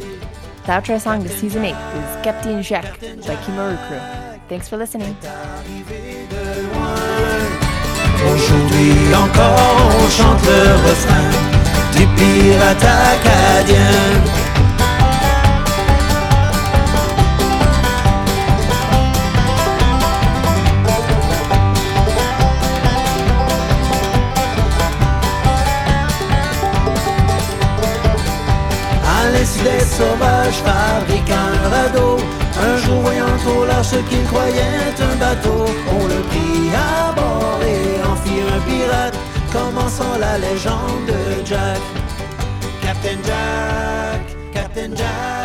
The 0.65 0.75
outro 0.75 1.01
song 1.01 1.23
to 1.23 1.29
season 1.29 1.65
8 1.65 1.71
is 1.71 2.23
Captain 2.23 2.61
Jack 2.61 2.99
by 2.99 3.35
Kimaru 3.43 3.77
Crew. 3.87 4.37
Thanks 4.47 4.69
for 4.69 4.77
listening. 4.77 5.15
Aujourd'hui 8.31 9.13
encore, 9.15 9.91
on 9.99 10.09
chante 10.09 10.45
le 10.45 10.87
refrain 10.87 11.29
des 11.93 12.07
pirates 12.15 12.83
acadiens. 12.83 14.38
Sauvages 30.51 30.63
fabriquent 30.63 31.31
un 31.31 31.69
radeau. 31.69 32.17
Un 32.61 32.77
jour 32.77 33.01
voyant 33.01 33.37
trop 33.45 33.65
large 33.65 33.85
ce 33.85 33.95
qu'ils 33.95 34.23
croyaient 34.25 34.93
un 34.99 35.15
bateau, 35.15 35.65
on 35.91 36.07
le 36.07 36.21
prit 36.29 36.69
à 36.75 37.13
bord 37.13 37.59
et 37.61 38.03
en 38.05 38.15
fit 38.17 38.41
un 38.41 38.59
pirate, 38.61 39.17
commençant 39.51 40.17
la 40.19 40.37
légende 40.37 41.05
de 41.07 41.45
Jack. 41.45 41.79
Captain 42.81 43.19
Jack, 43.25 44.21
Captain 44.53 44.95
Jack 44.95 45.38